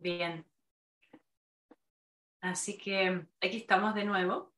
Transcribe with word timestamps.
Bien. 0.00 0.44
Así 2.40 2.76
que 2.78 3.26
aquí 3.40 3.58
estamos 3.58 3.94
de 3.94 4.04
nuevo, 4.04 4.52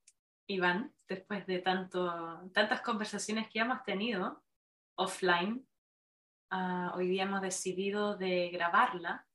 Iván, 0.48 0.94
después 1.08 1.46
de 1.46 1.60
tanto, 1.60 2.50
tantas 2.52 2.80
conversaciones 2.82 3.48
que 3.48 3.60
hemos 3.60 3.82
tenido 3.84 4.42
offline. 4.96 5.66
Ah, 6.50 6.92
hoy 6.96 7.08
día 7.08 7.22
hemos 7.22 7.40
decidido 7.40 8.16
de 8.16 8.50
grabarla, 8.50 9.26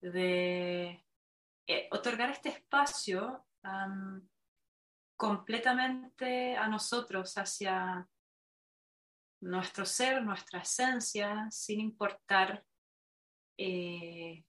de 0.00 1.04
eh, 1.66 1.88
otorgar 1.90 2.30
este 2.30 2.50
espacio 2.50 3.44
completamente 5.16 6.56
a 6.56 6.68
nosotros, 6.68 7.36
hacia 7.38 8.08
nuestro 9.40 9.84
ser, 9.84 10.22
nuestra 10.22 10.60
esencia, 10.60 11.48
sin 11.50 11.80
importar 11.80 12.64
eh, 13.58 14.44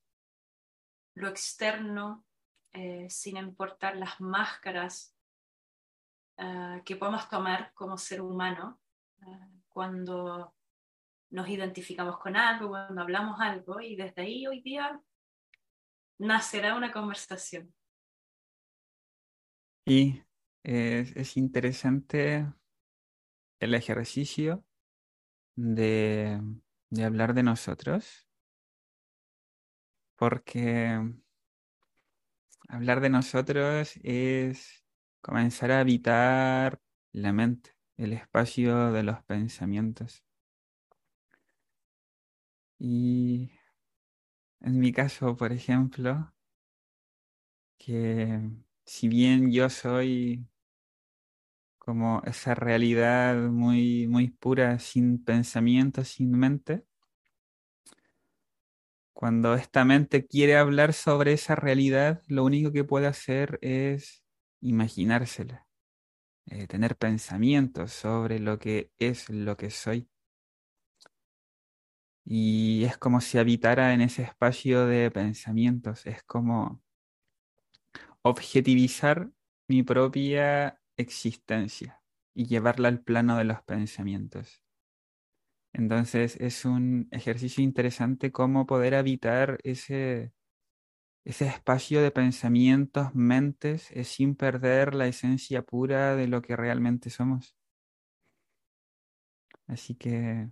lo 1.16 1.28
externo, 1.28 2.26
eh, 2.72 3.08
sin 3.10 3.38
importar 3.38 3.96
las 3.96 4.20
máscaras 4.20 5.16
eh, 6.38 6.82
que 6.86 6.96
podemos 6.96 7.30
tomar 7.30 7.72
como 7.74 7.98
ser 7.98 8.22
humano 8.22 8.80
cuando 9.70 10.54
nos 11.30 11.48
identificamos 11.48 12.20
con 12.20 12.36
algo, 12.36 12.70
cuando 12.70 13.02
hablamos 13.02 13.40
algo, 13.40 13.80
y 13.80 13.96
desde 13.96 14.22
ahí 14.22 14.46
hoy 14.46 14.62
día 14.62 15.02
nacerá 16.20 16.76
una 16.76 16.92
conversación. 16.92 17.74
Y 19.86 20.22
es 20.64 21.38
interesante 21.38 22.46
el 23.64 23.74
ejercicio 23.74 24.66
de, 25.56 26.42
hablar 27.04 27.34
de 27.34 27.44
nosotros, 27.44 28.28
porque 30.24 31.02
hablar 32.70 33.02
de 33.02 33.10
nosotros 33.10 34.00
es 34.04 34.86
comenzar 35.22 35.70
a 35.72 35.82
habitar 35.82 36.80
la 37.12 37.34
mente, 37.34 37.72
el 37.98 38.14
espacio 38.14 38.94
de 38.94 39.04
los 39.04 39.22
pensamientos. 39.26 40.24
Y 42.80 43.52
en 44.62 44.80
mi 44.80 44.94
caso, 44.94 45.36
por 45.36 45.52
ejemplo, 45.52 46.34
que 47.78 48.50
si 48.86 49.10
bien 49.10 49.52
yo 49.52 49.70
soy 49.70 50.48
como 51.78 52.22
esa 52.24 52.56
realidad 52.56 53.36
muy, 53.50 54.08
muy 54.08 54.30
pura, 54.30 54.80
sin 54.80 55.22
pensamiento, 55.22 56.06
sin 56.06 56.32
mente. 56.32 56.86
Cuando 59.14 59.54
esta 59.56 59.86
mente 59.86 60.26
quiere 60.26 60.58
hablar 60.58 60.94
sobre 60.94 61.34
esa 61.34 61.56
realidad, 61.56 62.22
lo 62.28 62.44
único 62.44 62.72
que 62.72 62.84
puede 62.84 63.08
hacer 63.08 63.60
es 63.62 64.24
imaginársela, 64.60 65.68
eh, 66.48 66.68
tener 66.68 66.98
pensamientos 66.98 67.94
sobre 67.94 68.40
lo 68.40 68.60
que 68.60 68.92
es 69.00 69.30
lo 69.30 69.56
que 69.58 69.70
soy. 69.70 70.10
Y 72.26 72.86
es 72.86 72.98
como 72.98 73.22
si 73.22 73.38
habitara 73.38 73.94
en 73.94 74.02
ese 74.02 74.24
espacio 74.24 74.86
de 74.88 75.12
pensamientos, 75.12 76.06
es 76.06 76.24
como 76.24 76.82
objetivizar 78.24 79.30
mi 79.68 79.84
propia 79.84 80.80
existencia 80.98 82.02
y 82.34 82.46
llevarla 82.48 82.88
al 82.88 83.02
plano 83.02 83.38
de 83.38 83.44
los 83.44 83.62
pensamientos. 83.64 84.63
Entonces 85.74 86.38
es 86.40 86.66
un 86.66 87.08
ejercicio 87.12 87.64
interesante 87.64 88.32
cómo 88.32 88.68
poder 88.68 88.94
habitar 88.94 89.60
ese, 89.64 90.32
ese 91.26 91.48
espacio 91.48 92.02
de 92.02 92.12
pensamientos, 92.12 93.14
mentes, 93.16 93.90
eh, 93.92 94.04
sin 94.04 94.36
perder 94.36 94.94
la 94.94 95.08
esencia 95.08 95.64
pura 95.64 96.16
de 96.16 96.28
lo 96.28 96.42
que 96.44 96.56
realmente 96.56 97.10
somos. 97.10 97.56
Así 99.68 99.96
que... 99.96 100.50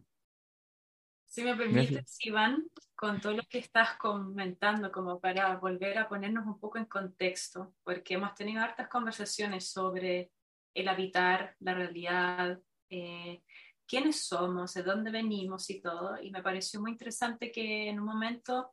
Si 1.25 1.43
me 1.43 1.55
permites, 1.55 2.17
Iván, 2.25 2.65
con 2.95 3.21
todo 3.21 3.33
lo 3.33 3.43
que 3.43 3.59
estás 3.59 3.97
comentando, 3.97 4.91
como 4.91 5.19
para 5.19 5.55
volver 5.57 5.97
a 5.97 6.09
ponernos 6.09 6.45
un 6.45 6.59
poco 6.59 6.77
en 6.77 6.85
contexto, 6.85 7.73
porque 7.83 8.15
hemos 8.15 8.33
tenido 8.35 8.61
hartas 8.61 8.89
conversaciones 8.89 9.69
sobre 9.71 10.31
el 10.73 10.87
habitar 10.89 11.55
la 11.59 11.73
realidad, 11.73 12.59
eh, 12.89 13.43
quiénes 13.91 14.25
somos, 14.25 14.73
de 14.73 14.83
dónde 14.83 15.11
venimos 15.11 15.69
y 15.69 15.81
todo. 15.81 16.17
Y 16.21 16.31
me 16.31 16.41
pareció 16.41 16.79
muy 16.79 16.91
interesante 16.91 17.51
que 17.51 17.89
en 17.89 17.99
un 17.99 18.05
momento 18.05 18.71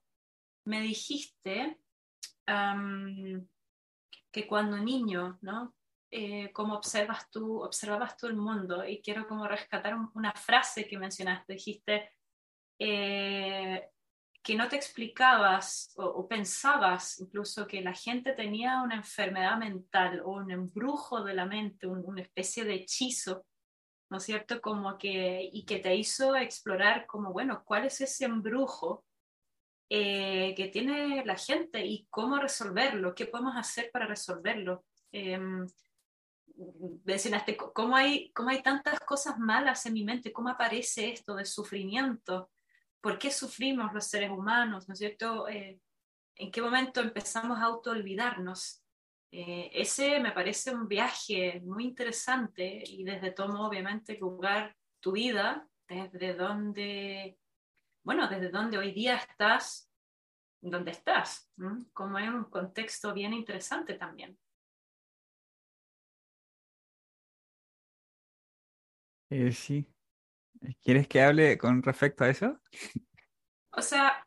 me 0.64 0.80
dijiste 0.80 1.80
que 2.46 4.46
cuando 4.46 4.78
niño, 4.78 5.38
¿no? 5.42 5.74
Eh, 6.10 6.52
cómo 6.52 6.76
observabas 6.76 8.16
tú 8.16 8.26
el 8.28 8.36
mundo 8.36 8.86
y 8.86 9.02
quiero 9.02 9.26
como 9.26 9.48
rescatar 9.48 9.96
una 10.14 10.32
frase 10.32 10.86
que 10.86 10.96
mencionaste, 10.96 11.54
dijiste, 11.54 12.10
eh, 12.78 13.90
que 14.40 14.54
no 14.54 14.68
te 14.68 14.76
explicabas 14.76 15.92
o, 15.96 16.28
pensabas 16.28 17.18
incluso 17.18 17.66
que 17.66 17.80
la 17.80 17.92
gente 17.92 18.34
tenía 18.34 18.82
una 18.82 18.94
enfermedad 18.94 19.58
mental 19.58 20.22
o 20.24 20.34
un 20.34 20.52
embrujo 20.52 21.24
de 21.24 21.34
la 21.34 21.44
mente, 21.44 21.88
una 21.88 22.22
especie 22.22 22.64
de 22.64 22.74
hechizo, 22.74 23.44
¿no 24.10 24.18
es 24.18 24.24
cierto? 24.24 24.60
Como 24.60 24.98
que, 24.98 25.48
y 25.52 25.64
que 25.64 25.78
te 25.78 25.94
hizo 25.94 26.36
explorar 26.36 27.06
como, 27.06 27.32
bueno, 27.32 27.62
¿cuál 27.64 27.86
es 27.86 28.00
ese 28.00 28.24
embrujo 28.24 29.04
eh, 29.90 30.54
que 30.56 30.68
tiene 30.68 31.24
la 31.24 31.36
gente 31.36 31.84
y 31.84 32.06
cómo 32.10 32.38
resolverlo? 32.38 33.14
¿Qué 33.14 33.26
podemos 33.26 33.56
hacer 33.56 33.90
para 33.92 34.06
resolverlo? 34.06 34.84
Eh, 35.12 35.38
mencionaste 37.04 37.56
cómo 37.56 37.96
hay, 37.96 38.32
cómo 38.32 38.50
hay 38.50 38.62
tantas 38.62 38.98
cosas 39.00 39.38
malas 39.38 39.86
en 39.86 39.94
mi 39.94 40.04
mente, 40.04 40.32
cómo 40.32 40.48
aparece 40.48 41.10
esto 41.10 41.34
de 41.34 41.44
sufrimiento, 41.44 42.50
por 43.00 43.18
qué 43.18 43.30
sufrimos 43.30 43.92
los 43.92 44.06
seres 44.06 44.30
humanos, 44.30 44.88
¿no 44.88 44.92
es 44.92 44.98
cierto? 44.98 45.48
Eh, 45.48 45.80
¿En 46.34 46.50
qué 46.50 46.60
momento 46.60 47.00
empezamos 47.00 47.58
a 47.58 47.64
auto-olvidarnos? 47.64 48.82
Eh, 49.30 49.70
ese 49.74 50.20
me 50.20 50.32
parece 50.32 50.74
un 50.74 50.88
viaje 50.88 51.60
muy 51.64 51.84
interesante 51.84 52.82
y 52.86 53.04
desde 53.04 53.32
todo, 53.32 53.60
obviamente, 53.60 54.16
lugar 54.18 54.74
tu 55.00 55.12
vida, 55.12 55.68
desde 55.86 56.34
donde, 56.34 57.38
bueno, 58.02 58.28
desde 58.28 58.50
donde 58.50 58.78
hoy 58.78 58.92
día 58.92 59.16
estás, 59.16 59.90
donde 60.60 60.92
estás, 60.92 61.50
como 61.92 62.18
es 62.18 62.28
un 62.28 62.44
contexto 62.44 63.12
bien 63.12 63.32
interesante 63.32 63.94
también. 63.94 64.38
Eh, 69.30 69.52
sí, 69.52 69.86
¿Quieres 70.82 71.08
que 71.08 71.22
hable 71.22 71.58
con 71.58 71.82
respecto 71.82 72.24
a 72.24 72.30
eso? 72.30 72.58
O 73.70 73.82
sea, 73.82 74.26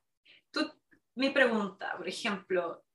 tú, 0.52 0.72
mi 1.16 1.32
pregunta, 1.32 1.96
por 1.98 2.08
ejemplo, 2.08 2.86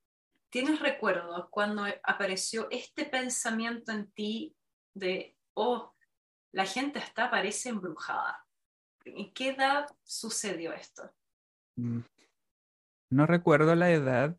¿tienes 0.49 0.79
recuerdos 0.79 1.47
cuando 1.49 1.85
apareció 2.03 2.67
este 2.71 3.05
pensamiento 3.05 3.91
en 3.91 4.11
ti 4.11 4.55
de, 4.93 5.37
oh, 5.53 5.93
la 6.51 6.65
gente 6.65 6.99
está, 6.99 7.29
parece 7.29 7.69
embrujada? 7.69 8.45
¿En 9.05 9.33
qué 9.33 9.49
edad 9.49 9.87
sucedió 10.03 10.73
esto? 10.73 11.11
Mm. 11.75 12.01
No 13.09 13.25
recuerdo 13.25 13.73
la 13.75 13.91
edad, 13.91 14.37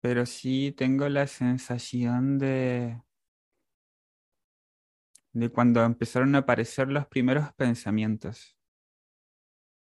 pero 0.00 0.26
sí 0.26 0.72
tengo 0.72 1.08
la 1.08 1.26
sensación 1.26 2.38
de 2.38 3.00
de 5.32 5.48
cuando 5.50 5.82
empezaron 5.84 6.34
a 6.34 6.38
aparecer 6.38 6.88
los 6.88 7.06
primeros 7.06 7.52
pensamientos. 7.54 8.56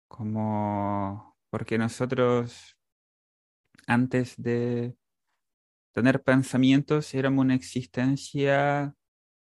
Como 0.09 1.37
porque 1.51 1.79
nosotros 1.79 2.77
antes 3.91 4.37
de 4.37 4.97
tener 5.93 6.23
pensamientos 6.23 7.13
éramos 7.15 7.45
una 7.45 7.57
existencia 7.57 8.95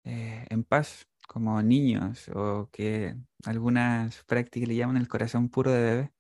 eh, 0.04 0.46
en 0.50 0.64
paz, 0.64 1.08
como 1.28 1.62
niños, 1.62 2.28
o 2.34 2.68
que 2.72 3.16
algunas 3.44 4.24
prácticas 4.24 4.68
le 4.68 4.76
llaman 4.76 4.96
el 4.96 5.08
corazón 5.08 5.48
puro 5.48 5.70
de 5.70 5.82
bebé. 5.82 6.12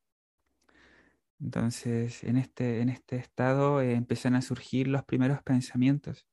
Entonces, 1.40 2.22
en 2.22 2.36
este, 2.36 2.80
en 2.80 2.88
este 2.90 3.16
estado 3.16 3.80
eh, 3.80 3.94
empiezan 3.94 4.36
a 4.36 4.42
surgir 4.42 4.86
los 4.86 5.04
primeros 5.04 5.42
pensamientos. 5.42 6.26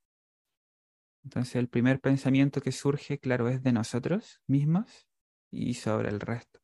Entonces 1.23 1.55
el 1.55 1.69
primer 1.69 1.99
pensamiento 1.99 2.61
que 2.61 2.71
surge, 2.71 3.19
claro, 3.19 3.49
es 3.49 3.63
de 3.63 3.73
nosotros 3.73 4.41
mismos 4.47 5.07
y 5.51 5.73
sobre 5.73 6.09
el 6.09 6.19
resto. 6.19 6.59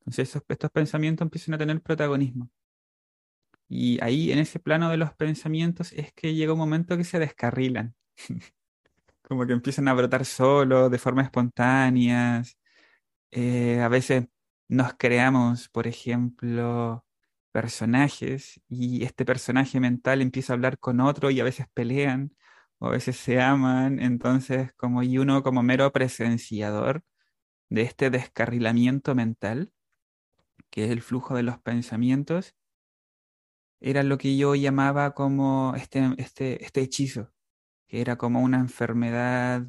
Entonces 0.00 0.36
estos 0.48 0.70
pensamientos 0.70 1.24
empiezan 1.24 1.54
a 1.54 1.58
tener 1.58 1.80
protagonismo. 1.82 2.50
Y 3.68 4.02
ahí, 4.02 4.32
en 4.32 4.38
ese 4.38 4.58
plano 4.60 4.90
de 4.90 4.96
los 4.96 5.14
pensamientos, 5.14 5.92
es 5.92 6.12
que 6.12 6.34
llega 6.34 6.52
un 6.54 6.58
momento 6.58 6.96
que 6.96 7.04
se 7.04 7.18
descarrilan. 7.18 7.94
Como 9.22 9.46
que 9.46 9.52
empiezan 9.52 9.88
a 9.88 9.94
brotar 9.94 10.24
solo, 10.24 10.88
de 10.90 10.98
forma 10.98 11.22
espontánea. 11.22 12.42
Eh, 13.30 13.80
a 13.80 13.88
veces 13.88 14.26
nos 14.68 14.94
creamos, 14.94 15.68
por 15.68 15.86
ejemplo, 15.86 17.04
personajes 17.52 18.60
y 18.68 19.04
este 19.04 19.24
personaje 19.24 19.80
mental 19.80 20.22
empieza 20.22 20.52
a 20.52 20.56
hablar 20.56 20.78
con 20.78 21.00
otro 21.00 21.30
y 21.30 21.40
a 21.40 21.44
veces 21.44 21.66
pelean 21.74 22.34
o 22.78 22.86
a 22.88 22.90
veces 22.90 23.16
se 23.16 23.40
aman, 23.40 24.00
entonces 24.00 24.72
como 24.76 25.02
y 25.02 25.18
uno 25.18 25.42
como 25.42 25.62
mero 25.62 25.92
presenciador 25.92 27.02
de 27.70 27.82
este 27.82 28.10
descarrilamiento 28.10 29.14
mental, 29.14 29.72
que 30.70 30.84
es 30.84 30.90
el 30.90 31.02
flujo 31.02 31.34
de 31.34 31.42
los 31.42 31.58
pensamientos, 31.60 32.54
era 33.80 34.02
lo 34.02 34.18
que 34.18 34.36
yo 34.36 34.54
llamaba 34.54 35.14
como 35.14 35.74
este, 35.76 36.14
este, 36.18 36.64
este 36.64 36.80
hechizo, 36.82 37.32
que 37.88 38.00
era 38.00 38.16
como 38.16 38.42
una 38.42 38.58
enfermedad 38.58 39.66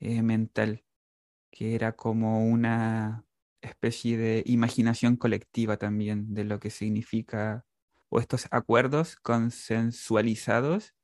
eh, 0.00 0.22
mental, 0.22 0.84
que 1.50 1.74
era 1.74 1.96
como 1.96 2.46
una 2.46 3.24
especie 3.62 4.18
de 4.18 4.42
imaginación 4.46 5.16
colectiva 5.16 5.76
también 5.78 6.34
de 6.34 6.44
lo 6.44 6.60
que 6.60 6.70
significa, 6.70 7.66
o 8.08 8.20
estos 8.20 8.46
acuerdos 8.50 9.16
consensualizados 9.16 10.94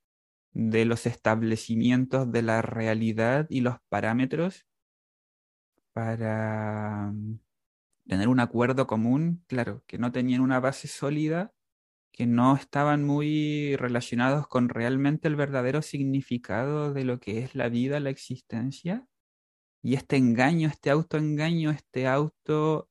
de 0.52 0.84
los 0.84 1.06
establecimientos 1.06 2.30
de 2.30 2.42
la 2.42 2.62
realidad 2.62 3.46
y 3.48 3.62
los 3.62 3.76
parámetros 3.88 4.66
para 5.92 7.10
mm, 7.12 7.38
tener 8.08 8.28
un 8.28 8.40
acuerdo 8.40 8.86
común, 8.86 9.44
claro, 9.46 9.82
que 9.86 9.98
no 9.98 10.12
tenían 10.12 10.40
una 10.42 10.60
base 10.60 10.88
sólida, 10.88 11.54
que 12.12 12.26
no 12.26 12.56
estaban 12.56 13.04
muy 13.04 13.74
relacionados 13.76 14.46
con 14.46 14.68
realmente 14.68 15.28
el 15.28 15.36
verdadero 15.36 15.82
significado 15.82 16.92
de 16.92 17.04
lo 17.04 17.18
que 17.18 17.38
es 17.40 17.54
la 17.54 17.68
vida, 17.70 18.00
la 18.00 18.10
existencia. 18.10 19.06
Y 19.82 19.94
este 19.94 20.16
engaño, 20.16 20.68
este 20.68 20.90
autoengaño, 20.90 21.70
este 21.70 22.06
auto 22.06 22.90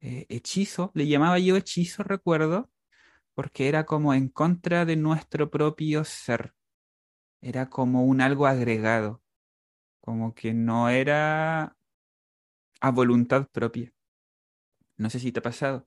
eh, 0.00 0.26
hechizo, 0.28 0.90
le 0.94 1.06
llamaba 1.06 1.38
yo 1.38 1.56
hechizo, 1.56 2.02
recuerdo, 2.02 2.70
porque 3.34 3.68
era 3.68 3.86
como 3.86 4.14
en 4.14 4.28
contra 4.28 4.84
de 4.84 4.96
nuestro 4.96 5.50
propio 5.50 6.04
ser. 6.04 6.54
Era 7.40 7.70
como 7.70 8.04
un 8.04 8.20
algo 8.20 8.46
agregado, 8.46 9.22
como 10.00 10.34
que 10.34 10.54
no 10.54 10.88
era 10.90 11.76
a 12.80 12.90
voluntad 12.90 13.48
propia. 13.52 13.92
No 14.96 15.10
sé 15.10 15.20
si 15.20 15.30
te 15.32 15.38
ha 15.38 15.42
pasado 15.42 15.86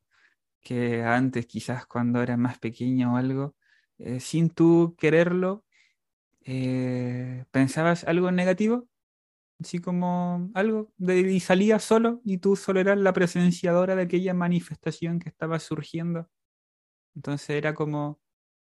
que 0.62 1.04
antes, 1.04 1.46
quizás 1.48 1.86
cuando 1.88 2.22
eras 2.24 2.38
más 2.38 2.60
pequeño 2.60 3.14
o 3.14 3.18
algo, 3.18 3.56
eh, 4.00 4.20
sin 4.20 4.50
tú 4.50 4.96
quererlo, 4.98 5.66
eh, 6.46 7.46
pensabas 7.52 8.04
algo 8.06 8.32
negativo, 8.32 8.88
así 9.62 9.80
como 9.80 10.52
algo, 10.56 10.94
y 11.00 11.40
salías 11.42 11.84
solo 11.84 12.22
y 12.26 12.40
tú 12.40 12.56
solo 12.56 12.80
eras 12.82 12.98
la 13.00 13.14
presenciadora 13.14 13.96
de 13.96 14.04
aquella 14.04 14.34
manifestación 14.34 15.20
que 15.20 15.30
estaba 15.30 15.60
surgiendo. 15.60 16.30
Entonces 17.16 17.52
era 17.52 17.74
como, 17.74 18.22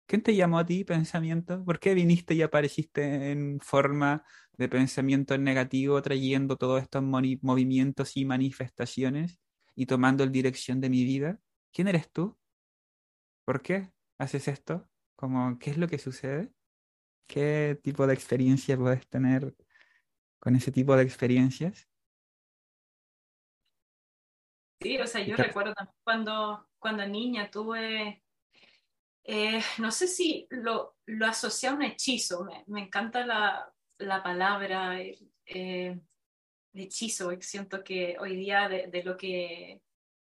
¿quién 0.06 0.22
te 0.22 0.34
llamó 0.36 0.58
a 0.58 0.66
ti 0.66 0.84
pensamiento? 0.84 1.64
¿Por 1.64 1.78
qué 1.80 1.94
viniste 1.94 2.34
y 2.34 2.42
apareciste 2.42 3.32
en 3.32 3.60
forma 3.60 4.24
de 4.58 4.68
pensamiento 4.68 5.36
negativo, 5.38 6.00
trayendo 6.02 6.56
todos 6.56 6.82
estos 6.82 7.02
movimientos 7.02 8.16
y 8.16 8.24
manifestaciones 8.24 9.40
y 9.74 9.86
tomando 9.86 10.24
el 10.24 10.32
dirección 10.32 10.80
de 10.80 10.90
mi 10.90 11.04
vida? 11.04 11.40
¿Quién 11.76 11.88
eres 11.88 12.10
tú? 12.10 12.34
¿Por 13.44 13.60
qué 13.60 13.92
haces 14.16 14.48
esto? 14.48 14.88
Como, 15.14 15.58
¿Qué 15.58 15.68
es 15.68 15.76
lo 15.76 15.88
que 15.88 15.98
sucede? 15.98 16.50
¿Qué 17.28 17.78
tipo 17.82 18.06
de 18.06 18.14
experiencia 18.14 18.78
puedes 18.78 19.06
tener 19.08 19.54
con 20.38 20.56
ese 20.56 20.72
tipo 20.72 20.96
de 20.96 21.02
experiencias? 21.02 21.86
Sí, 24.80 24.96
o 24.96 25.06
sea, 25.06 25.20
yo 25.20 25.36
recuerdo 25.36 25.74
también 25.74 25.98
cuando, 26.02 26.66
cuando 26.78 27.06
niña 27.06 27.50
tuve, 27.50 28.24
eh, 29.24 29.60
no 29.76 29.90
sé 29.90 30.08
si 30.08 30.46
lo, 30.48 30.96
lo 31.04 31.26
asocié 31.26 31.68
a 31.68 31.74
un 31.74 31.82
hechizo, 31.82 32.42
me, 32.42 32.64
me 32.68 32.84
encanta 32.84 33.26
la, 33.26 33.70
la 33.98 34.22
palabra 34.22 34.98
eh, 35.44 36.00
hechizo, 36.72 37.38
siento 37.40 37.84
que 37.84 38.16
hoy 38.18 38.34
día 38.34 38.66
de, 38.66 39.02
lo 39.04 39.18
que 39.18 39.82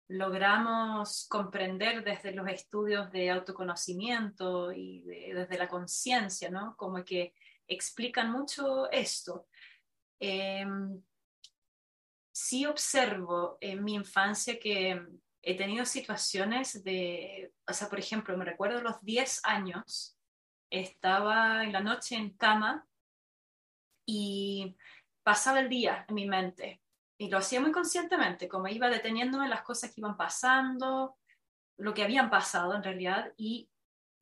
logramos 0.08 1.26
comprender 1.29 2.05
desde 2.05 2.32
los 2.32 2.49
estudios 2.49 3.11
de 3.11 3.31
autoconocimiento 3.31 4.73
y 4.73 5.00
desde 5.00 5.58
la 5.58 5.69
conciencia, 5.69 6.50
¿no? 6.50 6.76
Como 6.76 7.05
que 7.05 7.35
explican 7.67 8.31
mucho 8.31 8.91
esto. 8.91 9.47
Em, 10.20 11.03
sí 12.32 12.67
observo 12.67 13.58
en 13.61 13.82
mi 13.82 13.94
infancia 13.94 14.58
que 14.58 15.03
he 15.43 15.56
tenido 15.56 15.85
situaciones 15.85 16.85
de, 16.85 17.53
o 17.67 17.73
sea, 17.73 17.88
por 17.88 17.99
ejemplo, 17.99 18.37
me 18.37 18.44
recuerdo 18.44 18.81
los 18.81 19.00
10 19.03 19.41
años, 19.44 20.17
estaba 20.70 21.64
en 21.64 21.73
la 21.73 21.81
noche 21.81 22.17
en 22.17 22.31
cama 22.31 22.87
y 24.05 24.76
pasaba 25.23 25.61
el 25.61 25.69
día 25.69 26.05
en 26.08 26.14
mi 26.14 26.26
mente 26.26 26.81
y 27.19 27.29
lo 27.29 27.39
hacía 27.39 27.61
muy 27.61 27.73
conscientemente, 27.73 28.49
como 28.49 28.69
iba 28.69 28.89
deteniéndome 28.89 29.49
las 29.49 29.63
cosas 29.63 29.91
que 29.91 30.01
iban 30.01 30.17
pasando, 30.17 31.17
lo 31.79 31.95
que 31.95 32.03
habían 32.03 32.31
pasado 32.31 32.75
en 32.75 32.83
realidad, 32.83 33.33
y 33.37 33.71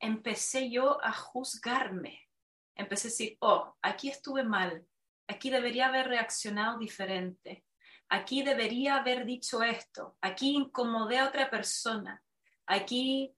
empecé 0.00 0.70
yo 0.70 1.02
a 1.05 1.12
juzgarme. 1.12 2.29
Empecé 2.76 3.08
a 3.08 3.11
decir, 3.11 3.37
oh, 3.41 3.76
aquí 3.82 4.08
estuve 4.08 4.43
mal, 4.43 4.85
aquí 5.29 5.50
debería 5.50 5.87
haber 5.87 6.08
reaccionado 6.08 6.79
diferente, 6.79 7.64
aquí 8.08 8.43
debería 8.43 8.96
haber 8.96 9.25
dicho 9.25 9.62
esto, 9.62 10.17
aquí 10.20 10.56
incomodé 10.56 11.19
a 11.19 11.29
otra 11.29 11.49
persona, 11.50 12.23
aquí 12.67 13.35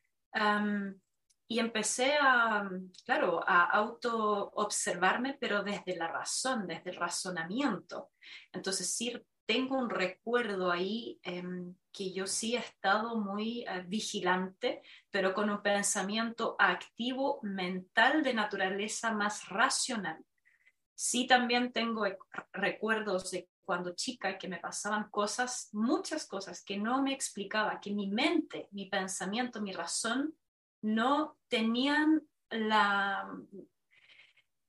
y 1.48 1.58
empecé 1.60 2.14
a, 2.20 2.68
claro, 3.04 3.40
a 3.46 3.64
auto-observarme, 3.64 5.38
pero 5.40 5.62
desde 5.62 5.96
la 5.96 6.08
razón, 6.08 6.66
desde 6.66 6.90
el 6.90 6.96
razonamiento. 6.96 8.10
Entonces, 8.52 8.92
sí, 8.92 9.16
tengo 9.46 9.78
un 9.78 9.88
recuerdo 9.88 10.70
ahí 10.70 11.20
em, 11.22 11.74
que 11.92 12.12
yo 12.12 12.26
sí 12.26 12.56
he 12.56 12.58
estado 12.58 13.16
muy 13.16 13.64
eh, 13.66 13.84
vigilante, 13.86 14.82
pero 15.10 15.32
con 15.32 15.48
un 15.48 15.62
pensamiento 15.62 16.56
activo, 16.58 17.38
mental, 17.42 18.22
de 18.22 18.34
naturaleza 18.34 19.12
más 19.12 19.48
racional. 19.48 20.22
Sí, 20.94 21.26
también 21.26 21.72
tengo 21.72 22.04
recuerdos 22.52 23.30
de 23.30 23.48
cuando 23.64 23.94
chica 23.94 24.38
que 24.38 24.48
me 24.48 24.58
pasaban 24.58 25.10
cosas, 25.10 25.68
muchas 25.72 26.26
cosas 26.26 26.62
que 26.64 26.76
no 26.76 27.02
me 27.02 27.12
explicaba, 27.12 27.80
que 27.80 27.92
mi 27.92 28.08
mente, 28.08 28.68
mi 28.72 28.86
pensamiento, 28.86 29.60
mi 29.60 29.72
razón 29.72 30.34
no 30.82 31.36
tenían 31.48 32.22
la, 32.48 33.28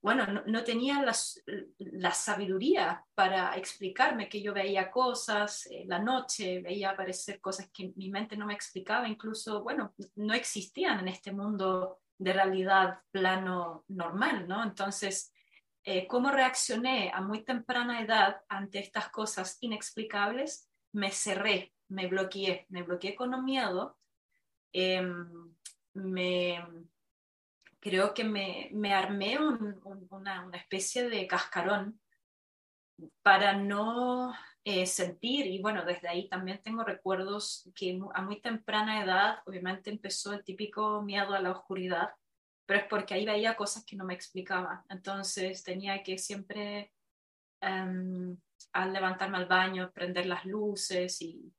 bueno, 0.01 0.25
no, 0.45 0.63
tenían 0.63 1.05
la, 1.05 2.11
sabiduría 2.11 3.03
para 3.15 3.55
explicarme 3.57 4.29
que 4.29 4.41
yo 4.41 4.53
veía 4.53 4.91
cosas, 4.91 5.67
la 5.85 5.99
noche 5.99 6.61
veía 6.61 6.91
aparecer 6.91 7.41
cosas 7.41 7.69
que 7.73 7.91
mi 7.95 8.09
mente 8.09 8.37
no 8.37 8.45
me 8.45 8.53
explicaba, 8.53 9.07
incluso, 9.07 9.63
bueno, 9.63 9.93
no 10.15 10.33
existían 10.33 10.99
en 10.99 11.07
este 11.07 11.31
mundo 11.31 11.99
de 12.17 12.33
realidad 12.33 12.99
plano 13.11 13.85
normal, 13.87 14.47
¿no? 14.47 14.63
Entonces, 14.63 15.33
eh, 15.83 16.07
¿cómo 16.07 16.31
reaccioné 16.31 17.11
a 17.13 17.21
muy 17.21 17.43
temprana 17.43 18.01
edad 18.01 18.41
ante 18.49 18.79
estas 18.79 19.09
cosas 19.09 19.57
inexplicables? 19.61 20.69
Me 20.91 21.11
cerré, 21.11 21.73
me 21.89 22.07
bloqueé, 22.07 22.65
me 22.69 22.83
bloqueé 22.83 23.15
con 23.15 23.43
miedo. 23.43 23.97
Em, 24.73 25.55
me, 25.93 26.61
creo 27.79 28.13
que 28.13 28.23
me, 28.23 28.69
me 28.73 28.93
armé 28.93 29.37
una, 29.39 30.45
una, 30.45 30.57
especie 30.57 31.09
de 31.09 31.27
cascarón 31.27 31.99
para 33.21 33.53
no 33.53 34.33
eh, 34.63 34.85
sentir, 34.85 35.45
y 35.45 35.61
bueno, 35.61 35.85
desde 35.85 36.07
ahí 36.07 36.27
también 36.27 36.61
tengo 36.63 36.83
recuerdos 36.83 37.69
que 37.75 37.99
a 38.13 38.21
muy 38.21 38.41
temprana 38.41 39.03
edad, 39.03 39.39
obviamente 39.45 39.89
empezó 39.89 40.33
el 40.33 40.43
típico 40.43 41.01
miedo 41.01 41.33
a 41.33 41.39
la 41.39 41.51
oscuridad, 41.51 42.09
pero 42.65 42.81
es 42.81 42.85
porque 42.87 43.13
ahí 43.13 43.25
veía 43.25 43.55
cosas 43.55 43.85
que 43.85 43.95
no 43.95 44.03
me 44.03 44.13
explicaba. 44.13 44.83
Entonces 44.89 45.63
tenía 45.63 46.03
que 46.03 46.17
siempre, 46.17 46.91
um, 47.61 48.35
al 48.73 48.91
levantarme 48.91 49.37
al 49.37 49.45
baño, 49.45 49.91
prender 49.93 50.25
las 50.25 50.43
luces 50.45 51.21
y, 51.21 51.53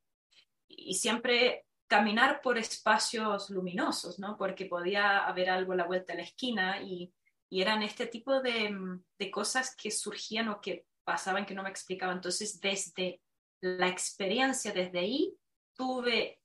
y 0.69 0.95
siempre 0.95 1.65
caminar 1.89 2.41
por 2.43 2.59
espacios 2.59 3.51
luminosos, 3.51 4.19
¿no? 4.19 4.37
Porque 4.37 4.67
podía 4.67 5.27
haber 5.27 5.51
algo 5.51 5.73
a 5.73 5.77
la 5.77 5.87
vuelta 5.87 6.13
de 6.13 6.19
la 6.19 6.25
esquina 6.25 6.81
y, 6.83 7.13
eran 7.51 7.83
este 7.83 8.07
tipo 8.07 8.43
de, 8.43 8.77
de, 9.19 9.31
cosas 9.31 9.75
que 9.75 9.91
surgían 9.91 10.51
o 10.51 10.61
que 10.61 10.85
pasaban 11.03 11.47
que 11.47 11.55
no 11.55 11.63
me 11.63 11.71
explicaba. 11.71 12.13
Entonces, 12.13 12.61
desde 12.61 13.23
la 13.63 13.89
experiencia, 13.89 14.71
desde 14.71 14.99
ahí, 14.99 15.35
tuve, 15.75 16.43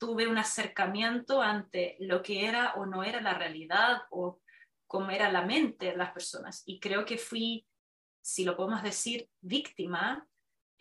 tuve 0.00 0.26
un 0.26 0.38
acercamiento 0.38 1.40
ante 1.40 1.96
lo 2.00 2.24
que 2.24 2.44
era 2.44 2.74
o 2.74 2.86
no 2.86 3.04
era 3.04 3.20
la 3.20 3.34
realidad 3.34 4.02
o 4.10 4.40
cómo 4.88 5.12
era 5.12 5.30
la 5.30 5.42
mente 5.42 5.86
de 5.86 5.96
las 5.96 6.10
personas. 6.10 6.64
Y 6.66 6.80
creo 6.80 7.04
que 7.04 7.18
fui, 7.18 7.64
si 8.20 8.44
lo 8.44 8.56
podemos 8.56 8.82
decir, 8.82 9.30
víctima 9.40 10.28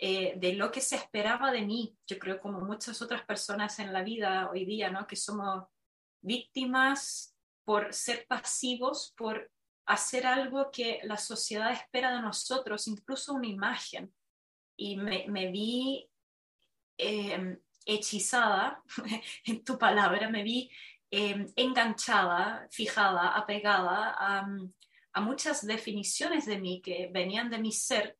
eh, 0.04 0.34
de 0.36 0.54
lo 0.54 0.72
que 0.72 0.82
se 0.82 0.96
esperaba 0.96 1.52
de 1.52 1.62
mí. 1.62 1.96
Yo 2.08 2.18
creo 2.18 2.40
como 2.40 2.60
muchas 2.62 3.04
otras 3.04 3.24
personas 3.24 3.78
en 3.78 3.94
la 3.94 4.02
vida 4.02 4.50
hoy 4.50 4.66
día, 4.66 4.90
¿no? 4.90 5.06
Que 5.06 5.16
somos 5.16 5.66
víctimas 6.22 7.36
por 7.64 7.94
ser 7.94 8.26
pasivos, 8.28 9.14
por 9.16 9.52
hacer 9.86 10.26
algo 10.26 10.72
que 10.72 11.02
la 11.04 11.18
sociedad 11.18 11.72
espera 11.72 12.16
de 12.16 12.22
nosotros, 12.24 12.88
incluso 12.88 13.36
una 13.36 13.46
imagen. 13.46 14.12
Y 14.76 14.98
me, 14.98 15.52
vi 15.52 16.10
em, 16.98 17.60
hechizada, 17.86 18.82
en 19.46 19.64
tu 19.64 19.78
palabra, 19.78 20.32
me 20.32 20.42
vi 20.42 20.72
em, 21.12 21.46
enganchada, 21.56 22.68
fijada, 22.72 23.38
apegada 23.38 24.16
a, 24.18 24.48
a, 25.14 25.22
muchas 25.22 25.64
definiciones 25.64 26.48
de 26.48 26.58
mí 26.58 26.82
que 26.82 27.12
venían 27.14 27.52
de 27.52 27.60
mi 27.60 27.72
ser 27.72 28.18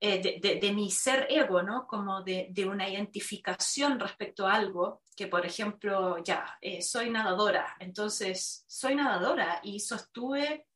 eh, 0.00 0.40
de, 0.60 0.72
mi 0.72 0.90
ser 0.90 1.26
ego, 1.30 1.62
¿no? 1.62 1.86
Como 1.86 2.22
de, 2.22 2.52
una 2.68 2.88
identificación 2.88 3.98
respecto 3.98 4.46
a 4.46 4.54
algo, 4.54 5.02
que 5.16 5.28
por 5.28 5.46
ejemplo, 5.46 6.22
ya, 6.22 6.58
eh, 6.60 6.82
soy 6.82 7.10
nadadora, 7.10 7.76
entonces 7.80 8.64
soy 8.66 8.96
nadadora 8.96 9.60
y 9.62 9.80
sostuve 9.80 10.66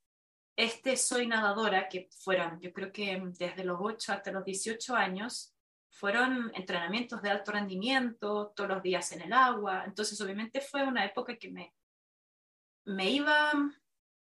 este 0.57 0.97
soy 0.97 1.29
nadadora, 1.29 1.89
que 1.89 2.09
fueron, 2.11 2.61
yo 2.61 2.73
creo 2.73 2.91
que 2.91 3.23
desde 3.39 3.65
los 3.65 3.79
8 3.81 4.13
hasta 4.13 4.33
los 4.33 4.45
18 4.45 4.97
años, 4.97 5.55
fueron 5.89 6.51
entrenamientos 6.55 7.23
de 7.23 7.31
alto 7.31 7.53
rendimiento, 7.53 8.53
todos 8.57 8.69
los 8.69 8.83
días 8.83 9.13
en 9.13 9.23
el 9.23 9.33
agua, 9.33 9.85
entonces 9.87 10.21
obviamente 10.21 10.61
fue 10.61 10.83
una 10.83 11.05
época 11.05 11.37
que 11.37 11.51
me, 11.51 11.75
me 12.87 13.09
iba 13.11 13.53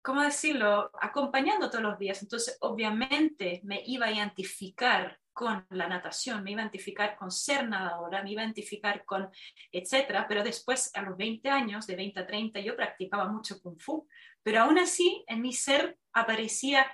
¿cómo 0.07 0.23
decirlo?, 0.23 0.93
acompañando 1.01 1.69
todos 1.69 1.83
los 1.83 1.99
días. 1.99 2.23
Entonces, 2.23 2.57
obviamente 2.61 3.61
me 3.65 3.83
iba 3.85 4.07
a 4.07 4.13
identificar 4.13 5.19
con 5.33 5.67
la 5.71 5.89
natación, 5.89 6.45
me 6.45 6.53
iba 6.53 6.61
a 6.61 6.65
identificar 6.67 7.17
con 7.17 7.33
ser 7.33 7.69
nadadora, 7.69 8.23
me 8.23 8.31
iba 8.31 8.41
a 8.41 8.45
identificar 8.45 9.05
con 9.05 9.29
etcétera, 9.73 10.29
pero 10.29 10.45
después 10.45 10.93
a 10.95 11.03
los 11.03 11.17
20 11.17 11.51
años, 11.51 11.89
de 11.89 11.97
20 11.97 12.21
a 12.21 12.27
30, 12.27 12.61
yo 12.61 12.77
practicaba 12.77 13.27
mucho 13.27 13.61
kung 13.61 13.81
fu, 13.81 14.07
pero 14.45 14.63
aún 14.63 14.79
así 14.79 15.25
en 15.27 15.43
mi 15.43 15.53
ser 15.53 15.99
aparecía 16.13 16.87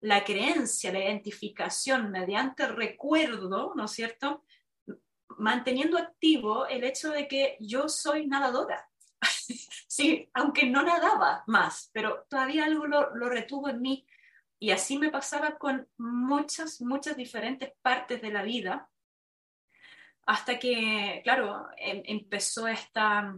la 0.00 0.24
creencia, 0.24 0.90
la 0.90 1.04
identificación 1.04 2.10
mediante 2.10 2.66
recuerdo, 2.66 3.74
¿no 3.76 3.84
es 3.84 3.90
cierto? 3.90 4.42
Manteniendo 5.36 5.98
activo 5.98 6.66
el 6.66 6.82
hecho 6.82 7.10
de 7.10 7.28
que 7.28 7.58
yo 7.60 7.90
soy 7.90 8.26
nadadora, 8.26 8.88
sí, 9.88 10.28
aunque 10.34 10.66
no 10.66 10.82
nadaba 10.82 11.44
más, 11.46 11.90
pero 11.92 12.26
todavía 12.28 12.64
algo 12.64 12.86
lo, 12.86 13.28
retuvo 13.28 13.68
en 13.68 13.80
mí. 13.80 14.06
Y 14.58 14.70
así 14.70 14.98
me 14.98 15.10
pasaba 15.10 15.58
con 15.58 15.88
muchas, 15.98 16.80
muchas 16.80 17.16
diferentes 17.16 17.72
partes 17.82 18.22
de 18.22 18.30
la 18.30 18.42
vida, 18.42 18.88
hasta 20.26 20.58
que, 20.58 21.20
claro, 21.22 21.68
em, 21.76 22.02
empezó 22.06 22.66
esta, 22.66 23.36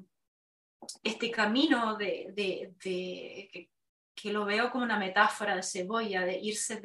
este 1.02 1.30
camino 1.30 1.96
de, 1.96 2.32
de, 2.32 3.68
que, 4.14 4.32
lo 4.32 4.44
veo 4.44 4.70
como 4.70 4.84
una 4.84 4.98
metáfora 4.98 5.56
de 5.56 5.62
cebolla, 5.62 6.24
de 6.24 6.38
irse 6.38 6.80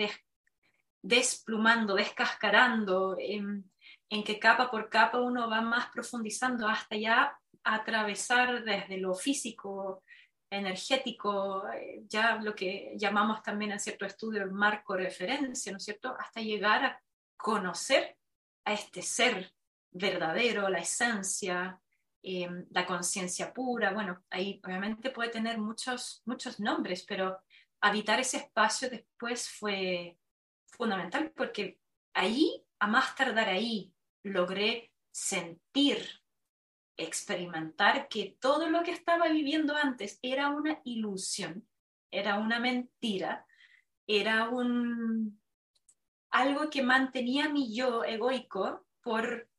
desplumando, 1.01 1.95
descascarando, 1.95 3.15
en, 3.19 3.71
en, 4.09 4.23
que 4.23 4.39
capa 4.39 4.71
por 4.71 4.89
capa 4.89 5.19
uno 5.19 5.49
va 5.49 5.61
más 5.61 5.89
profundizando 5.91 6.67
hasta 6.67 6.95
ya 6.95 7.40
atravesar 7.63 8.63
desde 8.63 8.97
lo 8.97 9.13
físico, 9.13 10.03
energético, 10.49 11.67
eh, 11.69 12.03
ya 12.07 12.35
lo 12.35 12.53
que 12.53 12.93
llamamos 12.97 13.41
también 13.41 13.71
en 13.71 13.79
cierto 13.79 14.05
estudio 14.05 14.43
el 14.43 14.51
marco 14.51 14.95
referencia, 14.95 15.71
¿no 15.71 15.77
es 15.77 15.85
cierto?, 15.85 16.15
hasta 16.19 16.41
llegar 16.41 16.83
a 16.83 17.01
conocer 17.37 18.17
a 18.65 18.73
este 18.73 19.01
ser 19.01 19.53
verdadero, 19.91 20.69
la 20.69 20.79
esencia, 20.79 21.79
eh, 22.21 22.49
la 22.69 22.85
conciencia 22.85 23.53
pura. 23.53 23.93
Bueno, 23.93 24.23
ahí 24.29 24.61
obviamente 24.63 25.09
puede 25.09 25.29
tener 25.29 25.57
muchos, 25.57 26.21
muchos 26.25 26.59
nombres, 26.59 27.03
pero 27.07 27.39
habitar 27.81 28.19
ese 28.19 28.37
espacio 28.37 28.89
después 28.89 29.49
fue 29.49 30.17
fundamental 30.67 31.31
porque 31.31 31.79
ahí, 32.13 32.63
a 32.79 32.87
más 32.87 33.15
tardar 33.15 33.49
ahí, 33.49 33.93
logré 34.23 34.91
sentir 35.11 36.20
experimentar 37.03 38.07
que 38.07 38.37
todo 38.39 38.69
lo 38.69 38.83
que 38.83 38.91
estaba 38.91 39.27
viviendo 39.29 39.75
antes 39.75 40.19
era 40.21 40.49
una 40.49 40.79
ilusión, 40.83 41.67
era 42.11 42.37
una 42.37 42.59
mentira, 42.59 43.45
era 44.07 44.49
un 44.49 45.39
algo 46.31 46.69
que 46.69 46.81
mantenía 46.81 47.49
mi 47.49 47.75
yo 47.75 48.03
egoico 48.03 48.85
por, 49.01 49.49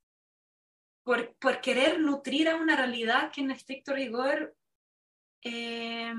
por, 1.04 1.60
querer 1.60 2.00
nutrir 2.00 2.48
a 2.48 2.56
una 2.56 2.76
realidad 2.76 3.30
que 3.30 3.42
en 3.42 3.50
estricto 3.50 3.94
rigor 3.94 4.56
eh, 5.42 6.14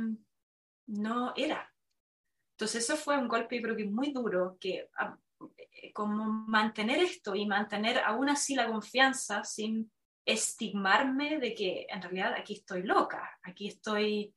no 0.87 1.33
era. 1.35 1.73
Entonces 2.51 2.83
eso 2.83 2.95
fue 2.95 3.17
un 3.17 3.27
golpe, 3.27 3.61
creo 3.61 3.75
que 3.75 3.85
muy 3.85 4.11
duro, 4.11 4.57
que 4.59 4.89
ah, 4.97 5.17
como 5.93 6.25
mantener 6.25 6.99
esto 6.99 7.35
y 7.35 7.45
mantener 7.45 7.99
aún 7.99 8.29
así 8.29 8.55
la 8.55 8.67
confianza 8.67 9.43
sin 9.43 9.91
estigmarme 10.25 11.39
de 11.39 11.53
que 11.53 11.85
en 11.89 12.01
realidad 12.01 12.33
aquí 12.37 12.53
estoy 12.53 12.83
loca, 12.83 13.29
aquí 13.43 13.67
estoy, 13.67 14.35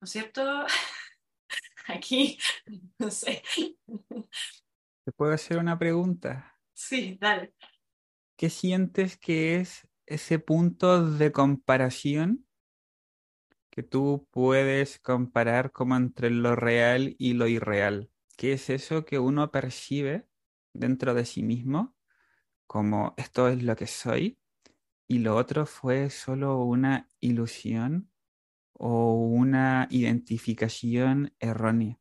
¿no 0.00 0.04
es 0.04 0.10
cierto? 0.10 0.66
aquí, 1.86 2.38
no 2.98 3.10
sé. 3.10 3.42
¿Te 5.04 5.12
puedo 5.12 5.32
hacer 5.32 5.58
una 5.58 5.78
pregunta? 5.78 6.58
Sí, 6.72 7.18
dale. 7.20 7.54
¿Qué 8.36 8.50
sientes 8.50 9.16
que 9.16 9.56
es 9.56 9.88
ese 10.06 10.38
punto 10.38 11.08
de 11.10 11.32
comparación 11.32 12.46
que 13.70 13.82
tú 13.82 14.28
puedes 14.30 14.98
comparar 14.98 15.72
como 15.72 15.96
entre 15.96 16.30
lo 16.30 16.56
real 16.56 17.14
y 17.18 17.34
lo 17.34 17.46
irreal? 17.46 18.10
¿Qué 18.36 18.52
es 18.54 18.70
eso 18.70 19.04
que 19.04 19.18
uno 19.18 19.50
percibe 19.50 20.26
dentro 20.72 21.14
de 21.14 21.24
sí 21.24 21.42
mismo 21.42 21.94
como 22.66 23.14
esto 23.18 23.48
es 23.48 23.62
lo 23.62 23.76
que 23.76 23.86
soy 23.86 24.38
y 25.08 25.18
lo 25.18 25.36
otro 25.36 25.66
fue 25.66 26.10
solo 26.10 26.62
una 26.64 27.08
ilusión 27.20 28.10
o 28.72 29.14
una 29.14 29.86
identificación 29.90 31.34
errónea. 31.38 31.98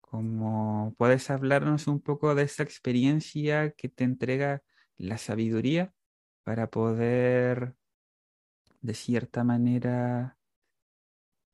Como 0.00 0.94
puedes 0.98 1.30
hablarnos 1.30 1.88
un 1.88 2.00
poco 2.00 2.34
de 2.34 2.44
esa 2.44 2.62
experiencia 2.62 3.72
que 3.72 3.88
te 3.88 4.04
entrega 4.04 4.62
la 4.96 5.18
sabiduría 5.18 5.92
para 6.44 6.70
poder, 6.70 7.74
de 8.80 8.94
cierta 8.94 9.42
manera, 9.42 10.38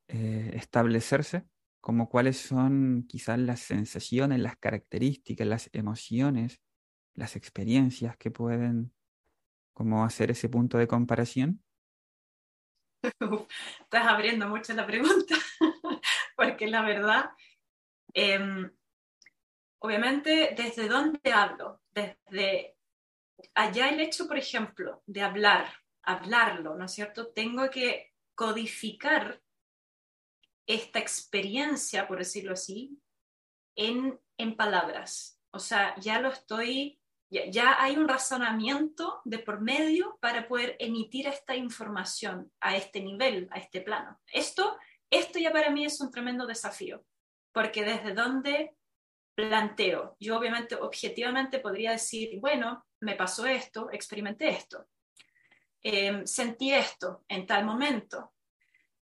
eh, 0.09 0.51
establecerse, 0.55 1.47
como 1.81 2.09
cuáles 2.09 2.37
son 2.37 3.07
quizás 3.09 3.39
las 3.39 3.61
sensaciones, 3.61 4.41
las 4.41 4.57
características, 4.57 5.47
las 5.47 5.71
emociones, 5.73 6.61
las 7.15 7.37
experiencias 7.37 8.17
que 8.17 8.31
pueden 8.31 8.93
cómo 9.81 10.05
hacer 10.05 10.31
ese 10.31 10.51
punto 10.51 10.77
de 10.77 10.87
comparación? 10.87 11.65
Estás 13.81 14.07
abriendo 14.07 14.47
mucho 14.47 14.75
la 14.75 14.87
pregunta, 14.87 15.35
porque 16.37 16.67
la 16.67 16.83
verdad, 16.83 17.31
em, 18.13 18.71
obviamente, 19.79 20.55
¿desde 20.55 20.87
dónde 20.87 21.33
hablo? 21.33 21.81
Desde 21.93 22.77
allá 23.55 23.89
el 23.89 24.01
hecho, 24.01 24.29
por 24.29 24.37
ejemplo, 24.37 25.03
de 25.07 25.23
hablar, 25.23 25.73
hablarlo, 26.03 26.75
¿no 26.75 26.85
es 26.85 26.93
cierto? 26.93 27.33
Tengo 27.33 27.71
que 27.71 28.13
codificar 28.35 29.41
esta 30.67 30.99
experiencia, 30.99 32.07
por 32.07 32.19
decirlo 32.19 32.53
así, 32.53 33.01
en, 33.77 34.21
en 34.37 34.57
palabras. 34.57 35.41
O 35.53 35.59
sea, 35.59 35.99
ya 36.01 36.21
lo 36.21 36.29
estoy 36.29 37.00
ya, 37.31 37.81
hay 37.81 37.97
un 37.97 38.09
razonamiento 38.09 39.21
de 39.25 39.39
por 39.39 39.61
medio 39.61 40.19
para 40.21 40.49
poder 40.49 40.77
emitir 40.81 41.29
esta 41.29 41.55
información 41.55 42.51
a 42.61 42.77
este 42.77 43.01
nivel, 43.01 43.49
a 43.53 43.59
este 43.59 43.81
plano. 43.81 44.21
Esto, 44.33 44.77
esto 45.09 45.39
ya 45.39 45.53
para 45.53 45.71
mí 45.71 45.85
es 45.85 46.01
un 46.01 46.11
tremendo 46.11 46.47
desafío, 46.47 47.05
porque 47.53 47.85
desde 47.85 48.15
donde 48.15 48.75
planteo, 49.35 50.17
yo 50.19 50.37
obviamente 50.37 50.75
objetivamente 50.75 51.61
podría 51.61 51.93
decir, 51.93 52.39
bueno, 52.41 52.87
me 53.01 53.15
pasó 53.15 53.47
esto, 53.47 53.89
experimenté 53.93 54.49
esto, 54.49 54.89
em, 55.83 56.27
sentí 56.27 56.73
esto 56.73 57.25
en 57.29 57.47
tal 57.47 57.65
momento, 57.65 58.35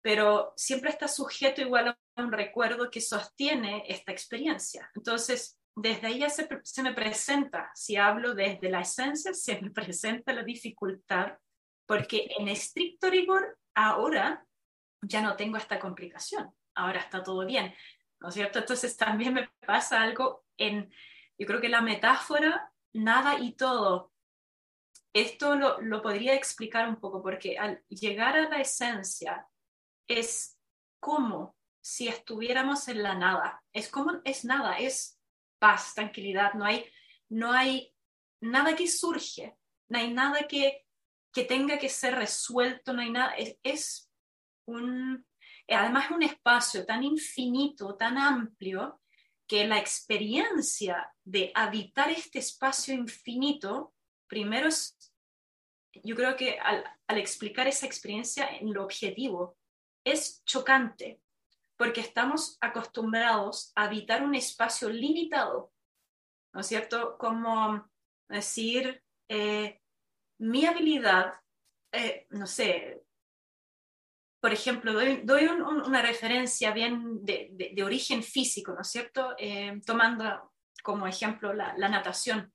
pero 0.02 0.52
siempre 0.56 0.90
está 0.90 1.08
sujeto 1.08 1.60
igual 1.60 1.88
a 1.88 1.98
un 2.22 2.30
recuerdo 2.30 2.90
que 2.90 3.00
sostiene 3.00 3.84
esta 3.88 4.12
experiencia. 4.12 4.90
Entonces, 4.94 5.57
desde 5.80 6.08
ahí 6.08 6.18
ya 6.18 6.30
se, 6.30 6.48
me 6.82 6.92
presenta, 6.92 7.70
si 7.74 7.96
hablo 7.96 8.34
desde 8.34 8.70
la 8.70 8.80
esencia, 8.80 9.32
se 9.32 9.60
me 9.60 9.70
presenta 9.72 10.32
la 10.32 10.42
dificultad, 10.42 11.38
porque 11.86 12.28
en 12.38 12.48
estricto 12.48 13.08
rigor 13.10 13.58
ahora 13.74 14.44
ya 15.02 15.22
no 15.22 15.36
tengo 15.36 15.56
esta 15.56 15.78
complicación, 15.78 16.52
ahora 16.74 17.00
está 17.00 17.22
todo 17.22 17.46
bien, 17.46 17.74
¿no 18.20 18.28
es 18.28 18.34
cierto? 18.34 18.58
Entonces 18.58 18.96
también 18.96 19.34
me 19.34 19.48
pasa 19.66 20.02
algo 20.02 20.44
en, 20.56 20.92
yo 21.38 21.46
creo 21.46 21.60
que 21.60 21.68
la 21.68 21.80
metáfora, 21.80 22.72
nada 22.92 23.38
y 23.38 23.52
todo, 23.52 24.12
esto 25.12 25.54
lo, 25.54 25.80
lo 25.80 26.02
podría 26.02 26.34
explicar 26.34 26.88
un 26.88 26.96
poco, 26.96 27.22
porque 27.22 27.58
al 27.58 27.82
llegar 27.88 28.36
a 28.36 28.48
la 28.48 28.60
esencia 28.60 29.46
es 30.06 30.58
como 31.00 31.56
si 31.80 32.08
estuviéramos 32.08 32.88
en 32.88 33.02
la 33.02 33.14
nada. 33.14 33.62
Es 33.72 33.88
como 33.88 34.20
es 34.24 34.44
nada, 34.44 34.78
es 34.78 35.17
paz, 35.58 35.94
tranquilidad, 35.94 36.54
no 36.54 36.64
hay, 36.64 36.84
no 37.28 37.52
hay 37.52 37.92
nada 38.40 38.74
que 38.76 38.86
surge, 38.86 39.56
no 39.88 39.98
hay 39.98 40.12
nada 40.12 40.46
que, 40.46 40.86
que 41.32 41.44
tenga 41.44 41.78
que 41.78 41.88
ser 41.88 42.14
resuelto, 42.14 42.92
no 42.92 43.02
hay 43.02 43.10
nada, 43.10 43.34
es, 43.62 44.10
un, 44.66 45.26
además 45.68 46.10
un 46.10 46.22
espacio 46.22 46.84
tan 46.84 47.02
infinito, 47.02 47.96
tan 47.96 48.18
amplio, 48.18 49.00
que 49.46 49.66
la 49.66 49.78
experiencia 49.78 51.10
de 51.24 51.50
habitar 51.54 52.10
este 52.10 52.38
espacio 52.38 52.92
infinito, 52.92 53.94
primero 54.26 54.68
es, 54.68 54.96
yo 56.04 56.14
creo 56.14 56.36
que 56.36 56.58
al, 56.58 56.84
al 57.06 57.18
explicar 57.18 57.66
esa 57.66 57.86
experiencia 57.86 58.46
en 58.46 58.74
lo 58.74 58.84
objetivo, 58.84 59.56
es 60.04 60.44
chocante, 60.44 61.20
porque 61.78 62.00
estamos 62.00 62.58
acostumbrados 62.60 63.72
a 63.76 63.84
habitar 63.84 64.22
un 64.22 64.34
espacio 64.34 64.90
limitado, 64.90 65.72
¿no 66.52 66.60
es 66.60 66.66
cierto? 66.66 67.16
Como 67.16 67.88
decir, 68.28 69.02
eh, 69.28 69.80
mi 70.40 70.66
habilidad, 70.66 71.34
eh, 71.92 72.26
no 72.30 72.46
sé, 72.46 73.00
por 74.40 74.52
ejemplo, 74.52 74.92
doy, 74.92 75.46
una 75.46 76.02
referencia 76.02 76.72
bien 76.72 77.24
de, 77.24 77.82
origen 77.84 78.22
físico, 78.22 78.72
¿no 78.72 78.82
es 78.82 78.88
cierto? 78.88 79.34
Eh, 79.38 79.80
tomando 79.84 80.52
como 80.82 81.06
ejemplo 81.06 81.54
la, 81.54 81.74
natación. 81.76 82.52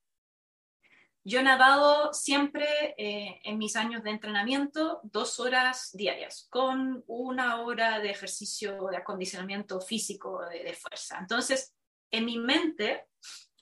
Yo 1.25 1.39
he 1.39 1.43
nadado 1.43 2.13
siempre 2.13 2.95
en 2.97 3.57
mis 3.57 3.77
años 3.77 4.03
de 4.03 4.09
entrenamiento 4.09 4.99
dos 5.03 5.39
horas 5.39 5.91
diarias, 5.93 6.47
con 6.49 7.03
una 7.07 7.61
hora 7.61 7.99
de 7.99 8.11
ejercicio 8.11 8.87
de 8.91 8.97
acondicionamiento 8.97 9.79
físico 9.79 10.41
de 10.49 10.73
fuerza. 10.73 11.19
Entonces, 11.19 11.73
en 12.11 12.25
mi 12.25 12.37
mente, 12.37 13.05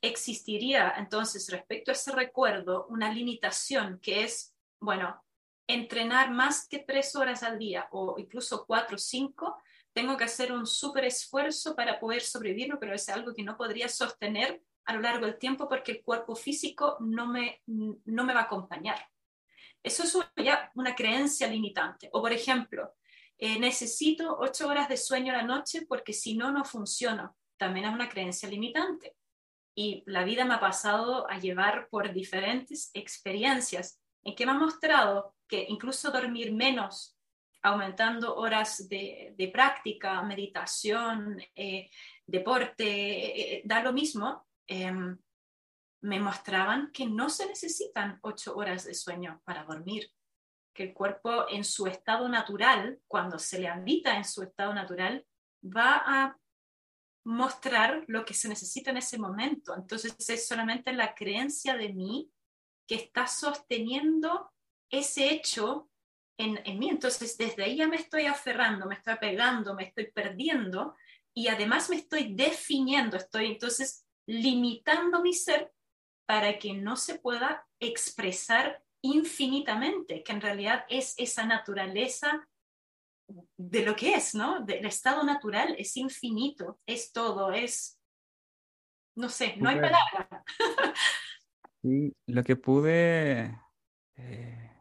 existiría 0.01 0.95
entonces 0.97 1.47
respecto 1.51 1.91
a 1.91 1.93
ese 1.93 2.11
recuerdo 2.11 2.87
una 2.87 3.13
limitación 3.13 3.99
que 4.01 4.23
es, 4.23 4.55
bueno, 4.79 5.23
entrenar 5.67 6.31
más 6.31 6.67
que 6.67 6.79
tres 6.79 7.15
horas 7.15 7.43
al 7.43 7.59
día 7.59 7.87
o 7.91 8.15
incluso 8.17 8.65
cuatro 8.65 8.95
o 8.95 8.99
cinco, 8.99 9.55
tengo 9.93 10.17
que 10.17 10.23
hacer 10.23 10.51
un 10.51 10.65
súper 10.65 11.05
esfuerzo 11.05 11.75
para 11.75 11.99
poder 11.99 12.21
sobrevivir, 12.21 12.75
pero 12.79 12.95
es 12.95 13.07
algo 13.09 13.33
que 13.33 13.43
no 13.43 13.55
podría 13.55 13.87
sostener 13.87 14.63
a 14.85 14.93
lo 14.93 15.01
largo 15.01 15.25
del 15.25 15.37
tiempo 15.37 15.69
porque 15.69 15.91
el 15.93 16.03
cuerpo 16.03 16.35
físico 16.35 16.97
no 16.99 17.27
me, 17.27 17.61
no 17.67 18.23
me 18.23 18.33
va 18.33 18.41
a 18.41 18.43
acompañar. 18.43 19.07
Eso 19.83 20.03
es 20.03 20.17
ya 20.43 20.71
una 20.75 20.95
creencia 20.95 21.47
limitante. 21.47 22.09
O 22.13 22.21
por 22.21 22.31
ejemplo, 22.31 22.93
eh, 23.37 23.59
necesito 23.59 24.37
ocho 24.39 24.67
horas 24.67 24.87
de 24.87 24.97
sueño 24.97 25.33
a 25.33 25.37
la 25.37 25.43
noche 25.43 25.85
porque 25.87 26.13
si 26.13 26.35
no, 26.35 26.51
no 26.51 26.63
funciona. 26.63 27.33
También 27.57 27.87
es 27.87 27.93
una 27.93 28.09
creencia 28.09 28.47
limitante 28.49 29.15
y 29.75 30.03
la 30.05 30.23
vida 30.23 30.45
me 30.45 30.55
ha 30.55 30.59
pasado 30.59 31.29
a 31.29 31.39
llevar 31.39 31.87
por 31.89 32.13
diferentes 32.13 32.91
experiencias 32.93 33.99
en 34.23 34.35
que 34.35 34.45
me 34.45 34.51
ha 34.51 34.55
mostrado 34.55 35.35
que 35.47 35.65
incluso 35.67 36.11
dormir 36.11 36.51
menos, 36.53 37.17
aumentando 37.63 38.35
horas 38.35 38.87
de, 38.89 39.49
práctica, 39.51 40.21
meditación, 40.21 41.41
eh, 41.55 41.89
deporte, 42.25 43.57
eh, 43.57 43.61
da 43.65 43.81
lo 43.81 43.93
mismo, 43.93 44.45
em, 44.67 45.17
me 46.01 46.19
mostraban 46.19 46.91
que 46.91 47.05
no 47.05 47.29
se 47.29 47.45
necesitan 47.45 48.19
ocho 48.21 48.55
horas 48.55 48.85
de 48.85 48.93
sueño 48.93 49.41
para 49.45 49.63
dormir, 49.63 50.11
que 50.73 50.83
el 50.83 50.93
cuerpo 50.93 51.47
en 51.49 51.63
su 51.63 51.85
estado 51.87 52.27
natural, 52.27 52.99
cuando 53.07 53.37
se 53.37 53.59
le 53.59 53.67
habita 53.67 54.15
en 54.15 54.25
su 54.25 54.41
estado 54.41 54.73
natural, 54.73 55.25
va 55.63 56.01
a 56.05 56.37
mostrar 57.23 58.03
lo 58.07 58.25
que 58.25 58.33
se 58.33 58.49
necesita 58.49 58.89
en 58.89 58.97
ese 58.97 59.19
momento. 59.19 59.75
Entonces 59.75 60.15
es 60.27 60.47
solamente 60.47 60.91
la 60.93 61.13
creencia 61.13 61.75
de 61.77 61.93
mí 61.93 62.31
que 62.87 62.95
está 62.95 63.27
sosteniendo 63.27 64.51
ese 64.89 65.31
hecho 65.31 65.89
en, 66.37 66.59
en, 66.65 66.79
mí. 66.79 66.89
Entonces 66.89 67.37
desde 67.37 67.63
ahí 67.63 67.85
me 67.85 67.97
estoy 67.97 68.25
aferrando, 68.25 68.87
me 68.87 68.95
estoy 68.95 69.17
pegando, 69.17 69.75
me 69.75 69.83
estoy 69.83 70.11
perdiendo 70.11 70.95
y 71.33 71.47
además 71.47 71.89
me 71.89 71.97
estoy 71.97 72.33
definiendo, 72.33 73.17
estoy 73.17 73.47
entonces 73.47 74.05
limitando 74.27 75.21
mi 75.21 75.33
ser 75.33 75.71
para 76.27 76.57
que 76.59 76.73
no 76.73 76.95
se 76.95 77.19
pueda 77.19 77.67
expresar 77.79 78.83
infinitamente, 79.03 80.23
que 80.23 80.31
en 80.31 80.41
realidad 80.41 80.85
es 80.89 81.15
esa 81.17 81.45
naturaleza 81.45 82.47
de 83.57 83.85
lo 83.85 83.95
que 83.95 84.13
es, 84.13 84.35
¿no? 84.35 84.61
Del 84.61 84.85
estado 84.85 85.23
natural 85.23 85.75
es 85.77 85.97
infinito, 85.97 86.79
es 86.85 87.11
todo, 87.11 87.51
es, 87.51 87.99
no 89.15 89.29
sé, 89.29 89.55
no 89.57 89.69
hay 89.69 89.79
palabra. 89.79 90.43
Sí, 91.83 92.15
lo 92.27 92.43
que 92.43 92.55
pude 92.55 93.57
eh, 94.15 94.71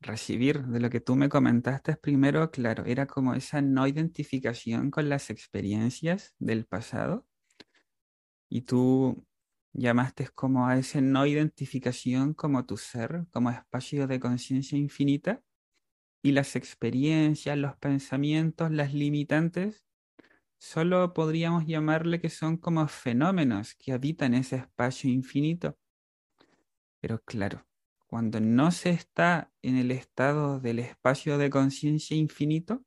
recibir 0.00 0.64
de 0.64 0.80
lo 0.80 0.90
que 0.90 1.00
tú 1.00 1.14
me 1.14 1.28
comentaste 1.28 1.92
es 1.92 1.98
primero, 1.98 2.50
claro, 2.50 2.84
era 2.84 3.06
como 3.06 3.32
esa 3.34 3.62
no 3.62 3.86
identificación 3.86 4.90
con 4.90 5.08
las 5.08 5.30
experiencias 5.30 6.34
del 6.40 6.66
pasado 6.66 7.28
y 8.54 8.62
tú 8.62 9.26
llamaste 9.72 10.28
como 10.28 10.68
a 10.68 10.78
esa 10.78 11.00
no 11.00 11.26
identificación 11.26 12.34
como 12.34 12.64
tu 12.64 12.76
ser, 12.76 13.26
como 13.32 13.50
espacio 13.50 14.06
de 14.06 14.20
conciencia 14.20 14.78
infinita 14.78 15.42
y 16.22 16.30
las 16.30 16.54
experiencias, 16.54 17.58
los 17.58 17.76
pensamientos, 17.78 18.70
las 18.70 18.94
limitantes, 18.94 19.84
solo 20.56 21.14
podríamos 21.14 21.66
llamarle 21.66 22.20
que 22.20 22.30
son 22.30 22.56
como 22.56 22.86
fenómenos 22.86 23.74
que 23.74 23.90
habitan 23.90 24.34
ese 24.34 24.54
espacio 24.54 25.10
infinito. 25.10 25.76
Pero 27.00 27.24
claro, 27.24 27.66
cuando 28.06 28.38
no 28.38 28.70
se 28.70 28.90
está 28.90 29.52
en 29.62 29.76
el 29.78 29.90
estado 29.90 30.60
del 30.60 30.78
espacio 30.78 31.38
de 31.38 31.50
conciencia 31.50 32.16
infinito, 32.16 32.84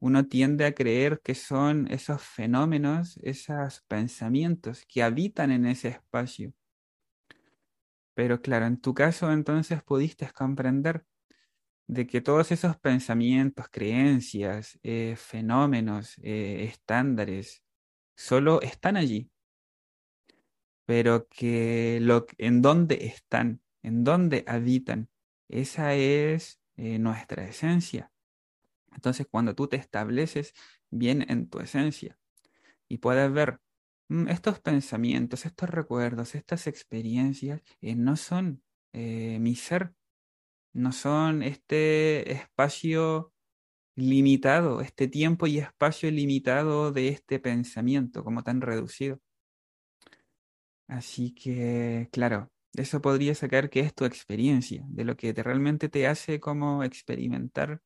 uno 0.00 0.26
tiende 0.26 0.64
a 0.64 0.74
creer 0.74 1.20
que 1.22 1.34
son 1.34 1.86
esos 1.90 2.22
fenómenos, 2.22 3.18
esos 3.22 3.82
pensamientos 3.86 4.84
que 4.88 5.02
habitan 5.02 5.50
en 5.52 5.66
ese 5.66 5.88
espacio. 5.88 6.54
Pero 8.14 8.40
claro, 8.42 8.66
en 8.66 8.80
tu 8.80 8.94
caso 8.94 9.30
entonces 9.30 9.82
pudiste 9.82 10.28
comprender 10.32 11.04
de 11.86 12.06
que 12.06 12.20
todos 12.20 12.52
esos 12.52 12.78
pensamientos, 12.78 13.66
creencias, 13.70 14.78
eh, 14.82 15.16
fenómenos, 15.16 16.16
eh, 16.22 16.64
estándares, 16.64 17.62
solo 18.16 18.62
están 18.62 18.96
allí, 18.96 19.30
pero 20.86 21.28
que 21.28 21.98
lo, 22.00 22.26
en 22.38 22.62
dónde 22.62 23.06
están, 23.06 23.60
en 23.82 24.04
dónde 24.04 24.44
habitan, 24.46 25.08
esa 25.48 25.94
es 25.94 26.60
eh, 26.76 26.98
nuestra 26.98 27.44
esencia. 27.46 28.10
Entonces, 28.92 29.26
cuando 29.30 29.54
tú 29.54 29.68
te 29.68 29.76
estableces 29.76 30.54
bien 30.90 31.24
en 31.28 31.48
tu 31.48 31.60
esencia 31.60 32.18
y 32.88 32.98
puedes 32.98 33.32
ver 33.32 33.60
mm, 34.08 34.28
estos 34.28 34.60
pensamientos, 34.60 35.46
estos 35.46 35.70
recuerdos, 35.70 36.34
estas 36.34 36.66
experiencias, 36.66 37.62
no 37.82 38.16
son 38.16 38.62
mi 38.92 39.54
ser, 39.54 39.94
no 40.72 40.92
son 40.92 41.44
este 41.44 42.32
espacio 42.32 43.32
limitado, 43.96 44.80
este 44.80 45.08
tiempo 45.08 45.46
y 45.46 45.58
espacio 45.58 46.10
limitado 46.10 46.92
de 46.92 47.08
este 47.08 47.38
pensamiento 47.38 48.24
como 48.24 48.42
tan 48.42 48.60
reducido. 48.60 49.20
Así 50.88 51.32
que, 51.32 52.08
claro, 52.10 52.50
eso 52.74 53.00
podría 53.00 53.34
sacar 53.34 53.70
que 53.70 53.80
es 53.80 53.94
tu 53.94 54.04
experiencia, 54.04 54.84
de 54.88 55.04
lo 55.04 55.16
que 55.16 55.32
te, 55.32 55.42
realmente 55.42 55.88
te 55.88 56.06
hace 56.06 56.40
como 56.40 56.82
experimentar 56.82 57.80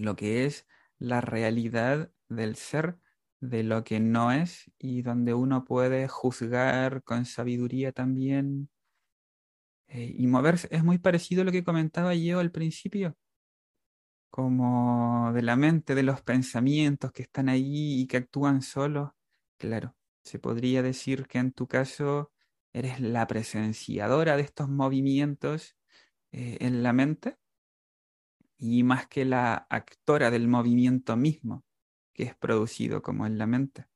lo 0.00 0.16
que 0.16 0.46
es 0.46 0.66
la 0.98 1.20
realidad 1.20 2.10
del 2.28 2.56
ser, 2.56 2.98
de 3.40 3.62
lo 3.62 3.84
que 3.84 4.00
no 4.00 4.32
es 4.32 4.70
y 4.78 5.02
donde 5.02 5.34
uno 5.34 5.64
puede 5.64 6.08
juzgar 6.08 7.02
con 7.04 7.24
sabiduría 7.24 7.92
también 7.92 8.70
eh, 9.88 10.14
y 10.16 10.26
moverse 10.26 10.68
es 10.70 10.84
muy 10.84 10.98
parecido 10.98 11.42
a 11.42 11.44
lo 11.44 11.52
que 11.52 11.64
comentaba 11.64 12.14
yo 12.14 12.38
al 12.38 12.52
principio, 12.52 13.16
como 14.30 15.32
de 15.34 15.42
la 15.42 15.56
mente, 15.56 15.94
de 15.94 16.02
los 16.04 16.22
pensamientos 16.22 17.12
que 17.12 17.22
están 17.22 17.48
ahí 17.48 18.00
y 18.00 18.06
que 18.06 18.18
actúan 18.18 18.62
solos. 18.62 19.10
Claro, 19.58 19.96
se 20.22 20.38
podría 20.38 20.82
decir 20.82 21.26
que 21.26 21.38
en 21.38 21.52
tu 21.52 21.66
caso 21.66 22.32
eres 22.72 23.00
la 23.00 23.26
presenciadora 23.26 24.36
de 24.36 24.42
estos 24.42 24.68
movimientos 24.68 25.76
eh, 26.30 26.58
en 26.60 26.84
la 26.84 26.92
mente 26.92 27.39
y 28.60 28.82
más 28.82 29.08
que 29.08 29.24
la 29.24 29.66
actora 29.70 30.30
del 30.30 30.46
movimiento 30.46 31.16
mismo 31.16 31.64
que 32.12 32.24
es 32.24 32.36
producido 32.36 33.00
como 33.00 33.26
en 33.26 33.38
la 33.38 33.46
mente. 33.46 33.86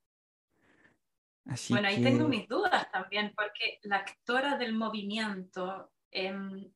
bueno, 1.68 1.88
ahí 1.88 2.03
tengo 2.03 2.27
mis 2.27 2.48
dudas 2.48 2.90
también, 2.90 3.35
porque 3.37 3.79
la 3.83 3.96
actora 3.96 4.57
del 4.57 4.74
movimiento, 4.74 5.92
em, 6.11 6.72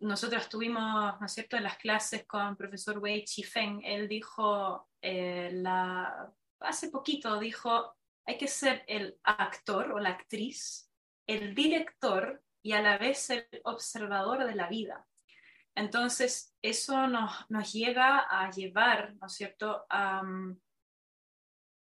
nosotros 0.00 0.48
tuvimos, 0.48 1.20
¿no 1.20 1.26
es 1.26 1.32
cierto?, 1.32 1.58
en 1.58 1.64
las 1.64 1.76
clases 1.76 2.24
con 2.26 2.48
el 2.48 2.56
profesor 2.56 2.98
Wei 2.98 3.24
Chifeng, 3.24 3.82
él 3.84 4.08
dijo, 4.08 4.88
eh, 5.02 5.50
la, 5.52 6.32
hace 6.60 6.88
poquito 6.88 7.38
dijo, 7.38 7.94
hay 8.26 8.38
que 8.38 8.48
ser 8.48 8.82
el 8.86 9.18
actor 9.22 9.92
o 9.92 9.98
la 9.98 10.10
actriz, 10.10 10.90
el 11.26 11.54
director 11.54 12.42
y 12.62 12.72
a 12.72 12.80
la 12.80 12.96
vez 12.96 13.28
el 13.28 13.46
observador 13.64 14.44
de 14.44 14.54
la 14.54 14.68
vida. 14.68 15.06
Entonces, 15.80 16.54
eso 16.60 17.06
nos, 17.06 17.32
nos 17.48 17.72
llega 17.72 18.18
a 18.18 18.50
llevar, 18.50 19.14
¿no 19.14 19.26
es 19.26 19.32
cierto?, 19.32 19.86
a, 19.88 20.22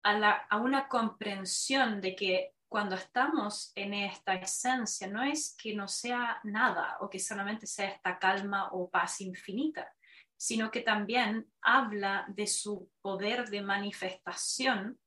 a, 0.05 0.57
una 0.57 0.87
comprensión 0.87 2.01
de 2.01 2.15
que 2.15 2.55
cuando 2.69 2.95
estamos 2.95 3.73
en 3.75 3.95
esta 3.95 4.35
esencia, 4.35 5.09
no 5.09 5.25
es 5.25 5.57
que 5.61 5.75
no 5.75 5.89
sea 5.89 6.39
nada 6.45 6.99
o 7.01 7.11
que 7.11 7.19
solamente 7.19 7.67
sea 7.67 7.89
esta 7.89 8.21
calma 8.21 8.69
o 8.71 8.89
paz 8.89 9.21
infinita, 9.21 9.93
sino 10.37 10.71
que 10.71 10.83
también 10.83 11.51
habla 11.61 12.25
de 12.29 12.47
su 12.47 12.89
poder 13.01 13.49
de 13.49 13.63
manifestación, 13.63 15.01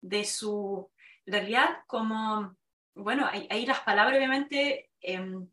de 0.00 0.24
su 0.24 0.90
realidad 1.24 1.84
como, 1.86 2.56
bueno, 2.96 3.28
ahí, 3.30 3.64
las 3.64 3.80
palabras 3.80 4.16
obviamente 4.16 4.90
em, 5.00 5.48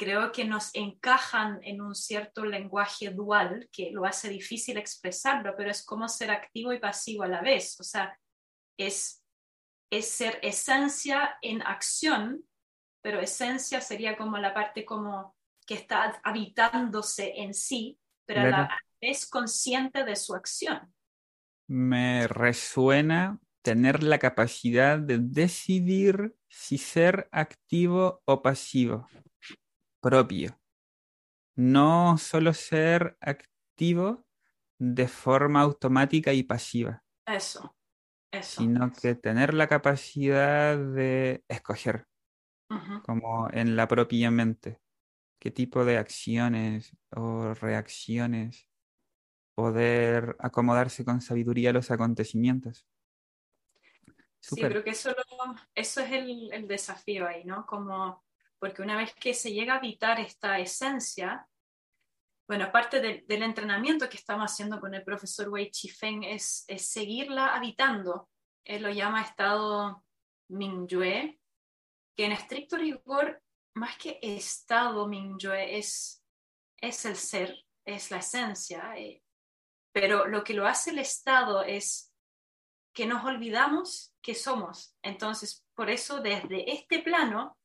creo 0.00 0.32
que 0.32 0.46
nos 0.46 0.74
encajan 0.74 1.60
en 1.62 1.82
un 1.82 1.94
cierto 1.94 2.46
lenguaje 2.46 3.10
dual 3.10 3.68
que 3.70 3.90
lo 3.90 4.06
hace 4.06 4.30
difícil 4.30 4.78
expresarlo, 4.78 5.52
pero 5.58 5.70
es 5.70 5.84
como 5.84 6.08
ser 6.08 6.30
activo 6.30 6.72
y 6.72 6.78
pasivo 6.78 7.24
a 7.24 7.28
la 7.28 7.42
vez, 7.42 7.78
o 7.78 7.84
sea, 7.84 8.18
es, 8.78 9.22
es 9.92 10.08
ser 10.08 10.38
esencia 10.40 11.36
en 11.42 11.60
acción, 11.60 12.42
pero 13.02 13.20
esencia 13.20 13.82
sería 13.82 14.16
como 14.16 14.38
la 14.38 14.54
parte 14.54 14.86
como 14.86 15.36
que 15.66 15.74
está 15.74 16.18
habitándose 16.24 17.34
en 17.36 17.52
sí, 17.52 17.98
pero 18.24 18.40
a 18.40 18.46
la 18.46 18.78
vez 19.02 19.28
consciente 19.28 20.04
de 20.04 20.16
su 20.16 20.34
acción. 20.34 20.94
Me 21.68 22.26
resuena 22.26 23.38
tener 23.60 24.02
la 24.02 24.18
capacidad 24.18 24.98
de 24.98 25.18
decidir 25.18 26.34
si 26.48 26.78
ser 26.78 27.28
activo 27.32 28.22
o 28.24 28.40
pasivo 28.40 29.06
propio. 30.00 30.58
No 31.56 32.16
solo 32.18 32.52
ser 32.54 33.16
activo 33.20 34.24
de 34.78 35.08
forma 35.08 35.60
automática 35.60 36.32
y 36.32 36.42
pasiva. 36.42 37.02
Eso, 37.26 37.76
eso. 38.30 38.62
Sino 38.62 38.92
que 38.92 39.14
tener 39.14 39.54
la 39.54 39.68
capacidad 39.68 40.78
de 40.78 41.44
escoger, 41.48 42.06
como 43.04 43.48
en 43.52 43.76
la 43.76 43.86
propia 43.88 44.30
mente, 44.30 44.80
qué 45.38 45.50
tipo 45.50 45.84
de 45.84 45.98
acciones 45.98 46.96
o 47.10 47.52
reacciones 47.54 48.68
poder 49.54 50.36
acomodarse 50.38 51.04
con 51.04 51.20
sabiduría 51.20 51.70
a 51.70 51.72
los 51.74 51.90
acontecimientos. 51.90 52.86
Sí, 54.40 54.58
creo 54.58 54.82
que 54.82 54.90
eso, 54.90 55.14
eso 55.74 56.00
es 56.00 56.12
el, 56.12 56.50
el 56.52 56.66
desafío 56.66 57.26
ahí, 57.26 57.44
¿no? 57.44 57.66
Como 57.66 58.24
porque 58.60 58.82
una 58.82 58.96
vez 58.96 59.14
que 59.14 59.34
se 59.34 59.52
llega 59.52 59.74
a 59.74 59.78
habitar 59.78 60.20
esta 60.20 60.58
esencia, 60.58 61.48
bueno, 62.46 62.66
aparte 62.66 63.00
del 63.00 63.42
entrenamiento 63.42 64.08
que 64.08 64.16
estamos 64.16 64.52
haciendo 64.52 64.80
con 64.80 64.94
el 64.94 65.02
profesor 65.02 65.48
Wei 65.48 65.70
Chifeng, 65.70 66.24
es, 66.24 66.64
es 66.68 66.88
seguirla 66.88 67.54
habitando. 67.54 68.28
Él 68.64 68.82
lo 68.82 68.90
llama 68.90 69.22
estado 69.22 70.04
Mingyue, 70.48 71.40
que 72.16 72.24
en 72.24 72.32
estricto 72.32 72.76
rigor, 72.76 73.42
más 73.74 73.96
que 73.96 74.18
estado 74.20 75.06
Mingyue, 75.08 75.78
es, 75.78 76.22
es 76.76 77.04
el 77.06 77.16
ser, 77.16 77.64
es 77.84 78.10
la 78.10 78.18
esencia. 78.18 78.94
Eh, 78.96 79.22
pero 79.92 80.26
lo 80.26 80.44
que 80.44 80.54
lo 80.54 80.66
hace 80.66 80.90
el 80.90 80.98
estado 80.98 81.62
es 81.62 82.12
que 82.92 83.06
nos 83.06 83.24
olvidamos 83.24 84.12
que 84.20 84.34
somos. 84.34 84.96
Entonces, 85.02 85.64
por 85.74 85.88
eso 85.88 86.20
desde 86.20 86.72
este 86.72 86.98
plano 86.98 87.56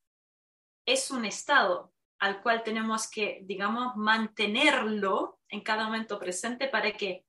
es 0.85 1.11
un 1.11 1.25
estado 1.25 1.93
al 2.19 2.41
cual 2.41 2.63
tenemos 2.63 3.09
que, 3.09 3.41
digamos, 3.43 3.95
mantenerlo 3.95 5.39
en 5.49 5.61
cada 5.61 5.85
momento 5.85 6.17
presente 6.17 6.67
para 6.67 6.91
que, 6.93 7.25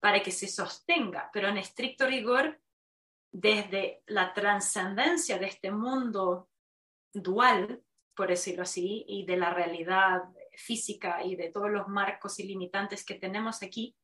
para 0.00 0.22
que 0.22 0.30
se 0.30 0.48
sostenga, 0.48 1.30
pero 1.32 1.48
en 1.48 1.58
estricto 1.58 2.06
rigor, 2.06 2.60
desde 3.32 4.02
la 4.06 4.32
trascendencia 4.32 5.38
de 5.38 5.46
este 5.46 5.70
mundo 5.70 6.48
dual, 7.12 7.82
por 8.14 8.28
decirlo 8.28 8.62
así, 8.62 9.04
y 9.06 9.24
de 9.24 9.36
la 9.36 9.52
realidad 9.52 10.22
física 10.56 11.22
y 11.24 11.36
de 11.36 11.50
todos 11.50 11.70
los 11.70 11.88
marcos 11.88 12.38
ilimitantes 12.40 13.04
que 13.04 13.14
tenemos 13.14 13.62
aquí, 13.62 13.96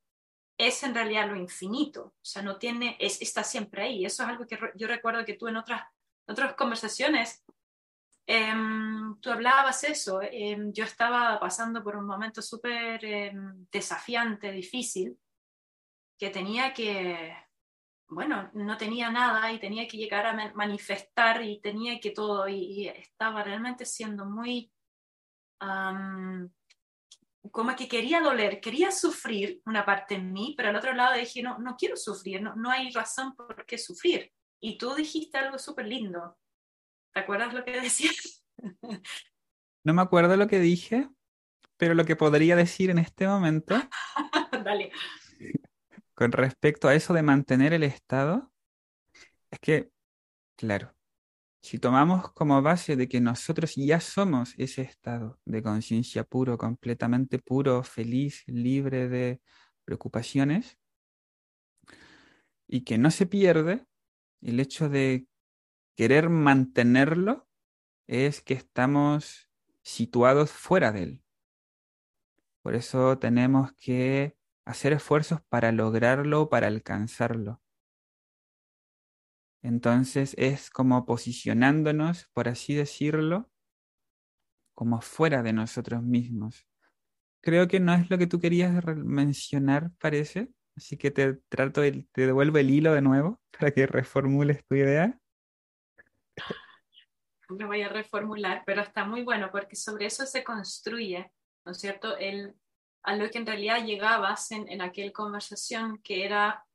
es 0.57 0.81
en 0.83 0.95
realidad 0.95 1.29
lo 1.29 1.35
infinito, 1.35 2.05
o 2.05 2.25
sea, 2.25 2.41
no 2.41 2.57
tiene, 2.57 2.97
es, 2.99 3.21
está 3.21 3.43
siempre 3.43 3.83
ahí. 3.83 4.05
Eso 4.05 4.23
es 4.23 4.29
algo 4.29 4.47
que 4.47 4.57
yo 4.75 4.87
recuerdo 4.87 5.23
que 5.23 5.35
tú 5.35 5.47
en 5.47 5.57
otras, 5.57 5.83
otras 6.27 6.55
conversaciones 6.55 7.43
Em, 8.29 9.17
tú 9.21 9.31
hablabas 9.31 9.85
eso, 9.85 10.19
em, 10.21 10.73
yo 10.73 10.83
estaba 10.83 11.39
pasando 11.39 11.81
por 11.81 11.95
un 11.95 12.05
momento 12.05 12.41
súper 12.41 13.03
em, 13.05 13.65
desafiante, 13.71 14.51
difícil, 14.51 15.17
que 16.19 16.29
tenía 16.29 16.73
que, 16.73 17.33
bueno, 18.09 18.51
no 18.53 18.75
tenía 18.77 19.09
nada 19.11 19.49
y 19.53 19.59
tenía 19.59 19.87
que 19.87 19.95
llegar 19.95 20.25
a 20.25 20.53
manifestar 20.53 21.41
y 21.41 21.61
tenía 21.61 22.01
que 22.01 22.11
todo, 22.11 22.49
y, 22.49 22.89
estaba 22.89 23.43
realmente 23.43 23.85
siendo 23.85 24.25
muy, 24.25 24.73
como 27.51 27.75
que 27.77 27.87
quería 27.87 28.19
doler, 28.21 28.59
quería 28.59 28.91
sufrir 28.91 29.61
una 29.65 29.85
parte 29.85 30.15
en 30.15 30.33
mí, 30.33 30.53
pero 30.57 30.69
al 30.69 30.75
otro 30.75 30.93
lado 30.93 31.15
dije, 31.17 31.41
no, 31.41 31.59
no 31.59 31.77
quiero 31.77 31.95
sufrir, 31.95 32.41
no, 32.41 32.55
no 32.55 32.69
hay 32.69 32.91
razón 32.91 33.35
por 33.35 33.65
qué 33.65 33.77
sufrir. 33.77 34.33
Y 34.59 34.77
tú 34.77 34.93
dijiste 34.95 35.37
algo 35.37 35.57
súper 35.57 35.85
lindo, 35.87 36.37
¿Te 37.17 37.21
acuerdas 37.21 37.51
lo 37.51 37.65
que 37.65 37.81
decías? 37.81 38.45
No 39.83 39.93
me 39.93 40.01
acuerdo 40.01 40.35
lo 40.35 40.47
que 40.47 40.59
dije, 40.59 41.09
pero 41.77 41.95
lo 41.95 42.03
que 42.05 42.17
podría 42.17 42.55
decir 42.57 42.89
en 42.89 42.97
este 42.99 43.25
momento. 43.25 43.73
Dale. 44.65 44.91
Con 46.13 46.33
respecto 46.33 46.87
a 46.89 46.93
eso 46.93 47.13
de 47.13 47.23
mantener 47.23 47.73
el 47.73 47.83
estado, 47.83 48.51
es 49.49 49.59
que, 49.59 49.89
claro, 50.57 50.93
si 51.61 51.79
tomamos 51.79 52.33
como 52.33 52.61
base 52.61 52.97
de 52.97 53.07
que 53.07 53.21
nosotros 53.21 53.75
ya 53.75 54.01
somos 54.01 54.53
ese 54.57 54.81
estado 54.81 55.39
de 55.45 55.63
conciencia 55.63 56.25
puro, 56.25 56.57
completamente 56.57 57.39
puro, 57.39 57.81
feliz, 57.81 58.43
libre 58.45 59.07
de 59.07 59.41
preocupaciones, 59.85 60.77
y 62.67 62.81
que 62.81 62.97
no 62.97 63.09
se 63.09 63.25
pierde, 63.25 63.85
el 64.41 64.59
hecho 64.59 64.89
de 64.89 65.27
querer 65.97 66.29
mantenerlo 66.29 67.47
es 68.05 68.41
que 68.41 68.53
estamos 68.53 69.49
situados 69.81 70.51
fuera 70.51 70.91
de 70.91 71.03
él. 71.03 71.23
Por 72.61 72.75
eso 72.75 73.17
tenemos 73.17 73.73
que 73.73 74.37
hacer 74.63 74.93
esfuerzos 74.93 75.41
para 75.49 75.71
lograrlo, 75.71 76.49
para 76.49 76.67
alcanzarlo. 76.67 77.61
Entonces 79.63 80.35
es 80.37 80.69
como 80.69 81.05
posicionándonos, 81.05 82.29
por 82.31 82.47
así 82.47 82.75
decirlo, 82.75 83.49
como 84.75 85.01
fuera 85.01 85.41
de 85.41 85.53
nosotros 85.53 86.03
mismos. 86.03 86.67
Creo 87.41 87.67
que 87.67 87.79
no 87.79 87.93
es 87.95 88.09
lo 88.11 88.19
que 88.19 88.27
tú 88.27 88.39
querías 88.39 88.85
mencionar, 88.97 89.91
parece. 89.97 90.51
Así 90.75 90.95
que 90.95 91.09
te 91.09 91.33
trato, 91.49 91.81
te 91.81 92.05
devuelvo 92.27 92.59
el 92.59 92.69
hilo 92.69 92.93
de 92.93 93.01
nuevo 93.01 93.41
para 93.57 93.71
que 93.71 93.87
reformules 93.87 94.63
tu 94.65 94.75
idea 94.75 95.19
lo 97.49 97.67
voy 97.67 97.81
a 97.81 97.89
reformular, 97.89 98.63
pero 98.65 98.81
está 98.81 99.05
muy 99.05 99.23
bueno 99.23 99.49
porque 99.51 99.75
sobre 99.75 100.07
eso 100.07 100.25
se 100.25 100.43
construye, 100.43 101.31
¿no 101.65 101.71
es 101.71 101.79
cierto? 101.79 102.17
El, 102.17 102.55
a 103.03 103.15
lo 103.15 103.29
que 103.29 103.37
en 103.37 103.45
realidad 103.45 103.85
llegabas 103.85 104.51
en, 104.51 104.67
en 104.69 104.81
aquella 104.81 105.13
conversación, 105.13 105.99
que 106.03 106.25
era 106.25 106.65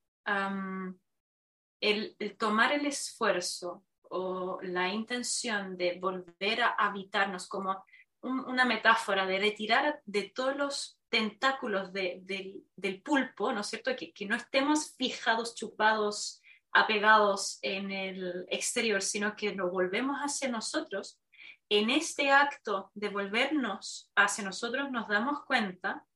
el, 1.81 2.17
tomar 2.39 2.73
el 2.73 2.87
esfuerzo 2.87 3.85
o 4.09 4.61
la 4.63 4.89
intención 4.89 5.77
de 5.77 5.99
volver 5.99 6.63
a 6.63 6.69
habitarnos 6.69 7.49
como 7.49 7.85
una 8.23 8.65
metáfora 8.65 9.27
de 9.27 9.39
retirar 9.41 10.01
de 10.05 10.31
todos 10.35 10.57
los 10.57 11.01
tentáculos 11.09 11.93
del 11.93 13.03
pulpo, 13.05 13.53
¿no 13.53 13.61
es 13.61 13.67
cierto? 13.67 13.97
Que, 13.97 14.13
que 14.13 14.27
no 14.27 14.37
estemos 14.37 14.95
fijados, 14.97 15.55
chupados 15.55 16.42
apegados 16.73 17.59
en 17.63 17.91
el 17.91 18.47
exterior, 18.49 19.03
sino 19.03 19.37
que 19.37 19.55
nos 19.55 19.71
volvemos 19.71 20.17
hacia 20.19 20.49
nosotros, 20.49 21.21
en 21.69 21.91
este 21.91 22.31
acto 22.31 22.91
de 22.95 23.09
volvernos 23.09 24.11
hacia 24.15 24.45
nosotros 24.45 24.91
nos 24.91 25.09
damos 25.09 25.45
cuenta 25.45 26.07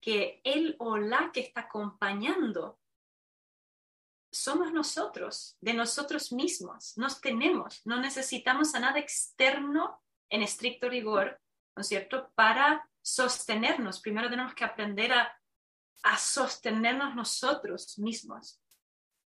que 0.00 0.40
él 0.44 0.76
o 0.78 0.96
la 0.96 1.30
que 1.32 1.40
está 1.40 1.62
acompañando 1.62 2.78
somos 4.32 4.72
nosotros, 4.72 5.56
de 5.60 5.74
nosotros 5.74 6.32
mismos, 6.32 6.96
nos 6.96 7.20
tenemos, 7.20 7.80
no 7.86 8.00
necesitamos 8.00 8.74
a 8.74 8.80
nada 8.80 8.98
externo 8.98 10.02
en 10.28 10.42
estricto 10.42 10.88
rigor, 10.88 11.40
¿no 11.76 11.82
cierto?, 11.82 12.30
para 12.34 12.88
sostenernos. 13.00 14.00
Primero 14.00 14.28
tenemos 14.28 14.54
que 14.54 14.64
aprender 14.64 15.12
a, 15.12 15.40
a 16.02 16.18
sostenernos 16.18 17.14
nosotros 17.14 17.98
mismos. 17.98 18.60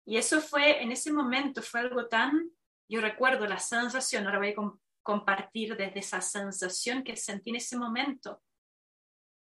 Y 0.06 0.16
eso 0.16 0.40
fue, 0.40 0.82
en 0.82 0.92
ese 0.92 1.12
momento, 1.12 1.62
fue 1.62 1.80
algo 1.80 2.08
tan, 2.08 2.50
yo 2.88 3.00
recuerdo 3.00 3.46
la 3.46 3.58
sensación, 3.58 4.26
ahora 4.26 4.38
voy 4.38 4.50
a 4.50 4.72
compartir 5.02 5.76
desde 5.76 6.00
esa 6.00 6.20
sensación 6.20 7.04
que 7.04 7.16
sentí 7.16 7.50
en 7.50 7.56
ese 7.56 7.76
momento. 7.76 8.42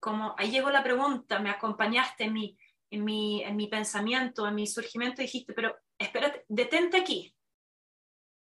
Como 0.00 0.34
ahí 0.38 0.50
llegó 0.50 0.70
la 0.70 0.82
pregunta, 0.82 1.38
me 1.38 1.50
acompañaste 1.50 2.24
en 2.24 2.32
mi, 2.32 2.58
en 2.90 3.04
mi, 3.04 3.42
en 3.42 3.56
mi 3.56 3.68
pensamiento, 3.68 4.46
en 4.46 4.54
mi 4.54 4.66
surgimiento, 4.66 5.22
dijiste, 5.22 5.52
pero 5.52 5.76
espérate, 5.98 6.44
detente 6.48 6.98
aquí. 6.98 7.34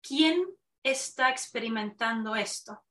¿Quién 0.02 0.46
está 0.82 1.30
experimentando 1.30 2.34
esto? 2.34 2.84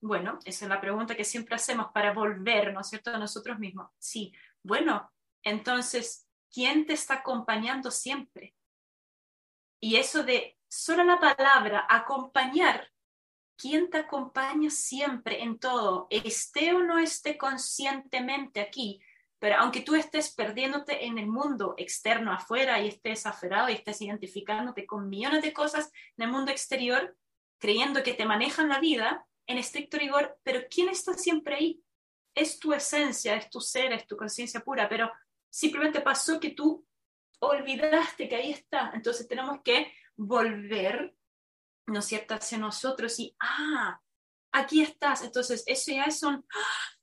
Bueno, 0.00 0.38
esa 0.44 0.64
es 0.64 0.68
la 0.68 0.80
pregunta 0.80 1.16
que 1.16 1.24
siempre 1.24 1.56
hacemos 1.56 1.88
para 1.92 2.12
volver, 2.12 2.72
¿no 2.72 2.80
es 2.80 2.88
cierto?, 2.88 3.10
a 3.10 3.18
nosotros 3.18 3.58
mismos. 3.58 3.90
Sí, 3.98 4.32
bueno, 4.62 5.10
entonces, 5.42 6.28
¿quién 6.52 6.86
te 6.86 6.92
está 6.92 7.14
acompañando 7.14 7.90
siempre? 7.90 8.54
Y 9.80 9.96
eso 9.96 10.24
de 10.24 10.56
solo 10.68 11.04
la 11.04 11.18
palabra 11.18 11.86
acompañar, 11.88 12.90
¿quién 13.56 13.90
te 13.90 13.98
acompaña 13.98 14.70
siempre 14.70 15.42
en 15.42 15.58
todo? 15.58 16.06
Esté 16.10 16.72
o 16.74 16.80
no 16.80 16.98
esté 16.98 17.38
conscientemente 17.38 18.60
aquí, 18.60 19.00
pero 19.38 19.56
aunque 19.58 19.82
tú 19.82 19.94
estés 19.94 20.34
perdiéndote 20.34 21.06
en 21.06 21.18
el 21.18 21.26
mundo 21.26 21.74
externo 21.76 22.32
afuera 22.32 22.80
y 22.80 22.88
estés 22.88 23.24
aferrado 23.26 23.68
y 23.68 23.74
estés 23.74 24.02
identificándote 24.02 24.86
con 24.86 25.08
millones 25.08 25.42
de 25.42 25.52
cosas 25.52 25.92
en 26.16 26.24
el 26.24 26.32
mundo 26.32 26.50
exterior, 26.50 27.16
creyendo 27.58 28.02
que 28.02 28.14
te 28.14 28.26
manejan 28.26 28.68
la 28.68 28.80
vida, 28.80 29.24
en 29.46 29.58
estricto 29.58 29.96
rigor, 29.96 30.38
pero 30.42 30.60
¿quién 30.70 30.88
está 30.88 31.14
siempre 31.14 31.54
ahí? 31.54 31.82
Es 32.34 32.58
tu 32.58 32.72
esencia, 32.72 33.34
es 33.34 33.48
tu 33.48 33.60
ser, 33.60 33.92
es 33.92 34.06
tu 34.06 34.16
conciencia 34.16 34.60
pura, 34.60 34.88
pero 34.88 35.10
simplemente 35.48 36.00
pasó 36.00 36.38
que 36.38 36.50
tú 36.50 36.86
olvidaste 37.40 38.28
que 38.28 38.36
ahí 38.36 38.52
está. 38.52 38.92
Entonces 38.94 39.26
tenemos 39.28 39.60
que 39.62 39.92
volver, 40.16 41.14
¿no 41.86 42.02
cierto?, 42.02 42.34
hacia 42.34 42.58
nosotros 42.58 43.18
y, 43.18 43.36
ah, 43.40 44.00
aquí 44.52 44.82
estás. 44.82 45.22
Entonces 45.22 45.64
eso 45.66 45.92
ya 45.92 46.04
es 46.04 46.22
un, 46.22 46.34
¡ah! 46.36 46.98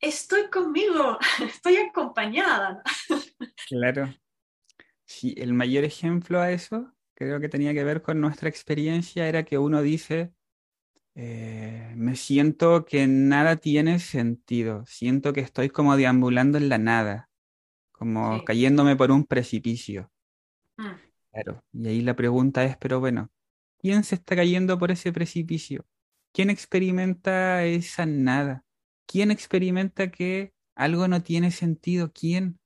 estoy 0.00 0.50
conmigo, 0.50 1.18
estoy 1.40 1.76
acompañada. 1.76 2.82
Claro. 3.68 4.14
Sí, 5.04 5.34
el 5.36 5.52
mayor 5.52 5.84
ejemplo 5.84 6.40
a 6.40 6.50
eso 6.50 6.92
creo 7.14 7.40
que 7.40 7.48
tenía 7.48 7.72
que 7.72 7.84
ver 7.84 8.02
con 8.02 8.20
nuestra 8.20 8.48
experiencia 8.48 9.28
era 9.28 9.44
que 9.44 9.58
uno 9.58 9.82
dice, 9.82 10.32
eh, 11.14 11.92
me 11.94 12.16
siento 12.16 12.84
que 12.84 13.06
nada 13.06 13.56
tiene 13.56 13.98
sentido, 13.98 14.84
siento 14.86 15.32
que 15.32 15.40
estoy 15.40 15.68
como 15.68 15.96
deambulando 15.96 16.58
en 16.58 16.68
la 16.68 16.78
nada, 16.78 17.30
como 18.02 18.42
cayéndome 18.42 18.96
por 18.96 19.12
un 19.12 19.24
precipicio. 19.24 20.10
Mm. 20.78 20.98
Claro, 21.32 21.62
y 21.72 21.88
ahí 21.88 22.00
la 22.02 22.14
pregunta 22.16 22.64
es, 22.64 22.76
pero 22.76 23.00
bueno, 23.00 23.30
¿quién 23.78 24.04
se 24.04 24.16
está 24.16 24.36
cayendo 24.36 24.78
por 24.78 24.90
ese 24.90 25.12
precipicio? 25.12 25.86
¿Quién 26.32 26.50
experimenta 26.50 27.64
esa 27.64 28.04
nada? 28.06 28.64
¿Quién 29.06 29.30
experimenta 29.30 30.10
que 30.10 30.52
algo 30.74 31.08
no 31.08 31.22
tiene 31.22 31.50
sentido? 31.50 32.12
¿Quién? 32.12 32.58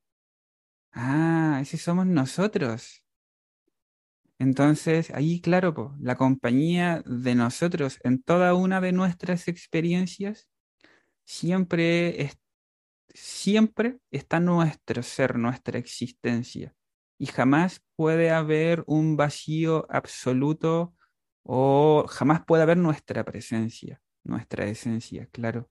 Ah, 0.92 1.61
ese 1.62 1.77
somos 1.79 2.07
nosotros. 2.07 3.03
Entonces, 4.38 5.11
ahí, 5.12 5.40
claro, 5.40 5.96
la 6.01 6.16
compañía 6.16 7.03
de 7.07 7.35
nosotros 7.35 7.99
en 8.05 8.22
toda 8.22 8.55
una 8.55 8.81
de 8.81 8.92
nuestras 8.92 9.49
experiencias 9.49 10.46
siempre, 11.25 12.22
siempre 13.14 13.99
está 14.11 14.40
nuestro 14.40 15.03
ser, 15.03 15.38
nuestra 15.38 15.79
existencia. 15.79 16.75
Y 17.19 17.27
jamás 17.27 17.83
puede 17.97 18.31
haber 18.31 18.85
un 18.87 19.16
vacío 19.16 19.87
absoluto 19.88 20.95
o 21.42 22.07
jamás 22.09 22.45
puede 22.45 22.62
haber 22.62 22.77
nuestra 22.77 23.25
presencia, 23.25 24.01
nuestra 24.25 24.66
esencia, 24.66 25.27
claro. 25.33 25.71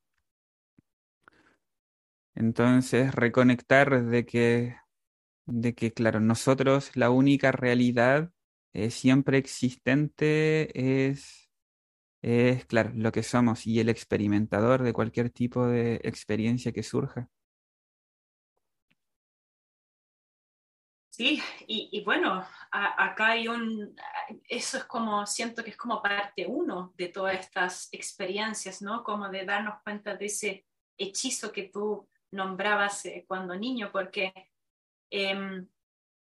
Entonces, 2.34 3.14
reconectar 3.14 4.06
de 4.06 4.26
que, 4.26 4.76
de 5.46 5.76
que, 5.76 5.94
claro, 5.94 6.20
nosotros 6.20 6.96
la 6.96 7.10
única 7.10 7.52
realidad 7.52 8.32
siempre 8.90 9.38
existente 9.38 11.08
es, 11.10 11.45
es, 12.26 12.66
claro, 12.66 12.92
lo 12.96 13.12
que 13.12 13.22
somos 13.22 13.68
y 13.68 13.80
el 13.80 13.88
experimentador 13.88 14.82
de 14.82 14.94
cualquier 14.94 15.30
tipo 15.30 15.68
de 15.68 16.02
experiencia 16.04 16.72
que 16.72 16.82
surja. 16.82 17.30
Sí, 21.12 21.40
y, 21.68 22.04
bueno, 22.04 22.44
acá 22.72 23.28
hay 23.28 23.48
un, 23.48 23.96
eso 24.50 24.78
es 24.80 24.86
como, 24.86 25.28
siento 25.28 25.64
que 25.64 25.70
es 25.70 25.78
como 25.78 26.02
parte 26.02 26.48
uno 26.48 26.94
de 26.98 27.10
todas 27.10 27.40
estas 27.40 27.90
experiencias, 27.92 28.82
¿no? 28.82 29.04
Como 29.04 29.30
de 29.30 29.46
darnos 29.46 29.82
cuenta 29.84 30.16
de 30.16 30.26
ese 30.26 30.66
hechizo 30.98 31.52
que 31.52 31.70
tú 31.70 32.10
nombrabas 32.32 33.06
eh, 33.06 33.24
cuando 33.28 33.56
niño, 33.56 33.92
porque 33.94 34.34
em, 35.12 35.68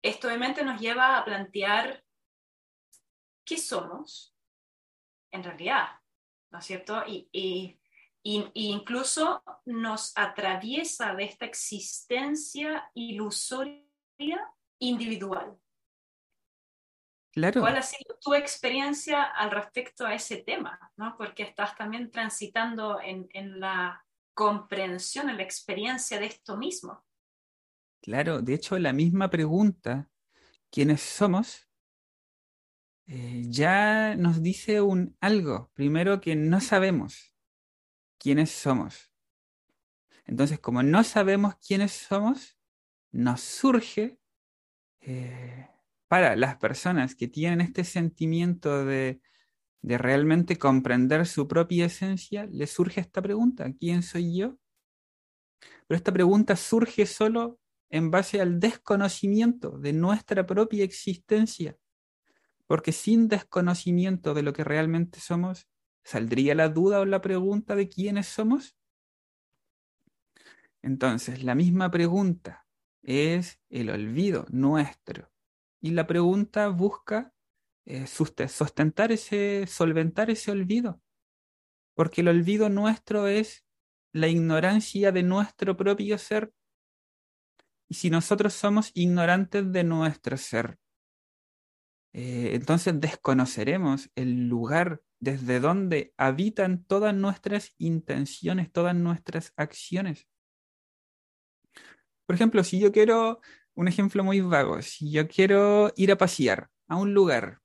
esto 0.02 0.26
obviamente 0.26 0.64
nos 0.64 0.80
lleva 0.80 1.18
a 1.18 1.24
plantear 1.24 2.02
qué 3.44 3.58
somos 3.58 4.31
en 5.32 5.42
realidad, 5.42 5.88
¿no 6.50 6.58
es 6.58 6.64
cierto? 6.64 7.02
Y, 7.06 7.78
incluso 8.24 9.42
nos 9.64 10.12
atraviesa 10.14 11.12
de 11.14 11.24
esta 11.24 11.44
existencia 11.44 12.88
ilusoria 12.94 13.82
individual. 14.78 15.58
Claro. 17.32 17.62
¿Cuál 17.62 17.78
ha 17.78 17.82
sido 17.82 18.16
tu 18.20 18.34
experiencia 18.34 19.24
al 19.24 19.50
respecto 19.50 20.06
a 20.06 20.14
ese 20.14 20.36
tema? 20.36 20.78
¿no? 20.96 21.16
Porque 21.16 21.42
estás 21.42 21.74
también 21.76 22.12
transitando 22.12 23.00
en, 23.00 23.26
en 23.32 23.58
la 23.58 24.06
comprensión, 24.34 25.28
en 25.30 25.38
la 25.38 25.42
experiencia 25.42 26.20
de 26.20 26.26
esto 26.26 26.56
mismo. 26.56 27.04
Claro, 28.02 28.40
de 28.40 28.54
hecho 28.54 28.78
la 28.78 28.92
misma 28.92 29.30
pregunta, 29.30 30.10
¿quiénes 30.70 31.00
somos? 31.00 31.68
Eh, 33.14 33.42
ya 33.46 34.16
nos 34.16 34.42
dice 34.42 34.80
un 34.80 35.14
algo. 35.20 35.70
Primero 35.74 36.22
que 36.22 36.34
no 36.34 36.62
sabemos 36.62 37.34
quiénes 38.18 38.50
somos. 38.50 39.12
Entonces, 40.24 40.58
como 40.60 40.82
no 40.82 41.04
sabemos 41.04 41.56
quiénes 41.56 41.92
somos, 41.92 42.56
nos 43.10 43.42
surge 43.42 44.18
eh, 45.02 45.68
para 46.08 46.36
las 46.36 46.56
personas 46.56 47.14
que 47.14 47.28
tienen 47.28 47.60
este 47.60 47.84
sentimiento 47.84 48.86
de, 48.86 49.20
de 49.82 49.98
realmente 49.98 50.56
comprender 50.56 51.26
su 51.26 51.46
propia 51.46 51.84
esencia, 51.84 52.46
les 52.46 52.70
surge 52.70 53.02
esta 53.02 53.20
pregunta, 53.20 53.70
¿quién 53.78 54.02
soy 54.02 54.38
yo? 54.38 54.56
Pero 55.86 55.98
esta 55.98 56.14
pregunta 56.14 56.56
surge 56.56 57.04
solo 57.04 57.60
en 57.90 58.10
base 58.10 58.40
al 58.40 58.58
desconocimiento 58.58 59.78
de 59.78 59.92
nuestra 59.92 60.46
propia 60.46 60.82
existencia. 60.82 61.76
Porque 62.72 62.92
sin 62.92 63.28
desconocimiento 63.28 64.32
de 64.32 64.42
lo 64.42 64.54
que 64.54 64.64
realmente 64.64 65.20
somos, 65.20 65.68
¿saldría 66.04 66.54
la 66.54 66.70
duda 66.70 67.00
o 67.00 67.04
la 67.04 67.20
pregunta 67.20 67.76
de 67.76 67.86
quiénes 67.86 68.28
somos? 68.28 68.78
Entonces, 70.80 71.44
la 71.44 71.54
misma 71.54 71.90
pregunta 71.90 72.66
es 73.02 73.60
el 73.68 73.90
olvido 73.90 74.46
nuestro. 74.48 75.30
Y 75.82 75.90
la 75.90 76.06
pregunta 76.06 76.68
busca 76.68 77.34
eh, 77.84 78.06
sustentar 78.06 79.12
ese, 79.12 79.66
solventar 79.66 80.30
ese 80.30 80.50
olvido. 80.50 81.02
Porque 81.94 82.22
el 82.22 82.28
olvido 82.28 82.70
nuestro 82.70 83.26
es 83.28 83.66
la 84.14 84.28
ignorancia 84.28 85.12
de 85.12 85.22
nuestro 85.22 85.76
propio 85.76 86.16
ser. 86.16 86.54
Y 87.90 87.96
si 87.96 88.08
nosotros 88.08 88.54
somos 88.54 88.92
ignorantes 88.94 89.70
de 89.70 89.84
nuestro 89.84 90.38
ser, 90.38 90.78
eh, 92.12 92.50
entonces 92.54 93.00
desconoceremos 93.00 94.10
el 94.14 94.48
lugar 94.48 95.02
desde 95.18 95.60
donde 95.60 96.12
habitan 96.16 96.84
todas 96.84 97.14
nuestras 97.14 97.74
intenciones, 97.78 98.70
todas 98.72 98.94
nuestras 98.94 99.52
acciones. 99.56 100.26
Por 102.26 102.34
ejemplo, 102.34 102.64
si 102.64 102.78
yo 102.78 102.92
quiero, 102.92 103.40
un 103.74 103.88
ejemplo 103.88 104.24
muy 104.24 104.40
vago, 104.40 104.82
si 104.82 105.10
yo 105.10 105.28
quiero 105.28 105.92
ir 105.96 106.12
a 106.12 106.18
pasear 106.18 106.68
a 106.88 106.96
un 106.96 107.14
lugar, 107.14 107.60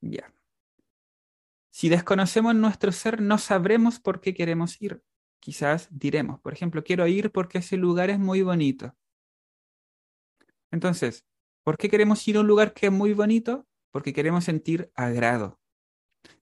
ya. 0.00 0.32
Si 1.70 1.88
desconocemos 1.88 2.54
nuestro 2.54 2.92
ser, 2.92 3.20
no 3.20 3.38
sabremos 3.38 3.98
por 3.98 4.20
qué 4.20 4.32
queremos 4.32 4.80
ir. 4.80 5.02
Quizás 5.40 5.88
diremos, 5.90 6.40
por 6.40 6.52
ejemplo, 6.52 6.84
quiero 6.84 7.06
ir 7.06 7.32
porque 7.32 7.58
ese 7.58 7.76
lugar 7.76 8.10
es 8.10 8.18
muy 8.18 8.42
bonito. 8.42 8.94
Entonces, 10.70 11.24
¿Por 11.64 11.76
qué 11.78 11.88
queremos 11.88 12.26
ir 12.28 12.36
a 12.36 12.40
un 12.40 12.46
lugar 12.46 12.74
que 12.74 12.86
es 12.86 12.92
muy 12.92 13.12
bonito? 13.14 13.66
Porque 13.90 14.12
queremos 14.12 14.44
sentir 14.44 14.90
agrado, 14.94 15.60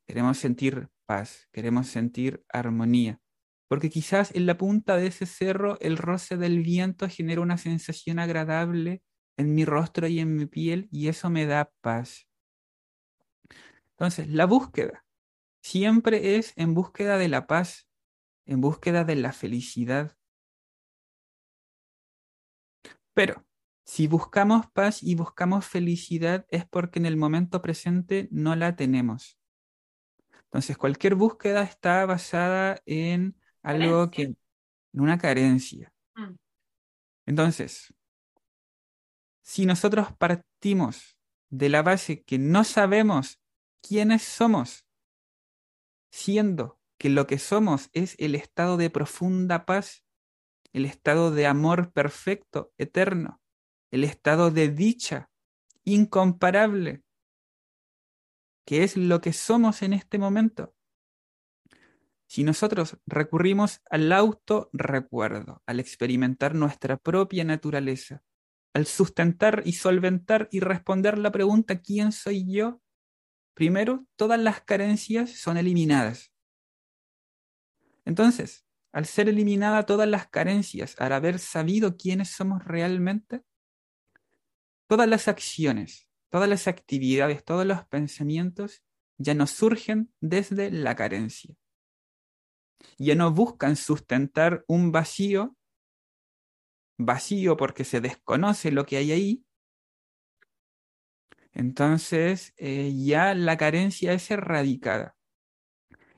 queremos 0.06 0.38
sentir 0.38 0.90
paz, 1.06 1.48
queremos 1.52 1.88
sentir 1.88 2.44
armonía. 2.50 3.20
porque 3.68 3.90
quizás 3.90 4.34
en 4.36 4.46
la 4.46 4.58
punta 4.58 4.96
de 4.96 5.08
ese 5.08 5.26
cerro 5.26 5.78
el 5.80 5.98
roce 5.98 6.36
del 6.38 6.62
viento 6.62 7.08
genera 7.08 7.42
una 7.42 7.58
sensación 7.58 8.18
agradable 8.20 9.02
en 9.38 9.54
mi 9.54 9.64
rostro 9.64 10.08
y 10.08 10.20
en 10.20 10.36
mi 10.36 10.46
piel 10.46 10.88
y 10.92 11.08
eso 11.08 11.30
me 11.30 11.46
da 11.46 11.72
paz. 11.82 12.28
Entonces, 13.92 14.28
la 14.28 14.46
búsqueda 14.46 15.04
siempre 15.62 16.36
es 16.36 16.54
en 16.56 16.74
búsqueda 16.74 17.18
de 17.18 17.28
la 17.28 17.46
paz, 17.46 17.88
en 18.46 18.60
búsqueda 18.60 19.04
de 19.04 19.16
la 19.16 19.32
felicidad. 19.32 20.16
Pero 23.14 23.44
si 23.84 24.06
buscamos 24.06 24.66
paz 24.70 25.02
y 25.02 25.14
buscamos 25.14 25.66
felicidad 25.66 26.46
es 26.50 26.66
porque 26.66 26.98
en 26.98 27.06
el 27.06 27.16
momento 27.16 27.62
presente 27.62 28.28
no 28.30 28.54
la 28.56 28.76
tenemos. 28.76 29.38
Entonces, 30.44 30.76
cualquier 30.76 31.14
búsqueda 31.14 31.62
está 31.62 32.04
basada 32.06 32.80
en 32.86 33.36
algo 33.62 34.10
que, 34.10 34.22
en 34.22 34.36
una 34.92 35.18
carencia. 35.18 35.92
Mm. 36.14 36.34
Entonces, 37.26 37.94
si 39.42 39.66
nosotros 39.66 40.08
partimos 40.16 41.18
de 41.48 41.68
la 41.68 41.82
base 41.82 42.22
que 42.22 42.38
no 42.38 42.64
sabemos 42.64 43.40
quiénes 43.80 44.22
somos, 44.22 44.86
siendo 46.10 46.78
que 46.98 47.08
lo 47.08 47.26
que 47.26 47.38
somos 47.38 47.90
es 47.92 48.14
el 48.18 48.34
estado 48.34 48.76
de 48.76 48.90
profunda 48.90 49.66
paz, 49.66 50.04
el 50.72 50.84
estado 50.84 51.30
de 51.30 51.46
amor 51.46 51.92
perfecto, 51.92 52.72
eterno, 52.78 53.41
el 53.92 54.04
estado 54.04 54.50
de 54.50 54.70
dicha 54.70 55.30
incomparable, 55.84 57.04
que 58.66 58.84
es 58.84 58.96
lo 58.96 59.20
que 59.20 59.32
somos 59.32 59.82
en 59.82 59.92
este 59.92 60.18
momento. 60.18 60.74
Si 62.26 62.42
nosotros 62.42 62.96
recurrimos 63.06 63.82
al 63.90 64.10
auto-recuerdo, 64.10 65.62
al 65.66 65.78
experimentar 65.78 66.54
nuestra 66.54 66.96
propia 66.96 67.44
naturaleza, 67.44 68.22
al 68.72 68.86
sustentar 68.86 69.62
y 69.66 69.74
solventar 69.74 70.48
y 70.50 70.60
responder 70.60 71.18
la 71.18 71.30
pregunta 71.30 71.82
¿quién 71.82 72.12
soy 72.12 72.50
yo? 72.50 72.80
Primero, 73.54 74.06
todas 74.16 74.40
las 74.40 74.62
carencias 74.62 75.32
son 75.32 75.58
eliminadas. 75.58 76.32
Entonces, 78.06 78.64
al 78.92 79.04
ser 79.04 79.28
eliminada 79.28 79.84
todas 79.84 80.08
las 80.08 80.28
carencias, 80.28 80.98
al 80.98 81.12
haber 81.12 81.38
sabido 81.38 81.98
quiénes 81.98 82.30
somos 82.30 82.64
realmente, 82.64 83.42
todas 84.86 85.08
las 85.08 85.28
acciones, 85.28 86.08
todas 86.30 86.48
las 86.48 86.68
actividades, 86.68 87.44
todos 87.44 87.66
los 87.66 87.84
pensamientos 87.86 88.82
ya 89.18 89.34
no 89.34 89.46
surgen 89.46 90.12
desde 90.20 90.70
la 90.70 90.96
carencia 90.96 91.54
ya 92.98 93.14
no 93.14 93.32
buscan 93.32 93.76
sustentar 93.76 94.64
un 94.66 94.92
vacío, 94.92 95.56
vacío 96.98 97.56
porque 97.56 97.84
se 97.84 98.00
desconoce 98.00 98.70
lo 98.70 98.86
que 98.86 98.96
hay 98.96 99.12
ahí, 99.12 99.44
entonces 101.52 102.54
eh, 102.56 102.92
ya 102.96 103.34
la 103.34 103.56
carencia 103.56 104.12
es 104.12 104.30
erradicada. 104.30 105.16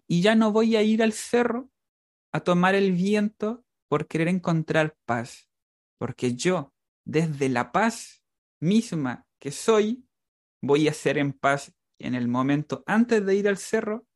Y 0.06 0.22
ya 0.22 0.34
no 0.34 0.52
voy 0.52 0.76
a 0.76 0.82
ir 0.82 1.02
al 1.02 1.12
cerro 1.12 1.70
a 2.30 2.40
tomar 2.40 2.74
el 2.74 2.92
viento 2.92 3.64
por 3.88 4.06
querer 4.06 4.28
encontrar 4.28 4.96
paz, 5.04 5.48
porque 5.98 6.34
yo, 6.34 6.72
desde 7.04 7.48
la 7.48 7.72
paz 7.72 8.23
misma 8.64 9.26
que 9.38 9.50
soy, 9.50 10.04
voy 10.60 10.88
a 10.88 10.94
ser 10.94 11.18
en 11.18 11.32
paz 11.32 11.72
en 11.98 12.14
el 12.14 12.26
momento 12.26 12.82
antes 12.86 13.24
de 13.24 13.36
ir 13.36 13.46
al 13.46 13.58
cerro, 13.58 14.06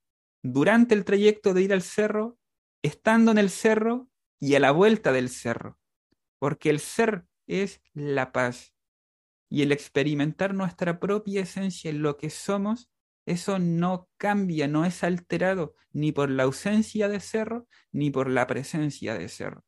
durante 0.43 0.95
el 0.95 1.05
trayecto 1.05 1.55
de 1.55 1.63
ir 1.63 1.73
al 1.73 1.83
cerro 1.83 2.39
estando 2.83 3.31
en 3.31 3.39
el 3.39 3.51
cerro 3.51 4.09
y 4.41 4.55
a 4.55 4.61
la 4.61 4.71
vuelta 4.71 5.13
del 5.13 5.29
cerro, 5.29 5.79
porque 6.39 6.71
el 6.71 6.81
ser 6.81 7.27
es 7.47 7.81
la 7.93 8.33
paz. 8.33 8.75
Y 9.51 9.63
el 9.63 9.73
experimentar 9.73 10.55
nuestra 10.55 11.01
propia 11.01 11.43
esencia 11.43 11.91
en 11.91 12.03
lo 12.03 12.17
que 12.17 12.31
somos, 12.31 12.91
eso 13.27 13.59
no 13.59 14.09
cambia, 14.17 14.69
no 14.69 14.85
es 14.85 15.03
alterado 15.03 15.75
ni 15.93 16.13
por 16.13 16.31
la 16.31 16.45
ausencia 16.45 17.09
de 17.09 17.21
cerro, 17.21 17.67
ni 17.93 18.11
por 18.11 18.29
la 18.31 18.47
presencia 18.47 19.15
de 19.15 19.29
cerro, 19.29 19.65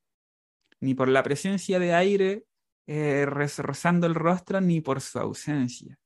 ni 0.81 0.95
por 0.95 1.09
la 1.09 1.23
presencia 1.23 1.79
de 1.79 1.95
aire 1.95 2.45
eh, 2.93 3.23
el 3.23 4.15
rostro, 4.17 4.61
ni 4.61 4.81
por 4.81 5.01
su 5.01 5.21
ausencia. 5.21 5.97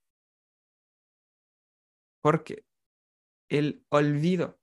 Porque 2.23 2.67
el 3.49 3.87
olvido, 3.89 4.61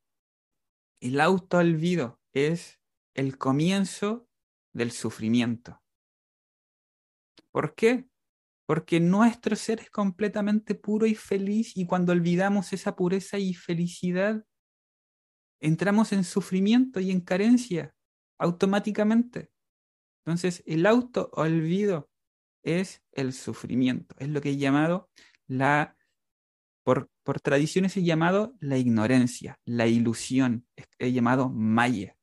el 1.01 1.19
auto 1.19 1.57
olvido, 1.57 2.19
es 2.31 2.79
el 3.15 3.39
comienzo 3.39 4.29
del 4.71 4.91
sufrimiento. 4.91 5.81
¿Por 7.51 7.73
qué? 7.73 8.07
Porque 8.67 8.99
nuestro 8.99 9.55
ser 9.55 9.79
es 9.79 9.89
completamente 9.89 10.75
puro 10.75 11.07
y 11.07 11.15
feliz 11.15 11.75
y 11.75 11.87
cuando 11.87 12.11
olvidamos 12.11 12.71
esa 12.71 12.95
pureza 12.95 13.39
y 13.39 13.55
felicidad, 13.55 14.45
entramos 15.59 16.13
en 16.13 16.23
sufrimiento 16.23 16.99
y 16.99 17.09
en 17.09 17.21
carencia 17.21 17.95
automáticamente. 18.37 19.51
Entonces, 20.23 20.61
el 20.67 20.85
auto 20.85 21.31
olvido 21.33 22.10
es 22.63 23.01
el 23.11 23.33
sufrimiento, 23.33 24.15
es 24.19 24.29
lo 24.29 24.41
que 24.41 24.51
he 24.51 24.57
llamado 24.57 25.09
la, 25.47 25.97
por, 26.83 27.09
por 27.23 27.39
tradiciones 27.39 27.95
he 27.97 28.03
llamado 28.03 28.55
la 28.59 28.77
ignorancia, 28.77 29.59
la 29.65 29.87
ilusión, 29.87 30.65
he 30.99 31.11
llamado 31.11 31.49
maya 31.49 32.15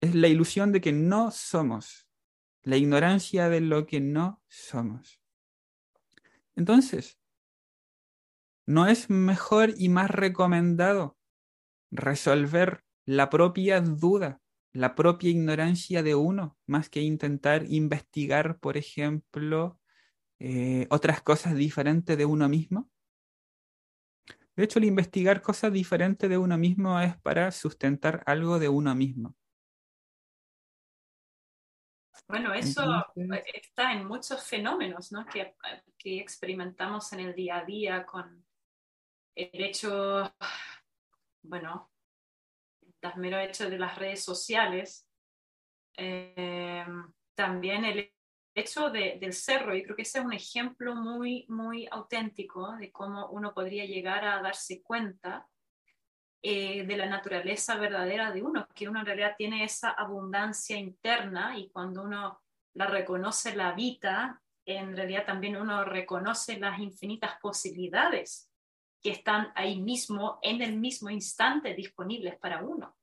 es 0.00 0.14
la 0.14 0.28
ilusión 0.28 0.72
de 0.72 0.80
que 0.80 0.92
no 0.92 1.30
somos, 1.30 2.08
la 2.62 2.76
ignorancia 2.76 3.48
de 3.48 3.60
lo 3.60 3.86
que 3.86 4.00
no 4.00 4.42
somos. 4.48 5.20
Entonces, 6.56 7.18
¿no 8.66 8.86
es 8.86 9.10
mejor 9.10 9.74
y 9.76 9.88
más 9.88 10.10
recomendado 10.10 11.18
resolver 11.90 12.84
la 13.04 13.30
propia 13.30 13.80
duda, 13.80 14.39
la 14.72 14.94
propia 14.94 15.30
ignorancia 15.30 16.02
de 16.02 16.14
uno, 16.14 16.56
más 16.66 16.88
que 16.88 17.00
intentar 17.00 17.64
investigar, 17.68 18.58
por 18.58 18.76
ejemplo, 18.76 19.78
eh, 20.38 20.86
otras 20.90 21.22
cosas 21.22 21.54
diferentes 21.54 22.16
de 22.16 22.24
uno 22.24 22.48
mismo? 22.48 22.90
De 24.56 24.64
hecho, 24.64 24.78
el 24.78 24.84
investigar 24.84 25.42
cosas 25.42 25.72
diferentes 25.72 26.28
de 26.28 26.38
uno 26.38 26.58
mismo 26.58 27.00
es 27.00 27.16
para 27.20 27.50
sustentar 27.50 28.22
algo 28.26 28.58
de 28.58 28.68
uno 28.68 28.94
mismo. 28.94 29.34
Bueno, 32.28 32.54
eso 32.54 33.04
está 33.54 33.92
en 33.92 34.06
muchos 34.06 34.46
fenómenos 34.46 35.10
¿no? 35.10 35.26
que, 35.26 35.56
que, 35.98 36.20
experimentamos 36.20 37.12
en 37.12 37.20
el 37.20 37.34
día 37.34 37.58
a 37.58 37.64
día 37.64 38.06
con 38.06 38.44
el 39.34 39.64
hecho, 39.64 40.32
bueno, 41.42 41.89
mero 43.16 43.38
hecho 43.38 43.68
de 43.68 43.78
las 43.78 43.98
redes 43.98 44.24
sociales, 44.24 45.06
eh, 45.96 46.86
también 47.34 47.84
el 47.84 48.12
hecho 48.54 48.90
del 48.90 49.32
cerro, 49.32 49.74
y 49.74 49.82
creo 49.82 49.96
que 49.96 50.02
ese 50.02 50.18
es 50.18 50.24
un 50.24 50.32
ejemplo 50.32 50.94
muy, 50.94 51.46
muy 51.48 51.88
auténtico 51.90 52.76
de 52.76 52.90
cómo 52.90 53.28
uno 53.30 53.54
podría 53.54 53.84
llegar 53.84 54.24
a 54.24 54.42
darse 54.42 54.82
cuenta 54.82 55.46
eh, 56.42 56.84
de 56.84 56.96
la 56.96 57.06
naturaleza 57.06 57.76
verdadera 57.76 58.32
de 58.32 58.42
uno, 58.42 58.66
que 58.74 58.88
uno 58.88 59.00
en 59.00 59.06
realidad 59.06 59.34
tiene 59.36 59.64
esa 59.64 59.90
abundancia 59.90 60.76
interna 60.76 61.58
y 61.58 61.70
cuando 61.70 62.02
uno 62.02 62.40
la 62.74 62.86
reconoce, 62.86 63.54
la 63.54 63.68
habita, 63.68 64.42
en 64.64 64.96
realidad 64.96 65.26
también 65.26 65.56
uno 65.56 65.84
reconoce 65.84 66.58
las 66.58 66.78
infinitas 66.78 67.38
posibilidades 67.40 68.49
que 69.02 69.10
están 69.10 69.52
ahí 69.54 69.80
mismo, 69.80 70.38
en 70.42 70.62
el 70.62 70.76
mismo 70.76 71.10
instante, 71.10 71.74
disponibles 71.74 72.36
para 72.38 72.62
uno. 72.62 72.96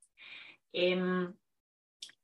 Em, 0.72 1.34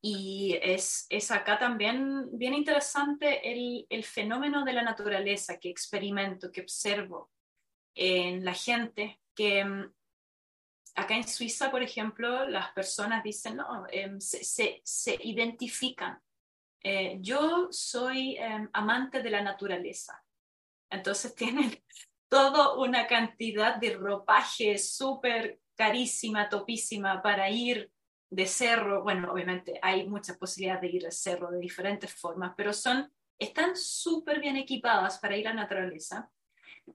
y 0.02 0.60
es, 0.62 1.08
es, 1.10 1.32
acá 1.32 1.58
también 1.58 2.30
bien 2.38 2.54
interesante 2.54 3.50
el, 3.50 3.88
el, 3.90 4.04
fenómeno 4.04 4.64
de 4.66 4.74
la 4.74 4.84
naturaleza 4.84 5.60
que 5.60 5.70
experimento, 5.70 6.52
que 6.52 6.62
observo 6.62 7.32
en 7.96 8.44
la 8.44 8.54
gente, 8.54 9.22
que 9.34 9.60
em, 9.60 9.92
acá 10.96 11.16
en 11.16 11.28
Suiza, 11.28 11.72
por 11.72 11.82
ejemplo, 11.82 12.48
las 12.48 12.72
personas 12.74 13.24
dicen, 13.24 13.58
no, 13.58 13.86
em, 13.90 14.20
se, 14.20 14.82
se, 14.84 15.20
identifican. 15.24 16.20
Eh, 16.84 17.18
yo 17.22 17.70
soy 17.72 18.38
amante 18.74 19.24
de 19.24 19.30
la 19.30 19.42
naturaleza. 19.42 20.22
Entonces 20.90 21.34
tienen 21.36 21.82
toda 22.34 22.74
una 22.74 23.06
cantidad 23.06 23.76
de 23.76 23.92
ropaje 23.94 24.80
súper 24.80 25.60
carísima, 25.76 26.50
topísima 26.50 27.22
para 27.22 27.48
ir 27.52 27.92
de 28.32 28.48
cerro. 28.48 29.04
Bueno, 29.04 29.32
obviamente 29.32 29.78
hay 29.84 30.10
muchas 30.10 30.40
posibilidades 30.40 30.82
de 30.82 30.98
ir 30.98 31.04
de 31.04 31.12
cerro 31.12 31.52
de 31.52 31.60
diferentes 31.60 32.12
formas, 32.12 32.56
pero 32.58 32.74
son, 32.74 33.08
están 33.38 33.76
súper 33.76 34.40
bien 34.40 34.58
equipadas 34.58 35.20
para 35.20 35.38
ir 35.38 35.48
a 35.48 35.54
la 35.54 35.62
naturaleza. 35.62 36.28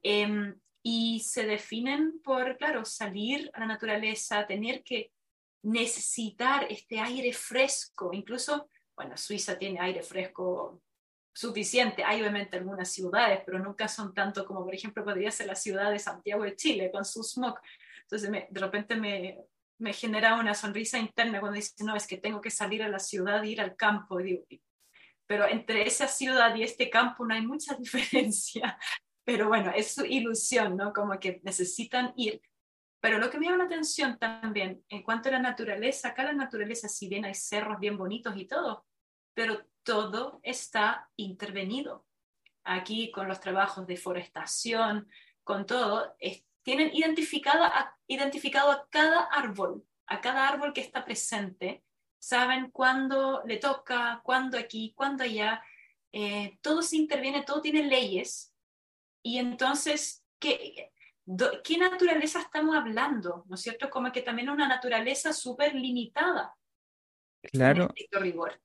Em, 0.03 0.59
y 0.83 1.21
se 1.21 1.45
definen 1.45 2.19
por, 2.21 2.57
claro, 2.57 2.83
salir 2.83 3.49
a 3.53 3.61
la 3.61 3.67
naturaleza, 3.67 4.45
tener 4.45 4.83
que 4.83 5.13
necesitar 5.63 6.67
este 6.69 6.99
aire 6.99 7.31
fresco, 7.31 8.09
incluso, 8.11 8.67
bueno, 8.93 9.15
Suiza 9.15 9.57
tiene 9.57 9.79
aire 9.79 10.03
fresco 10.03 10.81
suficiente, 11.33 12.03
hay 12.03 12.21
obviamente 12.21 12.57
algunas 12.57 12.91
ciudades, 12.91 13.41
pero 13.45 13.59
nunca 13.59 13.87
son 13.87 14.13
tanto 14.13 14.45
como 14.45 14.65
por 14.65 14.73
ejemplo 14.73 15.03
podría 15.03 15.31
ser 15.31 15.47
la 15.47 15.55
ciudad 15.55 15.91
de 15.91 15.99
Santiago 15.99 16.43
de 16.43 16.55
Chile 16.55 16.91
con 16.91 17.05
su 17.05 17.23
smog. 17.23 17.59
Entonces 18.01 18.31
de 18.31 18.59
repente 18.59 18.95
me, 18.95 19.37
me 19.79 19.93
genera 19.93 20.35
una 20.35 20.53
sonrisa 20.53 20.99
interna 20.99 21.39
cuando 21.39 21.55
dice, 21.55 21.83
no, 21.83 21.95
es 21.95 22.05
que 22.05 22.17
tengo 22.17 22.41
que 22.41 22.51
salir 22.51 22.83
a 22.83 22.89
la 22.89 22.99
ciudad 22.99 23.43
e 23.43 23.49
ir 23.49 23.61
al 23.61 23.75
campo. 23.75 24.19
pero 25.25 25.47
entre 25.47 25.87
esa 25.87 26.07
ciudad 26.07 26.53
y 26.55 26.63
este 26.63 26.89
campo 26.89 27.25
no 27.25 27.33
hay 27.33 27.45
mucha 27.45 27.75
diferencia. 27.79 28.77
Pero 29.23 29.47
bueno, 29.47 29.71
es 29.75 29.93
su 29.93 30.05
ilusión, 30.05 30.75
¿no? 30.75 30.91
Como 30.91 31.17
que 31.19 31.39
necesitan 31.43 32.13
ir. 32.17 32.41
Pero 33.01 33.19
lo 33.19 33.29
que 33.29 33.37
me 33.37 33.45
llama 33.45 33.59
la 33.59 33.63
atención 33.65 34.17
también, 34.19 34.83
en 34.89 35.03
cuanto 35.03 35.29
a 35.29 35.33
la 35.33 35.39
naturaleza, 35.39 36.09
acá 36.09 36.23
la 36.23 36.33
naturaleza, 36.33 36.89
si 36.89 37.07
bien 37.07 37.23
hay 37.23 37.35
cerros 37.35 37.79
bien 37.79 37.97
bonitos 37.97 38.35
y 38.35 38.45
todo, 38.45 38.85
pero 39.33 39.65
todo 39.89 40.39
está 40.43 41.09
intervenido. 41.15 42.05
Aquí 42.63 43.09
con 43.09 43.27
los 43.27 43.39
trabajos 43.39 43.87
de 43.87 43.97
forestación, 43.97 45.09
con 45.43 45.65
todo, 45.65 46.15
tienen 46.61 46.91
identificada, 46.93 47.97
identificado 48.05 48.69
a 48.69 48.87
cada 48.91 49.23
árbol, 49.23 49.83
a 50.05 50.21
cada 50.21 50.47
árbol 50.47 50.73
que 50.73 50.81
está 50.81 51.03
presente, 51.03 51.83
saben 52.19 52.69
cuándo 52.69 53.41
le 53.47 53.57
toca, 53.57 54.21
cuándo 54.23 54.59
aquí, 54.59 54.93
cuándo 54.95 55.23
allá, 55.23 55.63
eh, 56.11 56.59
todo 56.61 56.83
se 56.83 56.97
interviene, 56.97 57.41
todo 57.41 57.59
tiene 57.59 57.81
leyes, 57.81 58.53
y 59.23 59.39
entonces, 59.39 60.23
¿qué, 60.37 60.91
¿qué 61.63 61.77
naturaleza 61.79 62.41
estamos 62.41 62.75
hablando? 62.75 63.43
¿No 63.47 63.55
es 63.55 63.61
cierto? 63.61 63.89
Como 63.89 64.11
que 64.11 64.21
también 64.21 64.51
una 64.51 64.67
naturaleza 64.67 65.33
súper 65.33 65.73
limitada. 65.73 66.55
Claro. 67.41 67.91
rigor. 68.11 68.61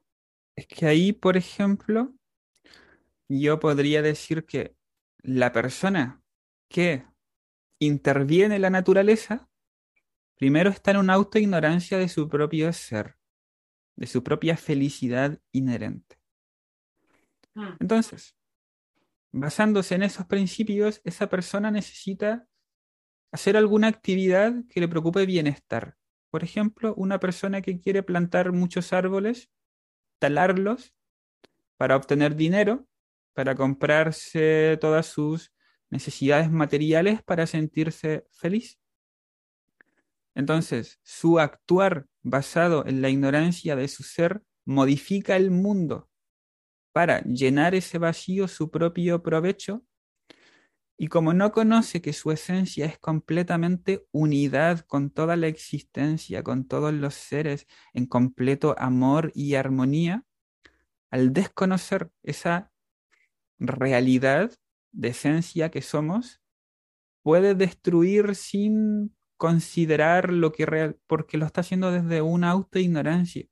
Es 0.57 0.67
que 0.67 0.87
ahí, 0.87 1.13
por 1.13 1.37
ejemplo, 1.37 2.15
yo 3.29 3.59
podría 3.59 4.03
decir 4.03 4.45
que 4.45 4.77
la 5.23 5.53
persona 5.53 6.23
que 6.69 7.05
interviene 7.81 8.57
en 8.57 8.63
la 8.63 8.71
naturaleza, 8.71 9.49
primero 10.37 10.71
está 10.71 10.93
en 10.93 10.99
una 10.99 11.15
autoignorancia 11.15 11.99
de 11.99 12.09
su 12.09 12.29
propio 12.29 12.73
ser, 12.73 13.17
de 13.97 14.07
su 14.07 14.23
propia 14.23 14.57
felicidad 14.57 15.41
inherente. 15.53 16.19
Mm. 17.55 17.77
Entonces, 17.81 18.37
basándose 19.33 19.95
en 19.95 20.03
esos 20.03 20.27
principios, 20.27 21.01
esa 21.05 21.29
persona 21.29 21.71
necesita 21.71 22.47
hacer 23.33 23.57
alguna 23.57 23.89
actividad 23.89 24.55
que 24.69 24.81
le 24.81 24.89
preocupe 24.89 25.27
bienestar. 25.27 25.97
Por 26.31 26.45
ejemplo, 26.45 26.95
una 26.97 27.19
persona 27.19 27.61
que 27.61 27.81
quiere 27.81 28.03
plantar 28.03 28.53
muchos 28.53 28.93
árboles, 28.93 29.51
talarlos 30.25 30.95
para 31.77 31.97
obtener 31.97 32.35
dinero, 32.35 32.87
para 33.35 33.55
comprarse 33.55 34.79
todas 34.81 35.05
sus 35.05 35.53
necesidades 35.91 36.51
materiales 36.51 37.23
para 37.23 37.47
sentirse 37.47 38.27
feliz. 38.33 38.81
Entonces, 40.35 40.99
su 41.03 41.39
actuar 41.39 42.07
basado 42.23 42.87
en 42.87 43.03
la 43.03 43.11
ignorancia 43.11 43.77
de 43.77 43.87
su 43.87 44.03
ser 44.03 44.43
modifica 44.65 45.37
el 45.37 45.51
mundo 45.51 46.09
para 46.93 47.21
llenar 47.25 47.75
ese 47.75 47.99
vacío 47.99 48.49
su 48.49 48.71
propio 48.71 49.23
provecho 49.23 49.85
y 50.97 51.09
como 51.09 51.35
no 51.35 51.53
conoce 51.53 52.01
que 52.01 52.13
su 52.13 52.31
esencia 52.31 52.87
es 52.87 52.99
completamente 52.99 54.07
unidad 54.13 54.81
con 54.81 55.11
toda 55.11 55.37
la 55.37 55.49
existencia, 55.49 56.43
con 56.43 56.67
todos 56.67 56.95
los 56.95 57.15
seres, 57.15 57.67
en 57.93 58.07
completo 58.07 58.75
amor 58.79 59.33
y 59.35 59.55
armonía, 59.55 60.25
al 61.11 61.33
desconocer 61.33 62.11
esa 62.23 62.73
realidad, 63.59 64.53
de 64.95 65.09
esencia 65.09 65.71
que 65.71 65.83
somos 65.83 66.41
puede 67.23 67.55
destruir 67.55 68.35
sin 68.35 69.15
considerar 69.37 70.33
lo 70.33 70.53
que 70.53 70.67
real, 70.67 70.99
porque 71.07 71.37
lo 71.37 71.47
está 71.47 71.63
haciendo 71.63 71.91
desde 71.91 72.23
una 72.23 72.51
autoignorancia. 72.51 73.47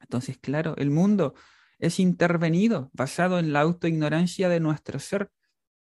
Entonces, 0.00 0.38
claro, 0.38 0.74
el 0.76 0.90
mundo 0.90 1.34
es 1.78 1.98
intervenido 1.98 2.90
basado 2.92 3.38
en 3.38 3.52
la 3.52 3.60
autoignorancia 3.60 4.48
de 4.48 4.60
nuestro 4.60 4.98
ser. 4.98 5.30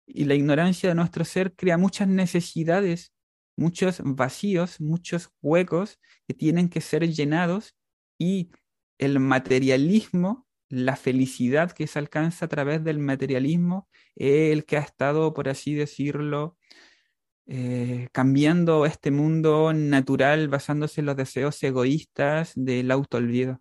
Y 0.06 0.24
la 0.24 0.34
ignorancia 0.34 0.88
de 0.88 0.94
nuestro 0.94 1.24
ser 1.24 1.54
crea 1.54 1.78
muchas 1.78 2.08
necesidades, 2.08 3.12
muchos 3.56 4.00
vacíos, 4.04 4.80
muchos 4.80 5.30
huecos 5.40 5.98
que 6.26 6.34
tienen 6.34 6.68
que 6.68 6.80
ser 6.80 7.08
llenados 7.08 7.76
y 8.18 8.50
el 8.98 9.20
materialismo 9.20 10.46
la 10.72 10.96
felicidad 10.96 11.70
que 11.70 11.86
se 11.86 11.98
alcanza 11.98 12.46
a 12.46 12.48
través 12.48 12.82
del 12.82 12.98
materialismo 12.98 13.90
el 14.16 14.64
que 14.64 14.78
ha 14.78 14.80
estado, 14.80 15.34
por 15.34 15.50
así 15.50 15.74
decirlo, 15.74 16.56
eh, 17.46 18.08
cambiando 18.10 18.86
este 18.86 19.10
mundo 19.10 19.74
natural 19.74 20.48
basándose 20.48 21.02
en 21.02 21.06
los 21.06 21.16
deseos 21.16 21.62
egoístas 21.62 22.52
del 22.54 22.90
autoolvido. 22.90 23.60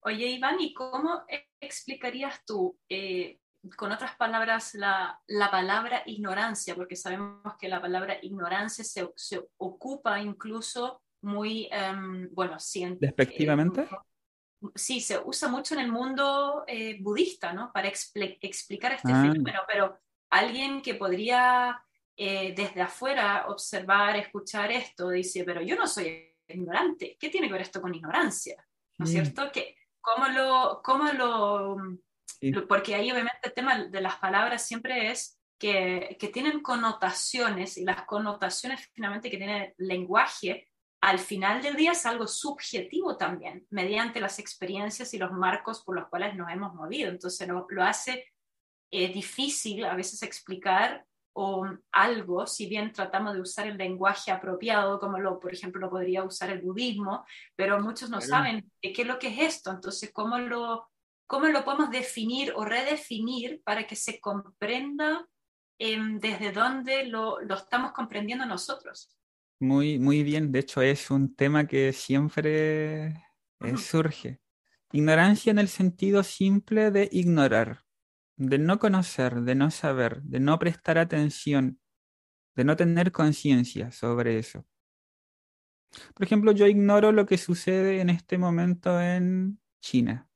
Oye, 0.00 0.32
Iván, 0.32 0.60
¿y 0.60 0.74
cómo 0.74 1.22
explicarías 1.60 2.44
tú, 2.44 2.78
eh, 2.90 3.40
con 3.76 3.92
otras 3.92 4.16
palabras, 4.16 4.74
la, 4.74 5.20
palabra 5.50 6.02
ignorancia? 6.06 6.74
Porque 6.74 6.96
sabemos 6.96 7.54
que 7.58 7.68
la 7.68 7.80
palabra 7.80 8.18
ignorancia 8.22 8.84
se, 8.84 9.08
ocupa 9.56 10.20
incluso 10.20 11.02
muy, 11.22 11.68
em, 11.70 12.28
bueno, 12.32 12.58
científico. 12.58 13.14
¿Despectivamente? 13.16 13.88
sí, 14.74 15.00
se 15.00 15.18
usa 15.18 15.48
mucho 15.48 15.74
en 15.74 15.80
el 15.80 15.92
mundo 15.92 16.64
eh, 16.66 16.98
budista, 17.00 17.52
¿no? 17.52 17.72
Para 17.72 17.88
explicar 17.88 18.92
este 18.92 19.12
ah. 19.12 19.22
fenómeno, 19.22 19.60
pero 19.66 19.98
alguien 20.30 20.82
que 20.82 20.94
podría 20.94 21.82
eh, 22.16 22.54
desde 22.56 22.82
afuera 22.82 23.46
observar, 23.48 24.16
escuchar 24.16 24.70
esto, 24.70 25.10
dice, 25.10 25.44
pero 25.44 25.62
yo 25.62 25.76
no 25.76 25.86
soy 25.86 26.36
ignorante, 26.46 27.16
¿qué 27.18 27.28
tiene 27.28 27.46
que 27.46 27.54
ver 27.54 27.62
esto 27.62 27.80
con 27.80 27.94
ignorancia? 27.94 28.64
¿No 28.98 29.04
es 29.04 29.10
mm. 29.10 29.14
cierto? 29.14 29.52
Que, 29.52 29.76
¿Cómo 30.00 30.28
lo... 30.28 30.80
Cómo 30.82 31.12
lo, 31.12 31.76
Porque 32.68 32.94
ahí 32.94 33.10
obviamente 33.10 33.38
el 33.42 33.52
tema 33.52 33.84
de 33.84 34.00
las 34.00 34.16
palabras 34.16 34.66
siempre 34.66 35.10
es 35.10 35.38
que, 35.58 36.16
que 36.18 36.28
tienen 36.28 36.60
connotaciones 36.60 37.76
y 37.76 37.84
las 37.84 38.04
connotaciones 38.04 38.90
finalmente 38.92 39.30
que 39.30 39.36
tiene 39.36 39.74
el 39.78 39.86
lenguaje 39.86 40.68
al 41.02 41.18
final 41.18 41.60
del 41.60 41.74
día 41.74 41.92
es 41.92 42.06
algo 42.06 42.28
subjetivo 42.28 43.16
también, 43.16 43.66
mediante 43.70 44.20
las 44.20 44.38
experiencias 44.38 45.12
y 45.12 45.18
los 45.18 45.32
marcos 45.32 45.82
por 45.82 45.96
los 45.96 46.08
cuales 46.08 46.36
nos 46.36 46.48
hemos 46.50 46.74
movido. 46.74 47.10
Entonces 47.10 47.48
lo, 47.48 47.66
hace 47.82 48.32
eh, 48.92 49.12
difícil 49.12 49.84
a 49.84 49.96
veces 49.96 50.22
explicar 50.22 51.04
o 51.34 51.66
algo, 51.90 52.46
si 52.46 52.68
bien 52.68 52.92
tratamos 52.92 53.34
de 53.34 53.40
usar 53.40 53.66
el 53.66 53.78
lenguaje 53.78 54.30
apropiado, 54.30 55.00
como 55.00 55.18
lo, 55.18 55.40
por 55.40 55.52
ejemplo, 55.52 55.80
lo 55.80 55.90
podría 55.90 56.22
usar 56.22 56.50
el 56.50 56.60
budismo, 56.60 57.24
pero 57.56 57.80
muchos 57.80 58.08
no 58.08 58.20
saben 58.20 58.70
qué 58.80 58.94
es 58.96 59.06
lo 59.06 59.18
que 59.18 59.28
es 59.28 59.56
esto. 59.56 59.72
Entonces, 59.72 60.12
¿cómo 60.12 60.38
lo, 60.38 60.91
cómo 61.32 61.46
lo 61.46 61.64
podemos 61.64 61.90
definir 61.90 62.52
o 62.56 62.62
redefinir 62.62 63.62
para 63.64 63.86
que 63.86 63.96
se 63.96 64.20
comprenda 64.20 65.26
em, 65.78 66.18
desde 66.20 66.52
dónde 66.52 67.06
lo, 67.06 67.40
lo 67.40 67.54
estamos 67.54 67.92
comprendiendo 67.92 68.44
nosotros? 68.44 69.16
Muy, 69.58 69.98
muy 69.98 70.24
bien. 70.24 70.52
De 70.52 70.58
hecho, 70.58 70.82
es 70.82 71.10
un 71.10 71.34
tema 71.34 71.66
que 71.66 71.94
siempre 71.94 73.06
eh, 73.06 73.76
surge. 73.78 74.40
Ignorancia 74.92 75.50
en 75.50 75.58
el 75.58 75.68
sentido 75.68 76.22
simple 76.22 76.90
de 76.90 77.08
ignorar, 77.10 77.82
de 78.36 78.58
no 78.58 78.78
conocer, 78.78 79.40
de 79.40 79.54
no 79.54 79.70
saber, 79.70 80.20
de 80.24 80.38
no 80.38 80.58
prestar 80.58 80.98
atención, 80.98 81.80
de 82.56 82.64
no 82.64 82.76
tener 82.76 83.10
conciencia 83.10 83.90
sobre 83.90 84.38
eso. 84.38 84.66
Por 86.12 86.26
ejemplo, 86.26 86.52
yo 86.52 86.66
ignoro 86.66 87.10
lo 87.10 87.24
que 87.24 87.38
sucede 87.38 88.02
en 88.02 88.10
este 88.10 88.36
momento 88.36 89.00
en 89.00 89.58
China. 89.80 90.28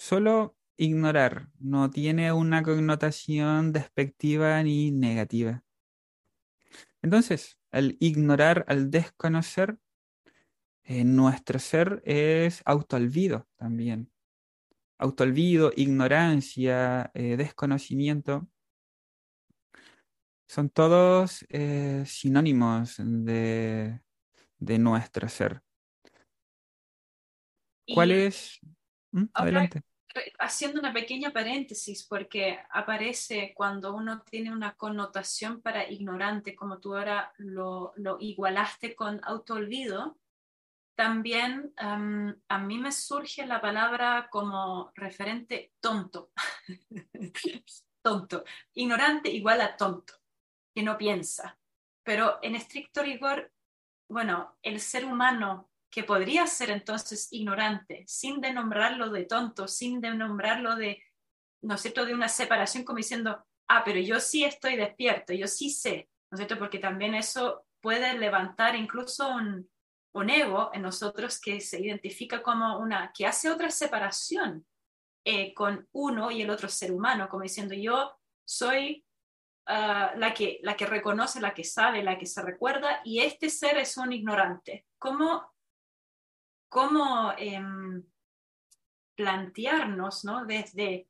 Solo 0.00 0.56
ignorar 0.78 1.50
no 1.58 1.90
tiene 1.90 2.32
una 2.32 2.62
connotación 2.62 3.70
despectiva 3.70 4.62
ni 4.62 4.90
negativa. 4.90 5.62
Entonces, 7.02 7.58
al 7.70 7.98
ignorar, 8.00 8.64
al 8.66 8.90
desconocer, 8.90 9.78
eh, 10.84 11.04
nuestro 11.04 11.58
ser 11.58 12.02
es 12.06 12.62
autoolvido 12.64 13.46
también. 13.56 14.10
Autoolvido, 14.96 15.70
ignorancia, 15.76 17.10
eh, 17.12 17.36
desconocimiento, 17.36 18.48
son 20.48 20.70
todos 20.70 21.44
eh, 21.50 22.04
sinónimos 22.06 22.96
de, 22.96 24.00
nuestro 24.58 25.28
ser. 25.28 25.60
¿Cuál 27.86 28.12
es? 28.12 28.60
¿Mm? 29.12 29.24
Adelante. 29.34 29.89
Haciendo 30.38 30.80
una 30.80 30.92
pequeña 30.92 31.32
paréntesis, 31.32 32.06
porque 32.06 32.58
aparece 32.70 33.52
cuando 33.54 33.94
uno 33.94 34.22
tiene 34.22 34.52
una 34.52 34.74
connotación 34.74 35.60
para 35.60 35.88
ignorante, 35.88 36.54
como 36.54 36.78
tú 36.78 36.96
ahora 36.96 37.32
lo, 37.38 37.94
igualaste 38.20 38.94
con 38.94 39.20
autoolvido, 39.24 40.18
también 40.96 41.72
a 41.76 42.58
mí 42.58 42.78
me 42.78 42.92
surge 42.92 43.46
la 43.46 43.60
palabra 43.60 44.28
como 44.30 44.92
referente 44.94 45.72
tonto. 45.80 46.30
tonto. 48.02 48.44
Ignorante 48.74 49.30
igual 49.30 49.62
a 49.62 49.76
tonto, 49.76 50.14
que 50.74 50.82
no 50.82 50.98
piensa. 50.98 51.58
Pero 52.02 52.38
en 52.42 52.54
estricto 52.54 53.02
rigor, 53.02 53.52
bueno, 54.08 54.58
el 54.62 54.80
ser 54.80 55.04
humano 55.04 55.69
que 55.90 56.04
podría 56.04 56.46
ser 56.46 56.70
entonces 56.70 57.28
ignorante, 57.32 58.04
sin 58.06 58.40
denombrarlo 58.40 59.10
de 59.10 59.24
tonto, 59.24 59.66
sin 59.66 60.00
denombrarlo 60.00 60.76
de, 60.76 61.02
¿no 61.62 61.74
es 61.74 61.80
cierto?, 61.80 62.04
de 62.04 62.14
una 62.14 62.28
separación 62.28 62.84
como 62.84 62.98
diciendo, 62.98 63.44
ah, 63.68 63.82
pero 63.84 63.98
yo 63.98 64.20
sí 64.20 64.44
estoy 64.44 64.76
despierto, 64.76 65.32
yo 65.32 65.48
sí 65.48 65.70
sé, 65.70 66.08
¿no 66.30 66.36
es 66.36 66.40
cierto?, 66.40 66.58
porque 66.58 66.78
también 66.78 67.14
eso 67.14 67.66
puede 67.80 68.16
levantar 68.16 68.76
incluso 68.76 69.28
un, 69.28 69.68
un 70.12 70.30
ego 70.30 70.70
en 70.72 70.82
nosotros 70.82 71.40
que 71.40 71.60
se 71.60 71.80
identifica 71.80 72.42
como 72.42 72.78
una, 72.78 73.12
que 73.12 73.26
hace 73.26 73.50
otra 73.50 73.70
separación 73.70 74.66
eh, 75.24 75.52
con 75.54 75.88
uno 75.92 76.30
y 76.30 76.42
el 76.42 76.50
otro 76.50 76.68
ser 76.68 76.92
humano, 76.92 77.28
como 77.28 77.42
diciendo 77.42 77.74
yo 77.74 78.12
soy 78.44 79.04
ah, 79.66 80.12
la, 80.16 80.34
que, 80.34 80.60
la 80.62 80.76
que 80.76 80.86
reconoce, 80.86 81.40
la 81.40 81.54
que 81.54 81.64
sabe, 81.64 82.02
la 82.02 82.18
que 82.18 82.26
se 82.26 82.42
recuerda 82.42 83.00
y 83.04 83.20
este 83.20 83.50
ser 83.50 83.76
es 83.78 83.96
un 83.96 84.12
ignorante. 84.12 84.86
¿Cómo, 84.98 85.52
cómo 86.70 87.34
em, 87.36 88.02
plantearnos 89.14 90.24
¿no? 90.24 90.46
desde, 90.46 91.08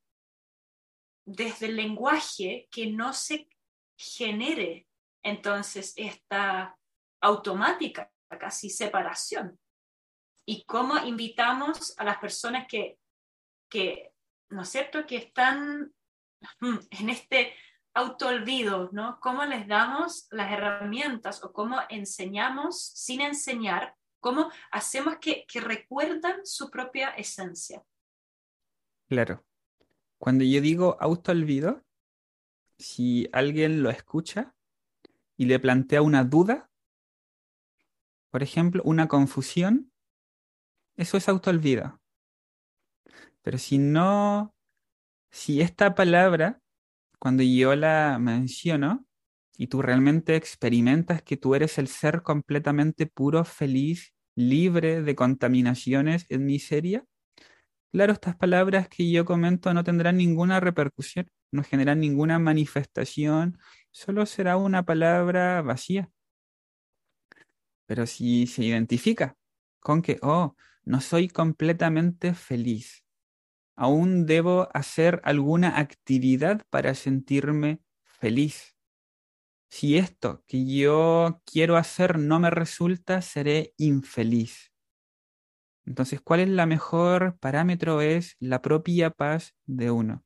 desde 1.25 1.67
el 1.67 1.77
lenguaje 1.77 2.69
que 2.73 2.91
no 2.91 3.13
se 3.13 3.49
genere 3.97 4.89
entonces 5.23 5.93
esta 5.97 6.77
automática 7.21 8.11
casi 8.39 8.71
separación. 8.71 9.61
Y 10.47 10.65
cómo 10.65 10.99
invitamos 10.99 11.97
a 11.99 12.05
las 12.05 12.19
personas 12.19 12.67
que, 12.67 12.99
que 13.69 14.13
¿no 14.49 14.63
es 14.63 14.69
cierto?, 14.69 15.07
que 15.07 15.17
están 15.17 15.93
mm, 16.61 16.79
en 16.91 17.11
este 17.11 17.55
autoolvido, 17.95 18.89
¿no? 18.93 19.19
¿Cómo 19.21 19.45
les 19.45 19.67
damos 19.67 20.27
las 20.31 20.51
herramientas 20.51 21.45
o 21.45 21.53
cómo 21.53 21.77
enseñamos 21.89 22.81
sin 22.81 23.21
enseñar? 23.21 23.97
¿Cómo 24.21 24.51
hacemos 24.71 25.17
que, 25.21 25.45
que 25.47 25.61
recuerdan 25.61 26.45
su 26.45 26.71
propia 26.71 27.11
esencia? 27.11 27.83
Claro. 29.09 29.45
Cuando 30.19 30.45
yo 30.45 30.61
digo 30.61 30.97
autoolvido, 31.01 31.83
si 32.79 33.29
alguien 33.33 33.83
lo 33.83 33.91
escucha 33.91 34.55
y 35.37 35.47
le 35.47 35.59
plantea 35.59 36.03
una 36.03 36.25
duda, 36.25 36.71
por 38.31 38.43
ejemplo, 38.43 38.83
una 38.85 39.09
confusión, 39.09 39.93
eso 40.97 41.17
es 41.17 41.29
autoolvido. 41.29 42.01
Pero 43.43 43.59
si 43.59 43.79
no, 43.79 44.55
si 45.31 45.61
esta 45.61 45.95
palabra, 45.95 46.61
cuando 47.19 47.43
yo 47.43 47.75
la 47.75 48.19
menciono, 48.21 49.07
y 49.61 49.67
tú 49.67 49.83
realmente 49.83 50.37
experimentas 50.37 51.21
que 51.23 51.37
tú 51.37 51.55
eres 51.55 51.77
el 51.77 51.87
ser 51.87 52.23
completamente 52.23 53.05
puro, 53.05 53.45
feliz, 53.45 54.15
libre 54.35 55.03
de 55.03 55.15
contaminaciones 55.15 56.25
en 56.31 56.47
miseria, 56.47 57.05
claro, 57.93 58.15
estas 58.15 58.37
palabras 58.37 58.89
que 58.89 59.11
yo 59.11 59.27
comento 59.27 59.75
no 59.75 59.85
tendrán 59.85 60.17
ninguna 60.17 60.61
repercusión, 60.61 61.31
no 61.53 61.63
generan 61.63 62.01
ninguna 62.01 62.39
manifestación, 62.39 63.59
solo 63.91 64.25
será 64.25 64.57
una 64.57 64.87
palabra 64.87 65.61
vacía. 65.61 66.09
Pero 67.85 68.07
si 68.07 68.47
se 68.47 68.65
identifica 68.65 69.37
con 69.79 70.01
que, 70.01 70.19
oh, 70.23 70.57
no 70.85 71.03
soy 71.03 71.29
completamente 71.29 72.33
feliz, 72.33 73.05
aún 73.77 74.25
debo 74.25 74.71
hacer 74.73 75.21
alguna 75.23 75.79
actividad 75.79 76.63
para 76.71 76.95
sentirme 76.95 77.83
feliz. 78.05 78.70
Si 79.71 79.97
esto 79.97 80.43
que 80.49 80.67
yo 80.67 81.41
quiero 81.47 81.77
hacer 81.77 82.19
no 82.19 82.41
me 82.41 82.51
resulta, 82.51 83.23
seré 83.23 83.73
infeliz. 83.77 84.73
Entonces, 85.87 86.21
¿cuál 86.21 86.41
es 86.41 86.49
la 86.49 86.67
mejor 86.67 87.39
parámetro? 87.39 88.01
Es 88.01 88.37
la 88.41 88.63
propia 88.63 89.11
paz 89.11 89.55
de 89.67 89.93
uno. 89.93 90.25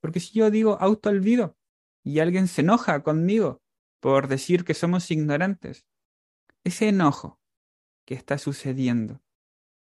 Porque 0.00 0.20
si 0.20 0.38
yo 0.38 0.50
digo 0.52 0.78
autoolvido 0.80 1.56
y 2.04 2.20
alguien 2.20 2.46
se 2.46 2.60
enoja 2.60 3.02
conmigo 3.02 3.60
por 4.00 4.28
decir 4.28 4.64
que 4.64 4.74
somos 4.74 5.10
ignorantes, 5.10 5.84
ese 6.62 6.88
enojo 6.88 7.40
que 8.04 8.14
está 8.14 8.38
sucediendo, 8.38 9.20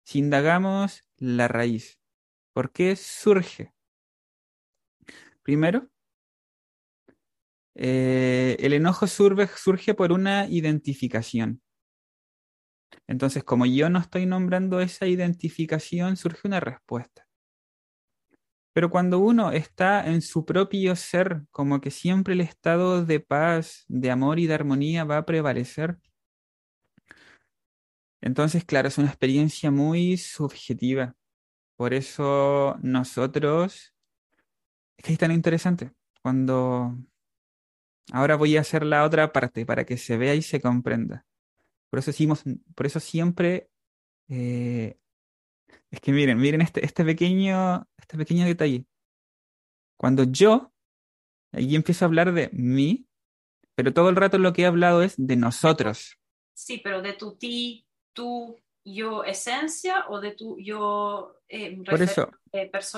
si 0.04 0.20
indagamos 0.20 1.06
la 1.18 1.48
raíz, 1.48 2.00
¿por 2.54 2.72
qué 2.72 2.96
surge? 2.96 3.76
Primero, 5.44 5.90
eh, 7.82 8.58
el 8.60 8.74
enojo 8.74 9.08
surge, 9.08 9.48
surge 9.56 9.94
por 9.94 10.12
una 10.12 10.48
identificación. 10.50 11.62
Entonces, 13.08 13.46
como 13.46 13.66
yo 13.66 13.90
no 13.90 14.00
estoy 14.00 14.26
nombrando 14.26 14.82
esa 14.82 15.08
identificación, 15.08 16.18
surge 16.18 16.46
una 16.46 16.60
respuesta. 16.60 17.26
Pero 18.74 18.90
cuando 18.90 19.20
uno 19.20 19.54
está 19.54 20.06
en 20.06 20.22
su 20.22 20.46
propio 20.46 20.94
ser, 20.98 21.44
como 21.52 21.80
que 21.80 21.90
siempre 21.90 22.34
el 22.34 22.42
estado 22.42 23.06
de 23.06 23.22
paz, 23.22 23.86
de 23.88 24.12
amor 24.12 24.40
y 24.40 24.48
de 24.48 24.56
armonía 24.56 25.06
va 25.06 25.18
a 25.18 25.26
prevalecer, 25.26 26.00
entonces, 28.20 28.66
claro, 28.66 28.90
es 28.90 28.98
una 28.98 29.08
experiencia 29.08 29.72
muy 29.72 30.18
subjetiva. 30.18 31.16
Por 31.78 31.94
eso 31.94 32.76
nosotros, 32.82 33.94
es 34.98 35.06
que 35.06 35.14
es 35.14 35.20
tan 35.20 35.32
interesante. 35.32 35.94
Cuando 36.22 36.98
ahora 38.12 38.36
voy 38.36 38.58
a 38.58 38.62
hacer 38.62 38.86
la 38.86 39.04
otra 39.04 39.32
parte 39.32 39.66
para 39.66 39.86
que 39.86 39.98
se 39.98 40.18
vea 40.18 40.36
y 40.36 40.42
se 40.42 40.62
comprenda. 40.62 41.26
Por 41.90 42.00
eso 42.00 42.12
decimos, 42.12 42.44
por 42.76 42.86
eso 42.86 43.00
siempre 43.00 43.70
eh, 44.28 44.98
es 45.92 46.00
que 46.02 46.12
miren, 46.12 46.38
miren 46.38 46.62
este, 46.62 46.86
este 46.86 47.04
pequeño, 47.04 47.88
este 47.98 48.18
pequeño 48.18 48.46
detalle. 48.46 48.86
Cuando 49.98 50.24
yo, 50.24 50.72
ahí 51.52 51.76
empiezo 51.76 52.06
a 52.06 52.08
hablar 52.08 52.32
de 52.34 52.50
mí, 52.54 53.08
pero 53.76 53.94
todo 53.94 54.10
el 54.10 54.16
rato 54.16 54.38
lo 54.38 54.54
que 54.54 54.64
he 54.64 54.66
hablado 54.66 55.02
es 55.02 55.16
de 55.18 55.36
nosotros. 55.36 56.18
Sí, 56.54 56.80
pero 56.84 57.02
de 57.02 57.14
tu 57.14 57.38
ti, 57.38 57.86
tu 58.14 58.58
yo 58.84 59.24
esencia 59.24 60.06
o 60.10 60.20
de 60.20 60.32
tu 60.32 60.58
yo 60.60 61.36
eh, 61.48 61.82
Por 61.84 62.02
eso, 62.02 62.30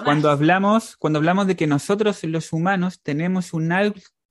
Cuando 0.03 0.30
hablamos, 0.30 0.95
cuando 0.97 1.20
hablamos 1.20 1.47
de 1.47 1.55
que 1.55 1.68
nosotros 1.68 2.24
los 2.24 2.53
humanos 2.53 3.01
tenemos 3.01 3.53
un, 3.53 3.72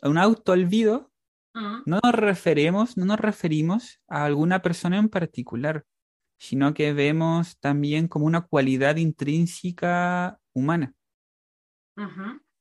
un 0.02 0.18
auto 0.18 0.52
olvido, 0.52 1.10
no 1.54 2.00
nos 2.02 2.14
referimos, 2.14 2.96
no 2.96 3.04
nos 3.04 3.18
referimos 3.18 4.00
a 4.08 4.24
alguna 4.24 4.62
persona 4.62 4.98
en 4.98 5.08
particular, 5.08 5.84
sino 6.38 6.72
que 6.74 6.92
vemos 6.92 7.58
también 7.58 8.08
como 8.08 8.26
una 8.26 8.42
cualidad 8.42 8.96
intrínseca 8.96 10.38
humana, 10.54 10.94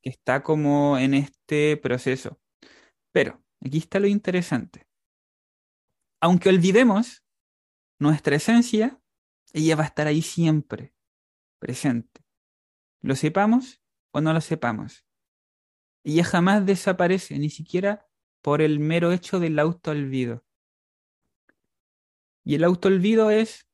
que 0.02 0.10
está 0.10 0.42
como 0.42 0.98
en 0.98 1.14
este 1.14 1.76
proceso. 1.76 2.38
Pero, 3.12 3.42
aquí 3.64 3.78
está 3.78 4.00
lo 4.00 4.06
interesante. 4.06 4.86
Aunque 6.20 6.50
olvidemos 6.50 7.24
nuestra 7.98 8.36
esencia, 8.36 9.00
ella 9.52 9.76
va 9.76 9.84
a 9.84 9.86
estar 9.86 10.06
ahí 10.06 10.22
siempre, 10.22 10.94
presente. 11.58 12.22
Lo 13.02 13.16
sepamos 13.16 13.80
o 14.12 14.20
no 14.20 14.32
lo 14.32 14.40
sepamos. 14.40 15.06
Ella 16.04 16.24
jamás 16.24 16.64
desaparece, 16.64 17.38
ni 17.38 17.50
siquiera 17.50 18.06
por 18.42 18.62
el 18.62 18.80
mero 18.80 19.12
hecho 19.12 19.38
del 19.38 19.58
autoolvido. 19.58 20.44
Y 22.44 22.54
el 22.54 22.64
autoolvido 22.64 23.30
es 23.30 23.68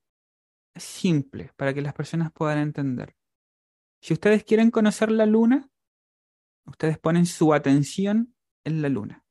simple 0.74 1.52
para 1.56 1.72
que 1.72 1.82
las 1.82 1.94
personas 1.94 2.32
puedan 2.32 2.58
entender. 2.58 3.16
Si 4.00 4.12
ustedes 4.12 4.44
quieren 4.44 4.70
conocer 4.70 5.10
la 5.10 5.26
luna, 5.26 5.70
ustedes 6.64 6.98
ponen 6.98 7.26
su 7.26 7.54
atención 7.54 8.34
en 8.64 8.82
la 8.82 8.88
luna. 8.88 9.24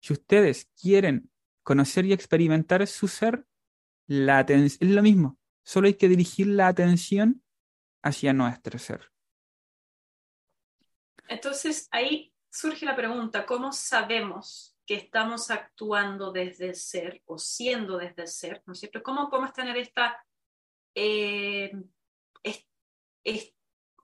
Si 0.00 0.12
ustedes 0.12 0.68
quieren 0.80 1.30
conocer 1.62 2.04
y 2.06 2.12
experimentar 2.12 2.86
su 2.86 3.06
ser, 3.06 3.46
la 4.08 4.40
es 4.40 4.80
lo 4.80 5.02
mismo, 5.02 5.38
solo 5.64 5.86
hay 5.86 5.94
que 5.94 6.08
dirigir 6.08 6.48
la 6.48 6.66
atención 6.66 7.42
hacia 8.02 8.32
nuestro 8.32 8.78
ser. 8.78 9.11
Entonces 11.32 11.88
ahí 11.90 12.32
surge 12.50 12.84
la 12.84 12.94
pregunta, 12.94 13.46
¿cómo 13.46 13.72
sabemos 13.72 14.76
que 14.86 14.94
estamos 14.94 15.50
actuando 15.50 16.30
desde 16.30 16.74
ser 16.74 17.22
o 17.24 17.38
siendo 17.38 17.96
desde 17.96 18.26
ser? 18.26 18.62
¿No? 18.66 18.74
¿Cómo 19.02 19.30
podemos 19.30 19.52
tener 19.52 19.76
esta, 19.78 20.22
eh, 20.94 21.72
es, 22.42 22.66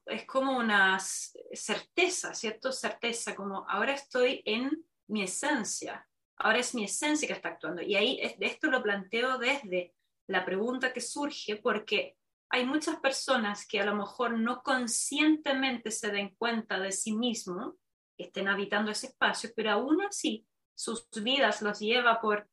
es 0.07 0.25
como 0.27 0.57
una 0.57 0.99
certeza, 1.01 2.35
¿cierto? 2.35 2.73
Certeza, 2.73 3.35
como 3.37 3.69
ahora 3.69 3.93
estoy 3.93 4.41
en 4.47 4.87
mi 5.09 5.23
esencia, 5.23 6.09
ahora 6.37 6.59
es 6.59 6.75
mi 6.75 6.85
esencia 6.85 7.29
que 7.29 7.35
está 7.35 7.51
actuando. 7.51 7.83
Y 7.83 7.95
ahí 7.95 8.21
esto 8.23 8.71
lo 8.71 8.83
planteo 8.83 9.39
desde 9.39 9.95
la 10.27 10.45
pregunta 10.45 10.93
que 10.93 11.01
surge 11.01 11.57
porque 11.57 12.17
hay 12.51 12.65
muchas 12.65 12.97
personas 12.97 13.67
que 13.67 13.81
a 13.81 13.85
lo 13.85 13.95
mejor 13.95 14.39
no 14.39 14.63
conscientemente 14.63 15.91
se 15.91 16.11
den 16.11 16.35
cuenta 16.37 16.79
de 16.81 16.93
sí 16.93 17.13
mismos, 17.13 17.75
estén 18.17 18.49
habitando 18.49 18.91
ese 18.91 19.09
espacio, 19.09 19.51
pero 19.55 19.73
aún 19.73 20.03
así 20.03 20.47
sus 20.75 21.09
vidas 21.23 21.63
los 21.63 21.79
lleva 21.79 22.21
por, 22.21 22.49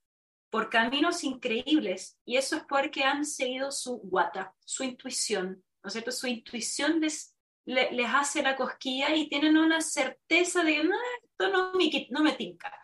por 0.49 0.69
caminos 0.69 1.23
increíbles 1.23 2.19
y 2.25 2.37
eso 2.37 2.57
es 2.57 2.63
porque 2.67 3.03
han 3.03 3.25
seguido 3.25 3.71
su 3.71 3.97
guata, 3.97 4.55
su 4.65 4.83
intuición, 4.83 5.63
¿no 5.83 5.87
es 5.87 5.93
cierto? 5.93 6.11
Su 6.11 6.27
intuición 6.27 6.99
les, 6.99 7.35
les, 7.65 8.07
hace 8.07 8.43
la 8.43 8.55
cosquilla 8.55 9.15
y 9.15 9.29
tienen 9.29 9.57
una 9.57 9.81
certeza 9.81 10.63
de 10.63 10.75
que 10.75 10.83
no, 10.83 10.95
esto 11.23 11.49
no 11.49 11.73
me, 11.73 12.07
no 12.09 12.21
me 12.21 12.33
tinca. 12.33 12.77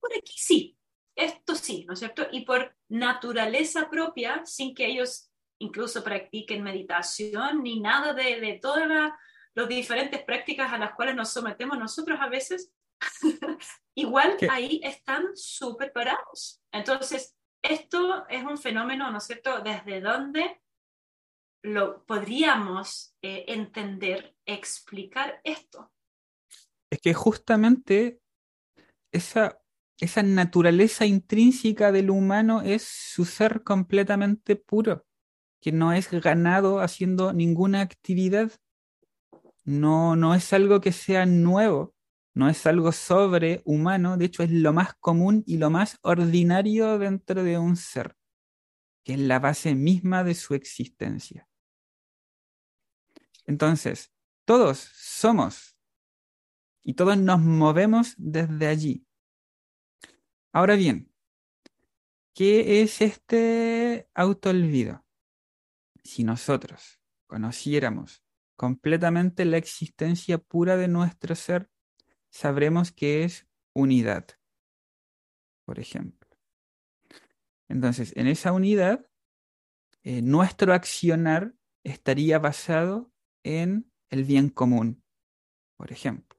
Por 0.00 0.12
aquí 0.12 0.34
sí, 0.36 0.78
esto 1.16 1.54
sí, 1.54 1.84
¿no 1.86 1.94
es 1.94 1.98
cierto? 1.98 2.26
Y 2.30 2.44
por 2.44 2.76
naturaleza 2.88 3.88
propia, 3.90 4.44
sin 4.44 4.74
que 4.74 4.86
ellos 4.86 5.30
incluso 5.58 6.02
practiquen 6.02 6.62
meditación 6.62 7.62
ni 7.62 7.80
nada 7.80 8.12
de, 8.12 8.40
de 8.40 8.58
todas 8.60 9.12
las 9.54 9.68
diferentes 9.68 10.22
prácticas 10.22 10.72
a 10.72 10.78
las 10.78 10.94
cuales 10.94 11.14
nos 11.14 11.32
sometemos 11.32 11.78
nosotros 11.78 12.18
a 12.20 12.28
veces, 12.28 12.72
igual 13.94 14.36
ahí 14.50 14.80
están 14.82 15.28
súper 15.34 15.92
parados. 15.92 16.62
Entonces, 16.72 17.36
esto 17.62 18.26
es 18.28 18.44
un 18.44 18.58
fenómeno, 18.58 19.10
¿no 19.10 19.18
es 19.18 19.24
cierto?, 19.24 19.60
desde 19.60 20.00
donde 20.00 20.60
lo 21.62 22.04
podríamos 22.04 23.16
eh, 23.22 23.44
entender, 23.48 24.36
explicar 24.44 25.40
esto. 25.44 25.90
Es 26.90 27.00
que 27.00 27.14
justamente 27.14 28.20
esa 29.10 29.58
esa 30.00 30.22
naturaleza 30.22 31.06
intrínseca 31.06 31.92
del 31.92 32.10
humano 32.10 32.62
es 32.62 32.82
su 32.82 33.24
ser 33.24 33.62
completamente 33.62 34.56
puro, 34.56 35.06
que 35.64 35.72
no 35.72 35.94
es 35.94 36.10
ganado 36.10 36.80
haciendo 36.80 37.32
ninguna 37.32 37.80
actividad. 37.80 38.52
No, 39.64 40.14
no 40.14 40.34
es 40.34 40.52
algo 40.52 40.82
que 40.82 40.92
sea 40.92 41.24
nuevo, 41.24 41.94
no 42.34 42.50
es 42.50 42.66
algo 42.66 42.92
sobrehumano, 42.92 44.18
de 44.18 44.26
hecho 44.26 44.42
es 44.42 44.50
lo 44.50 44.74
más 44.74 44.92
común 44.96 45.42
y 45.46 45.56
lo 45.56 45.70
más 45.70 45.98
ordinario 46.02 46.98
dentro 46.98 47.42
de 47.42 47.56
un 47.56 47.76
ser, 47.76 48.14
que 49.04 49.14
es 49.14 49.20
la 49.20 49.38
base 49.38 49.74
misma 49.74 50.22
de 50.22 50.34
su 50.34 50.52
existencia. 50.52 51.48
Entonces, 53.46 54.12
todos 54.44 54.90
somos 54.92 55.78
y 56.82 56.92
todos 56.92 57.16
nos 57.16 57.40
movemos 57.40 58.12
desde 58.18 58.66
allí. 58.66 59.06
Ahora 60.52 60.76
bien, 60.76 61.10
¿qué 62.34 62.82
es 62.82 63.00
este 63.00 64.10
autoolvido? 64.12 65.03
Si 66.04 66.22
nosotros 66.22 67.00
conociéramos 67.26 68.22
completamente 68.56 69.44
la 69.44 69.56
existencia 69.56 70.38
pura 70.38 70.76
de 70.76 70.88
nuestro 70.88 71.34
ser, 71.34 71.70
sabremos 72.30 72.92
que 72.92 73.24
es 73.24 73.46
unidad, 73.72 74.26
por 75.64 75.78
ejemplo. 75.80 76.28
Entonces, 77.68 78.12
en 78.16 78.26
esa 78.26 78.52
unidad, 78.52 79.06
eh, 80.02 80.22
nuestro 80.22 80.74
accionar 80.74 81.54
estaría 81.82 82.38
basado 82.38 83.10
en 83.42 83.90
el 84.10 84.24
bien 84.24 84.50
común, 84.50 85.02
por 85.76 85.90
ejemplo. 85.90 86.38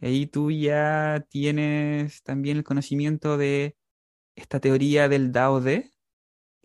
Ahí 0.00 0.26
tú 0.26 0.50
ya 0.50 1.26
tienes 1.30 2.22
también 2.22 2.58
el 2.58 2.64
conocimiento 2.64 3.38
de 3.38 3.76
esta 4.34 4.60
teoría 4.60 5.08
del 5.08 5.32
Dao 5.32 5.60
De, 5.60 5.90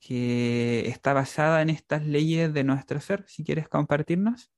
que 0.02 0.88
está 0.88 1.14
basada 1.14 1.62
en 1.62 1.70
estas 1.70 2.04
leyes 2.06 2.52
de 2.54 2.64
nuestro 2.64 3.00
ser. 3.00 3.24
Si 3.28 3.44
quieres 3.44 3.70
compartirnos. 3.70 4.52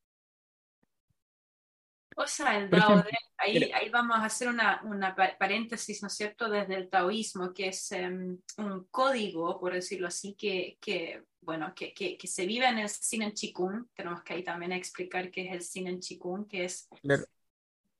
O 2.16 2.26
sea, 2.26 2.58
el 2.58 2.70
Dao 2.70 2.98
De, 2.98 3.12
ahí, 3.38 3.72
ahí, 3.74 3.90
vamos 3.90 4.18
a 4.18 4.26
hacer 4.26 4.48
una, 4.48 4.82
una, 4.84 5.16
paréntesis, 5.16 6.02
¿no 6.02 6.08
es 6.08 6.14
cierto?, 6.14 6.48
desde 6.48 6.76
el 6.76 6.90
taoísmo, 6.90 7.54
que 7.54 7.70
es 7.70 7.92
em, 7.92 8.40
un 8.58 8.86
código, 8.86 9.60
por 9.60 9.74
decirlo 9.74 10.08
así, 10.08 10.36
que, 10.36 10.78
que 10.80 11.24
bueno, 11.42 11.74
que, 11.76 11.94
que, 11.94 12.18
que, 12.18 12.28
se 12.28 12.46
vive 12.46 12.68
en 12.68 12.78
el 12.78 12.88
Sinen 12.88 13.34
Chikung. 13.34 13.88
Tenemos 13.94 14.24
que 14.24 14.36
ahí 14.36 14.44
también 14.44 14.72
explicar 14.72 15.30
qué 15.30 15.48
es 15.48 15.54
el 15.54 15.62
Sinen 15.62 16.00
Chikung, 16.00 16.48
que 16.48 16.66
es 16.66 16.88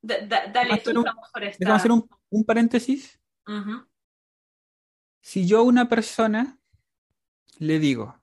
dale 0.02 0.78
tú, 0.78 0.92
un, 0.92 1.08
a 1.08 1.76
hacer 1.76 1.92
un, 1.92 2.46
paréntesis. 2.46 3.20
Si 5.22 5.48
yo 5.48 5.60
a 5.60 5.64
una 5.64 5.90
persona 5.90 6.60
le 7.60 7.80
digo, 7.80 8.22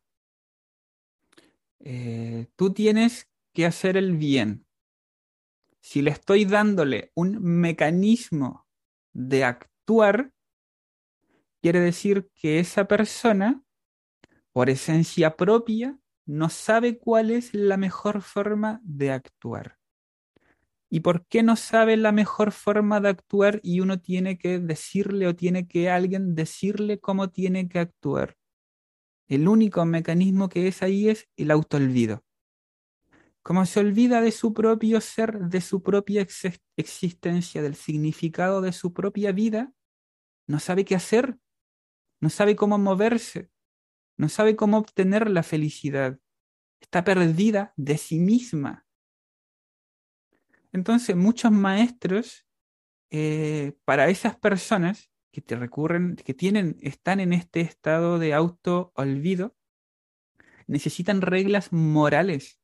eh, 1.80 2.46
tú 2.56 2.72
tienes 2.72 3.28
que 3.52 3.66
hacer 3.66 3.96
el 3.96 4.16
bien, 4.16 4.66
si 5.80 6.02
le 6.02 6.10
estoy 6.10 6.44
dándole 6.44 7.10
un 7.14 7.42
mecanismo 7.42 8.66
de 9.12 9.44
actuar, 9.44 10.32
quiere 11.62 11.80
decir 11.80 12.30
que 12.34 12.58
esa 12.58 12.86
persona, 12.86 13.62
por 14.52 14.70
esencia 14.70 15.36
propia, 15.36 15.98
no 16.26 16.48
sabe 16.48 16.98
cuál 16.98 17.30
es 17.30 17.54
la 17.54 17.76
mejor 17.76 18.22
forma 18.22 18.80
de 18.84 19.10
actuar. 19.10 19.78
¿Y 20.92 21.00
por 21.00 21.24
qué 21.26 21.42
no 21.42 21.56
sabe 21.56 21.96
la 21.96 22.12
mejor 22.12 22.52
forma 22.52 23.00
de 23.00 23.10
actuar 23.10 23.60
y 23.62 23.80
uno 23.80 24.00
tiene 24.00 24.38
que 24.38 24.58
decirle 24.58 25.28
o 25.28 25.36
tiene 25.36 25.66
que 25.68 25.88
alguien 25.88 26.34
decirle 26.34 26.98
cómo 26.98 27.30
tiene 27.30 27.68
que 27.68 27.78
actuar? 27.78 28.39
El 29.30 29.46
único 29.46 29.86
mecanismo 29.86 30.48
que 30.48 30.66
es 30.66 30.82
ahí 30.82 31.08
es 31.08 31.28
el 31.36 31.52
autoolvido. 31.52 32.24
Como 33.42 33.64
se 33.64 33.78
olvida 33.78 34.20
de 34.20 34.32
su 34.32 34.52
propio 34.52 35.00
ser, 35.00 35.38
de 35.38 35.60
su 35.60 35.84
propia 35.84 36.26
existencia, 36.76 37.62
del 37.62 37.76
significado 37.76 38.60
de 38.60 38.72
su 38.72 38.92
propia 38.92 39.30
vida, 39.30 39.72
no 40.48 40.58
sabe 40.58 40.84
qué 40.84 40.96
hacer, 40.96 41.38
no 42.20 42.28
sabe 42.28 42.56
cómo 42.56 42.76
moverse, 42.76 43.50
no 44.16 44.28
sabe 44.28 44.56
cómo 44.56 44.78
obtener 44.78 45.30
la 45.30 45.44
felicidad. 45.44 46.18
Está 46.80 47.04
perdida 47.04 47.72
de 47.76 47.98
sí 47.98 48.18
misma. 48.18 48.84
Entonces, 50.72 51.14
muchos 51.14 51.52
maestros, 51.52 52.48
eh, 53.10 53.74
para 53.84 54.08
esas 54.08 54.36
personas 54.36 55.09
que 55.32 55.40
te 55.40 55.56
recurren, 55.56 56.16
que 56.16 56.34
tienen, 56.34 56.76
están 56.80 57.20
en 57.20 57.32
este 57.32 57.60
estado 57.60 58.18
de 58.18 58.34
auto 58.34 58.92
olvido, 58.94 59.56
necesitan 60.66 61.20
reglas 61.20 61.72
morales. 61.72 62.58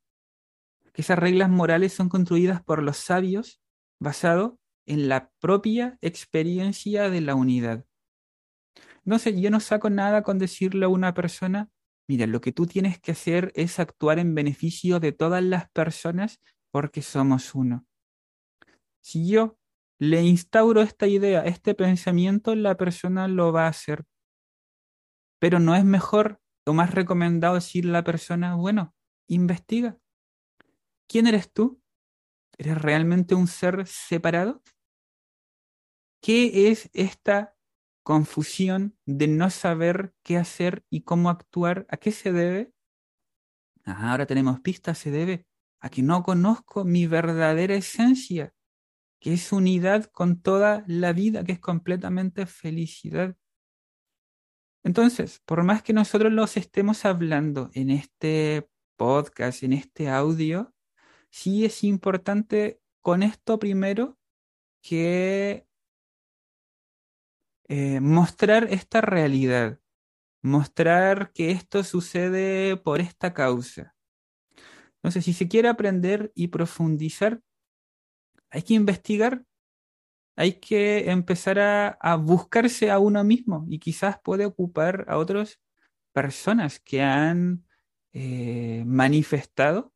Que 0.93 1.03
esas 1.03 1.19
reglas 1.19 1.51
morales 1.51 1.93
son 1.93 2.09
construidas 2.09 2.63
por 2.63 2.83
los 2.83 2.97
sabios 2.97 3.61
basado 4.01 4.59
en 4.87 5.09
la 5.09 5.31
propia 5.41 5.99
experiencia 6.01 7.11
de 7.11 7.21
la 7.21 7.35
unidad. 7.35 7.85
Entonces, 9.05 9.39
yo 9.41 9.51
no 9.51 9.61
saco 9.61 9.91
nada 9.91 10.23
con 10.23 10.39
decirle 10.39 10.87
a 10.87 10.89
una 10.89 11.15
persona, 11.15 11.71
mira, 12.09 12.27
lo 12.27 12.41
que 12.41 12.53
tú 12.53 12.67
tienes 12.67 12.99
que 13.01 13.13
hacer 13.13 13.53
es 13.55 13.79
actuar 13.79 14.19
en 14.19 14.35
beneficio 14.35 14.99
de 15.01 15.13
todas 15.13 15.43
las 15.43 15.71
personas 15.71 16.41
porque 16.73 17.03
somos 17.03 17.55
uno. 17.55 17.87
Si 19.01 19.29
yo 19.29 19.59
le 19.99 20.23
instauro 20.23 20.83
esta 20.83 21.07
idea, 21.07 21.45
este 21.45 21.75
pensamiento, 21.75 22.55
la 22.55 22.77
persona 22.77 23.29
lo 23.29 23.53
va 23.53 23.67
a 23.67 23.69
hacer. 23.69 24.05
Pero 25.39 25.59
no 25.61 25.75
es 25.75 25.85
mejor 25.85 26.41
o 26.67 26.73
más 26.73 26.95
recomendado 26.95 27.55
decirle 27.55 27.91
a 27.91 28.01
la 28.01 28.05
persona, 28.05 28.57
bueno, 28.57 28.95
investiga. 29.29 29.99
¿Quién 31.09 31.27
eres 31.27 31.53
tú? 31.53 31.81
¿Eres 32.59 32.81
realmente 32.81 33.35
un 33.35 33.47
ser 33.47 33.87
separado? 33.87 34.63
¿Qué 36.23 36.71
es 36.71 36.91
esta 36.93 37.55
confusión 38.03 38.99
de 39.07 39.29
no 39.29 39.51
saber 39.51 40.15
qué 40.23 40.37
hacer 40.37 40.85
y 40.91 41.03
cómo 41.03 41.31
actuar? 41.31 41.87
¿A 41.89 41.97
qué 41.97 42.13
se 42.13 42.33
debe? 42.33 42.73
Ah, 43.85 44.11
ahora 44.11 44.27
tenemos 44.27 44.61
pistas, 44.61 44.99
se 44.99 45.11
debe 45.11 45.47
a 45.81 45.89
que 45.91 46.03
no 46.03 46.23
conozco 46.23 46.85
mi 46.85 47.07
verdadera 47.07 47.75
esencia 47.75 48.56
que 49.21 49.35
es 49.35 49.53
unidad 49.53 50.05
con 50.07 50.41
toda 50.41 50.85
la 50.87 51.13
vida, 51.13 51.45
que 51.45 51.53
es 51.53 51.61
completamente 51.61 52.47
felicidad. 52.47 53.37
Entonces, 54.85 55.41
por 55.45 55.65
más 55.65 55.83
que 55.83 55.93
nosotros 55.93 56.33
los 56.33 56.57
estemos 56.57 57.05
hablando 57.05 57.71
en 57.75 57.91
este 57.91 58.69
podcast, 58.97 59.63
en 59.63 59.73
este 59.73 60.09
audio, 60.09 60.75
sí 61.31 61.65
es 61.65 61.83
importante 61.85 62.81
con 63.01 63.23
esto 63.23 63.59
primero 63.59 64.19
que 64.81 65.67
eh, 67.69 68.01
mostrar 68.01 68.69
esta 68.71 69.01
realidad, 69.01 69.81
mostrar 70.41 71.33
que 71.33 71.51
esto 71.51 71.83
sucede 71.83 72.77
por 72.77 73.01
esta 73.01 73.35
causa. 73.35 73.97
Entonces, 74.97 75.25
si 75.25 75.33
se 75.33 75.49
quiere 75.49 75.69
aprender 75.69 76.33
y 76.35 76.49
profundizar, 76.49 77.43
hay 78.57 78.63
que 78.63 78.73
investigar, 78.73 79.45
hay 80.35 80.55
que 80.55 81.11
empezar 81.11 81.59
a, 81.59 82.17
buscarse 82.17 82.91
a 82.91 82.99
uno 82.99 83.23
mismo 83.23 83.67
y 83.69 83.79
quizás 83.79 84.19
puede 84.25 84.47
ocupar 84.47 85.05
a 85.09 85.19
otras 85.19 85.61
personas 86.13 86.81
que 86.81 87.03
han 87.03 87.67
eh, 88.15 88.83
manifestado, 88.87 89.93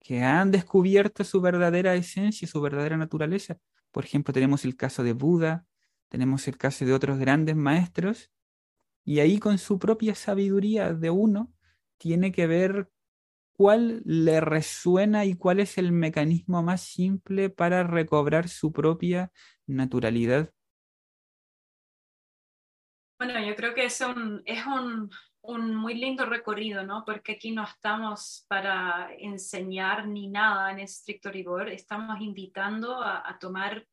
que 0.00 0.20
han 0.20 0.50
descubierto 0.50 1.22
su 1.22 1.40
verdadera 1.40 1.94
esencia, 1.94 2.48
su 2.48 2.60
verdadera 2.60 2.96
naturaleza. 2.96 3.56
Por 3.92 4.04
ejemplo, 4.04 4.34
tenemos 4.34 4.64
el 4.64 4.74
caso 4.74 5.04
de 5.04 5.12
Buda, 5.12 5.64
tenemos 6.08 6.48
el 6.48 6.58
caso 6.58 6.84
de 6.84 6.94
otros 6.94 7.20
grandes 7.20 7.54
maestros, 7.54 8.32
y 9.04 9.20
ahí 9.20 9.38
con 9.38 9.58
su 9.58 9.78
propia 9.78 10.16
sabiduría 10.16 10.92
de 10.92 11.10
uno 11.10 11.52
tiene 11.98 12.32
que 12.32 12.48
ver 12.48 12.90
cuál 13.62 14.02
le 14.04 14.40
resuena 14.40 15.24
y 15.24 15.36
cuál 15.36 15.60
es 15.60 15.78
el 15.78 15.92
mecanismo 15.92 16.64
más 16.64 16.80
simple 16.80 17.48
para 17.48 17.84
recobrar 17.84 18.48
su 18.48 18.72
propia 18.72 19.30
naturalidad. 19.68 20.50
Bueno, 23.20 23.38
yo 23.38 23.54
creo 23.54 23.72
que 23.72 23.84
es 23.84 24.00
un, 24.00 24.42
es 24.46 24.66
un, 24.66 25.08
un 25.42 25.76
muy 25.76 25.94
lindo 25.94 26.26
recorrido, 26.26 26.84
¿no? 26.84 27.04
Porque 27.06 27.34
aquí 27.34 27.52
no 27.52 27.62
estamos 27.62 28.44
para 28.48 29.14
enseñar 29.16 30.08
ni 30.08 30.26
nada 30.26 30.72
en 30.72 30.80
estricto 30.80 31.30
rigor, 31.30 31.68
estamos 31.68 32.20
invitando 32.20 33.00
a, 33.00 33.22
a 33.24 33.38
tomar 33.38 33.86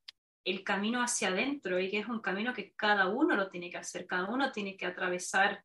el 0.46 0.64
camino 0.64 1.04
hacia 1.04 1.28
adentro 1.28 1.80
y 1.80 1.92
que 1.92 2.00
es 2.00 2.08
un 2.08 2.22
camino 2.22 2.56
que 2.56 2.74
cada 2.74 3.08
uno 3.08 3.36
lo 3.36 3.50
tiene 3.50 3.70
que 3.70 3.78
hacer, 3.78 4.08
cada 4.08 4.32
uno 4.32 4.52
tiene 4.52 4.76
que 4.76 4.88
atravesar 4.88 5.64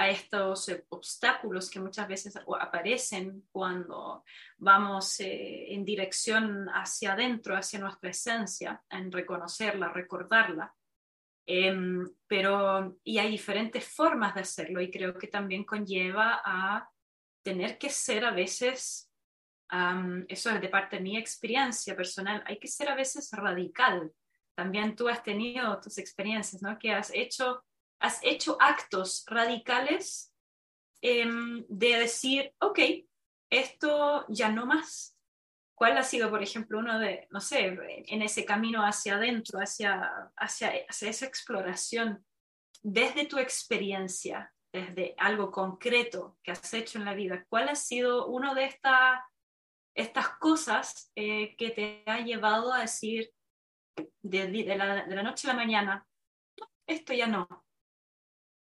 a 0.00 0.08
estos 0.08 0.66
eh, 0.70 0.86
obstáculos 0.88 1.68
que 1.68 1.78
muchas 1.78 2.08
veces 2.08 2.34
aparecen 2.58 3.46
cuando 3.52 4.24
vamos 4.56 5.20
eh, 5.20 5.74
en 5.74 5.84
dirección 5.84 6.68
hacia 6.70 7.12
adentro, 7.12 7.54
hacia 7.54 7.80
nuestra 7.80 8.08
esencia, 8.08 8.82
en 8.88 9.12
reconocerla, 9.12 9.92
recordarla. 9.92 10.74
Em, 11.46 12.08
pero, 12.26 12.96
y 13.04 13.18
hay 13.18 13.30
diferentes 13.30 13.86
formas 13.86 14.34
de 14.34 14.40
hacerlo 14.40 14.80
y 14.80 14.90
creo 14.90 15.18
que 15.18 15.26
también 15.26 15.64
conlleva 15.64 16.40
a 16.44 16.88
tener 17.42 17.76
que 17.76 17.90
ser 17.90 18.24
a 18.24 18.30
veces, 18.30 19.10
eso 20.28 20.50
es 20.50 20.60
de 20.60 20.68
parte 20.68 20.96
de 20.96 21.02
mi 21.02 21.18
experiencia 21.18 21.94
personal, 21.94 22.42
hay 22.46 22.58
que 22.58 22.68
ser 22.68 22.88
a 22.88 22.94
veces 22.94 23.30
radical. 23.32 24.12
También 24.56 24.96
tú 24.96 25.08
has 25.08 25.22
tenido 25.22 25.78
tus 25.80 25.98
experiencias, 25.98 26.62
¿no? 26.62 26.78
Que 26.78 26.92
has 26.92 27.10
hecho 27.14 27.62
has 28.00 28.18
hecho 28.22 28.56
actos 28.60 29.24
radicales 29.26 30.34
em, 31.02 31.64
de 31.68 31.98
decir, 31.98 32.52
ok, 32.58 32.78
esto 33.50 34.24
ya 34.28 34.48
no 34.50 34.66
más. 34.66 35.16
¿Cuál 35.74 35.96
ha 35.96 36.02
sido, 36.02 36.28
por 36.28 36.42
ejemplo, 36.42 36.78
uno 36.78 36.98
de, 36.98 37.26
no 37.30 37.40
sé, 37.40 37.78
en 38.06 38.22
ese 38.22 38.44
camino 38.44 38.84
hacia 38.84 39.14
adentro, 39.16 39.60
hacia, 39.60 40.30
hacia, 40.36 40.74
esa 40.76 41.26
exploración, 41.26 42.24
desde 42.82 43.26
tu 43.26 43.38
experiencia, 43.38 44.52
desde 44.72 45.14
algo 45.16 45.50
concreto 45.50 46.38
que 46.42 46.52
has 46.52 46.74
hecho 46.74 46.98
en 46.98 47.06
la 47.06 47.14
vida, 47.14 47.46
cuál 47.48 47.70
ha 47.70 47.74
sido 47.74 48.26
uno 48.26 48.54
de 48.54 48.66
estas 49.94 50.28
cosas 50.38 51.10
eh, 51.14 51.56
que 51.56 51.70
te 51.70 52.02
ha 52.06 52.20
llevado 52.20 52.72
a 52.72 52.80
decir 52.80 53.30
de 54.22 54.76
la 54.76 55.22
noche 55.22 55.48
a 55.48 55.54
la 55.54 55.56
mañana, 55.56 56.06
esto 56.86 57.14
ya 57.14 57.26
no, 57.26 57.48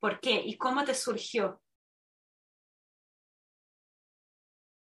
¿Por 0.03 0.19
qué? 0.19 0.43
¿Y 0.45 0.57
cómo 0.57 0.83
te 0.83 0.97
surgió? 0.97 1.63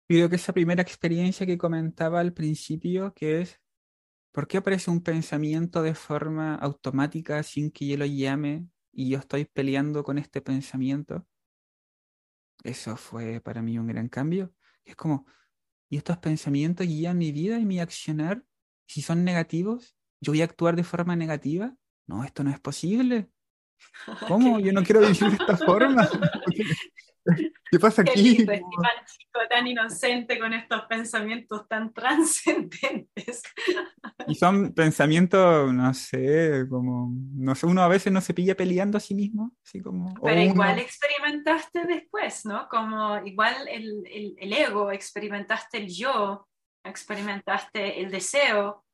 Creo 0.09 0.29
que 0.29 0.35
esa 0.35 0.53
primera 0.53 0.83
experiencia 0.83 1.47
que 1.47 1.57
comentaba 1.57 2.18
al 2.18 2.33
principio, 2.33 3.14
que 3.14 3.43
es, 3.43 3.61
¿por 4.33 4.49
qué 4.49 4.57
aparece 4.57 4.91
un 4.91 5.01
pensamiento 5.01 5.81
de 5.81 5.95
forma 5.95 6.57
automática 6.57 7.41
sin 7.45 7.70
que 7.70 7.87
yo 7.87 7.99
lo 7.99 8.05
llame 8.05 8.66
y 8.91 9.11
yo 9.11 9.18
estoy 9.20 9.45
peleando 9.45 10.03
con 10.03 10.18
este 10.18 10.43
pensamiento? 10.43 11.25
Eso 12.64 12.97
fue 12.97 13.41
para 13.41 13.62
mí 13.62 13.79
un 13.79 13.87
gran 13.87 14.09
cambio. 14.09 14.53
Es 14.85 14.97
como, 14.97 15.27
¿y 15.89 15.99
estos 15.99 16.18
pensamientos 16.18 16.85
guían 16.85 17.16
mi 17.16 17.31
vida 17.31 17.61
y 17.61 17.64
mi 17.64 17.79
accionar? 17.79 18.45
Si 18.89 19.03
son 19.03 19.23
negativos, 19.23 19.97
¿yo 20.20 20.33
voy 20.33 20.41
a 20.41 20.47
actuar 20.47 20.75
de 20.75 20.83
forma 20.83 21.14
negativa? 21.14 21.77
No, 22.09 22.25
esto 22.25 22.43
no 22.43 22.51
es 22.51 22.59
posible. 22.59 23.31
¿Cómo? 24.28 24.59
Yo 24.61 24.72
no 24.72 24.83
quiero 24.83 25.01
vivir 25.01 25.20
de 25.20 25.37
esta 25.37 25.57
forma. 25.57 26.09
¿Qué 27.70 27.78
pasa 27.78 28.03
aquí? 28.03 28.45
Qué 28.45 28.62
chico 29.07 29.41
tan 29.49 29.66
inocente 29.66 30.39
con 30.39 30.53
estos 30.53 30.83
pensamientos 30.83 31.68
tan 31.68 31.93
trascendentes. 31.93 33.43
Y 34.28 34.37
son 34.37 34.72
pensamientos, 34.72 35.74
no 35.74 35.93
sé, 35.95 36.64
como, 36.70 37.11
no 37.35 37.57
sé, 37.57 37.66
uno 37.66 37.83
a 37.83 37.89
veces 37.89 38.12
no 38.12 38.20
se 38.20 38.33
pilla 38.33 38.55
peleando 38.55 38.97
a 38.97 39.01
sí 39.01 39.16
mismo, 39.16 39.53
así 39.66 39.80
como... 39.80 40.14
Pero 40.22 40.41
igual 40.41 40.78
experimentaste 40.78 41.85
después, 41.87 42.45
¿no? 42.45 42.68
Como 42.68 43.18
igual 43.26 43.66
el, 43.68 44.05
el, 44.07 44.37
el, 44.39 44.53
ego, 44.53 44.93
experimentaste 44.93 45.78
el 45.78 45.89
yo, 45.89 46.47
experimentaste 46.85 48.01
el 48.01 48.12
deseo. 48.12 48.85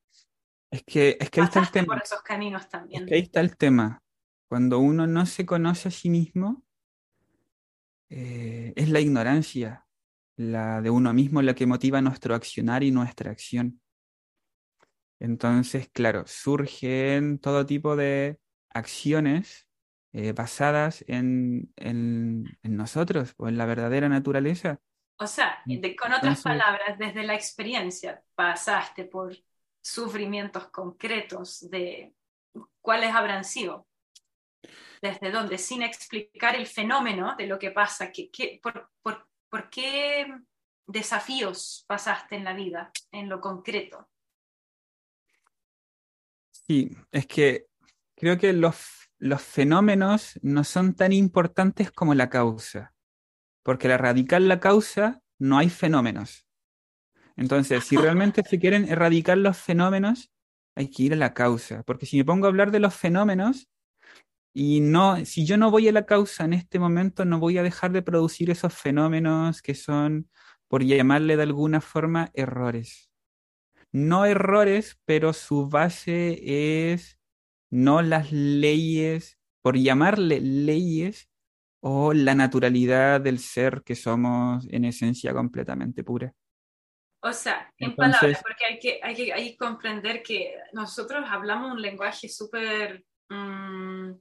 Es 0.71 0.83
que, 0.85 1.19
es 1.21 1.29
que 1.29 1.41
ahí 1.41 1.47
está 1.47 1.61
el 1.61 1.71
tema. 1.71 1.95
por 1.95 2.03
esos 2.03 2.23
caminos 2.23 2.67
también. 2.71 3.03
Es 3.03 3.09
que 3.09 3.15
ahí 3.17 3.23
está 3.23 3.41
el 3.41 3.55
tema. 3.55 4.03
Cuando 4.49 4.79
uno 4.79 5.07
no 5.07 5.27
se 5.27 5.45
conoce 5.45 5.89
a 5.89 5.91
sí 5.91 6.09
mismo, 6.09 6.65
eh, 8.09 8.73
es 8.77 8.89
la 8.89 9.01
ignorancia, 9.01 9.87
la 10.37 10.81
de 10.81 10.89
uno 10.89 11.13
mismo, 11.13 11.43
la 11.43 11.55
que 11.55 11.67
motiva 11.67 12.01
nuestro 12.01 12.35
accionar 12.35 12.83
y 12.83 12.91
nuestra 12.91 13.31
acción. 13.31 13.81
Entonces, 15.21 15.91
claro, 15.93 16.25
surgen 16.27 17.39
todo 17.39 17.67
tipo 17.67 17.97
de 17.97 18.39
acciones 18.71 19.69
eh, 20.13 20.33
basadas 20.33 21.05
en, 21.09 21.73
en, 21.77 22.59
nosotros 22.63 23.35
o 23.37 23.49
en 23.49 23.59
la 23.59 23.67
verdadera 23.67 24.09
naturaleza. 24.09 24.81
O 25.19 25.27
sea, 25.27 25.63
con 26.01 26.13
otras 26.13 26.43
palabras, 26.43 26.99
desde 26.99 27.25
la 27.25 27.35
experiencia 27.35 28.23
pasaste 28.35 29.05
por 29.05 29.37
sufrimientos 29.81 30.69
concretos 30.69 31.69
de 31.69 32.15
cuáles 32.81 33.13
habrán 33.13 33.45
sido 33.45 33.88
desde 35.01 35.31
dónde, 35.31 35.59
sin 35.59 35.83
explicar 35.83 36.57
el 36.57 36.67
fenómeno 36.67 37.35
de 37.37 37.47
lo 37.47 37.59
que 37.59 37.71
pasa, 37.71 38.11
que, 38.11 38.61
por, 38.63 38.91
por, 39.03 39.71
qué 39.71 40.27
desafíos 40.87 41.85
pasaste 41.87 42.37
en 42.37 42.45
la 42.45 42.55
vida, 42.55 42.91
en 43.13 43.29
lo 43.29 43.41
concreto. 43.41 44.09
Sí, 46.51 46.91
es 47.11 47.27
que 47.27 47.67
creo 48.15 48.39
que 48.39 48.53
los, 48.53 49.11
los 49.19 49.43
fenómenos 49.43 50.39
no 50.43 50.65
son 50.65 50.95
tan 50.95 51.13
importantes 51.13 51.91
como 51.91 52.15
la 52.15 52.29
causa, 52.29 52.95
porque 53.63 53.89
la 53.89 53.99
radical 53.99 54.49
la 54.49 54.61
causa 54.61 55.23
no 55.39 55.59
hay 55.59 55.71
fenómenos. 55.71 56.47
Entonces, 57.37 57.85
si 57.85 57.97
realmente 57.97 58.43
se 58.43 58.59
quieren 58.59 58.89
erradicar 58.89 59.39
los 59.39 59.57
fenómenos, 59.57 60.33
hay 60.75 60.91
que 60.91 61.05
ir 61.05 61.13
a 61.13 61.17
la 61.17 61.35
causa, 61.35 61.83
porque 61.85 62.05
si 62.05 62.17
me 62.17 62.25
pongo 62.25 62.47
a 62.47 62.49
hablar 62.49 62.71
de 62.71 62.81
los 62.81 62.95
fenómenos, 62.95 63.69
y 64.55 64.81
no, 64.81 65.25
si 65.25 65.47
yo 65.47 65.57
no 65.57 65.71
voy 65.71 65.89
a 65.89 65.93
la 65.93 66.07
causa 66.07 66.45
en 66.45 66.53
este 66.53 66.79
momento, 66.79 67.25
no 67.25 67.39
voy 67.39 67.59
a 67.59 67.63
dejar 67.63 67.93
de 67.93 68.03
producir 68.03 68.51
esos 68.51 68.75
fenómenos 68.75 69.63
que 69.63 69.75
son, 69.75 70.31
por 70.69 70.83
llamarle 70.85 71.37
de 71.37 71.43
alguna 71.43 71.81
forma, 71.81 72.31
errores. 72.35 73.11
No 73.93 74.25
errores, 74.25 74.99
pero 75.05 75.33
su 75.33 75.69
base 75.69 76.93
es 76.93 77.19
no 77.71 78.03
las 78.03 78.33
leyes, 78.33 79.39
por 79.63 79.77
llamarle 79.77 80.41
leyes, 80.41 81.29
o 81.81 82.13
la 82.13 82.35
naturalidad 82.35 83.21
del 83.21 83.39
ser 83.39 83.83
que 83.85 83.95
somos 83.95 84.67
en 84.71 84.85
esencia 84.85 85.33
completamente 85.33 86.03
pura. 86.03 86.35
O 87.21 87.33
sea, 87.33 87.73
en 87.79 87.97
palabras, 87.97 88.43
porque 88.43 88.65
hay 88.65 88.79
que, 88.79 89.01
hay 89.03 89.15
que, 89.15 89.33
hay 89.33 89.51
que 89.51 89.57
comprender 89.57 90.23
que 90.23 90.55
nosotros 90.73 91.25
hablamos 91.29 91.73
un 91.73 91.83
lenguaje 91.83 92.29
súper 92.29 93.05
mm, 93.29 94.13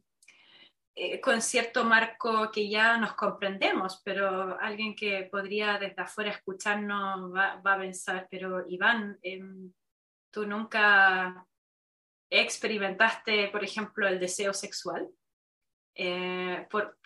eh, 0.99 1.21
con 1.21 1.43
cierto 1.43 1.83
marco 1.83 2.49
que 2.51 2.67
ya 2.67 2.97
nos 2.97 3.13
comprendemos, 3.13 4.01
pero 4.03 4.59
alguien 4.59 4.95
que 4.95 5.29
podría 5.31 5.77
desde 5.77 6.01
afuera 6.01 6.31
escucharnos 6.31 7.31
va, 7.31 7.61
va 7.61 7.73
a 7.73 7.79
pensar, 7.79 8.27
pero 8.31 8.67
Iván, 8.67 9.19
em, 9.21 9.71
tú 10.31 10.47
nunca 10.47 11.45
experimentaste, 12.31 13.49
por 13.49 13.63
ejemplo, 13.63 14.07
el 14.07 14.19
deseo 14.19 14.55
sexual. 14.55 15.07
Eh, 15.93 16.65
por, 16.67 16.97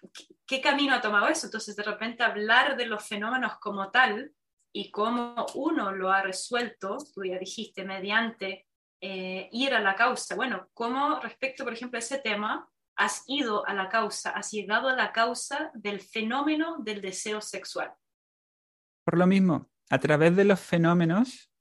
¿qué, 0.47 0.61
camino 0.61 0.95
ha 0.95 1.01
tomado 1.01 1.27
eso? 1.27 1.47
Entonces, 1.47 1.75
de 1.75 1.83
repente 1.83 2.23
hablar 2.23 2.77
de 2.77 2.85
los 2.85 3.05
fenómenos 3.05 3.59
como 3.59 3.91
tal 3.91 4.31
y 4.73 4.89
cómo 4.89 5.45
uno 5.55 5.91
lo 5.91 6.09
ha 6.11 6.21
resuelto, 6.21 6.97
tú 7.13 7.25
ya 7.25 7.37
dijiste, 7.37 7.83
mediante 7.83 8.67
eh, 9.01 9.49
ir 9.51 9.73
a 9.73 9.81
la 9.81 9.95
causa. 9.95 10.33
Bueno, 10.35 10.69
¿cómo 10.73 11.19
respecto, 11.19 11.65
por 11.65 11.73
ejemplo, 11.73 11.97
a 11.97 11.99
ese 11.99 12.19
tema, 12.19 12.71
has 13.01 13.23
ido 13.25 13.67
a 13.67 13.73
la 13.73 13.89
causa, 13.89 14.29
has 14.29 14.51
llegado 14.51 14.87
a 14.87 14.95
la 14.95 15.11
causa 15.11 15.71
del 15.73 16.01
fenómeno 16.01 16.77
del 16.77 17.01
deseo 17.01 17.41
sexual. 17.41 17.91
Por 19.03 19.17
lo 19.17 19.25
mismo, 19.25 19.71
a 19.89 19.97
través 19.97 20.35
de 20.35 20.45
los 20.45 20.59
fenómenos 20.59 21.51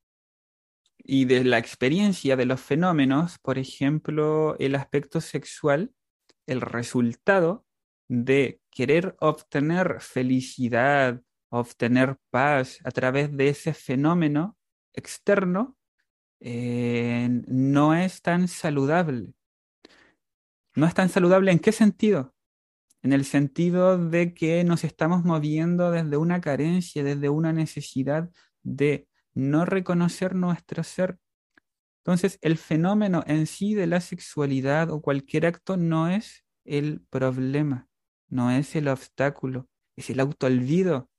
y 0.98 1.24
de 1.24 1.44
la 1.44 1.56
experiencia 1.56 2.36
de 2.36 2.44
los 2.44 2.60
fenómenos, 2.60 3.38
por 3.38 3.56
ejemplo, 3.56 4.54
el 4.58 4.74
aspecto 4.74 5.22
sexual, 5.22 5.94
el 6.46 6.60
resultado 6.60 7.64
de 8.06 8.60
querer 8.70 9.16
obtener 9.18 10.02
felicidad, 10.02 11.22
obtener 11.48 12.18
paz 12.28 12.80
a 12.84 12.90
través 12.90 13.34
de 13.34 13.48
ese 13.48 13.72
fenómeno 13.72 14.58
externo, 14.92 15.74
eh, 16.40 17.28
no 17.46 17.94
es 17.94 18.20
tan 18.20 18.46
saludable. 18.46 19.32
¿No 20.80 20.86
es 20.86 20.94
tan 20.94 21.10
saludable 21.10 21.52
en 21.52 21.58
qué 21.58 21.72
sentido? 21.72 22.34
En 23.02 23.12
el 23.12 23.26
sentido 23.26 23.98
de 23.98 24.32
que 24.32 24.64
nos 24.64 24.82
estamos 24.82 25.24
moviendo 25.24 25.90
desde 25.90 26.16
una 26.16 26.40
carencia, 26.40 27.04
desde 27.04 27.28
una 27.28 27.52
necesidad 27.52 28.30
de 28.62 29.06
no 29.34 29.66
reconocer 29.66 30.34
nuestro 30.34 30.82
ser. 30.82 31.18
Entonces, 31.98 32.38
el 32.40 32.56
fenómeno 32.56 33.22
en 33.26 33.46
sí 33.46 33.74
de 33.74 33.88
la 33.88 34.00
sexualidad 34.00 34.88
o 34.90 35.02
cualquier 35.02 35.44
acto 35.44 35.76
no 35.76 36.08
es 36.08 36.46
el 36.64 37.02
problema, 37.10 37.86
no 38.30 38.50
es 38.50 38.74
el 38.74 38.88
obstáculo, 38.88 39.68
es 39.96 40.08
el 40.08 40.18
autoolvido. 40.18 41.10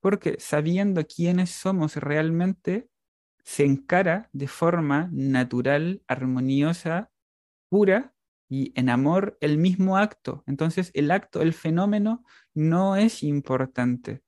Porque 0.00 0.38
sabiendo 0.40 1.06
quiénes 1.06 1.50
somos 1.50 1.94
realmente, 1.94 2.88
se 3.44 3.64
encara 3.64 4.28
de 4.32 4.48
forma 4.48 5.08
natural, 5.12 6.02
armoniosa, 6.08 7.12
pura 7.68 8.15
y 8.48 8.72
en 8.78 8.88
amor 8.88 9.36
el 9.40 9.58
mismo 9.58 9.96
acto. 9.96 10.44
Entonces, 10.46 10.90
el 10.94 11.10
acto, 11.10 11.42
el 11.42 11.52
fenómeno 11.52 12.24
no 12.54 12.96
es 12.96 13.22
importante. 13.22 14.22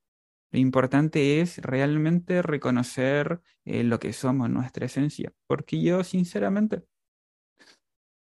Lo 0.50 0.58
importante 0.58 1.40
es 1.40 1.58
realmente 1.58 2.42
reconocer 2.42 3.40
eh, 3.64 3.84
lo 3.84 3.98
que 3.98 4.12
somos, 4.12 4.50
nuestra 4.50 4.86
esencia. 4.86 5.32
Porque 5.46 5.80
yo, 5.82 6.02
sinceramente, 6.04 6.84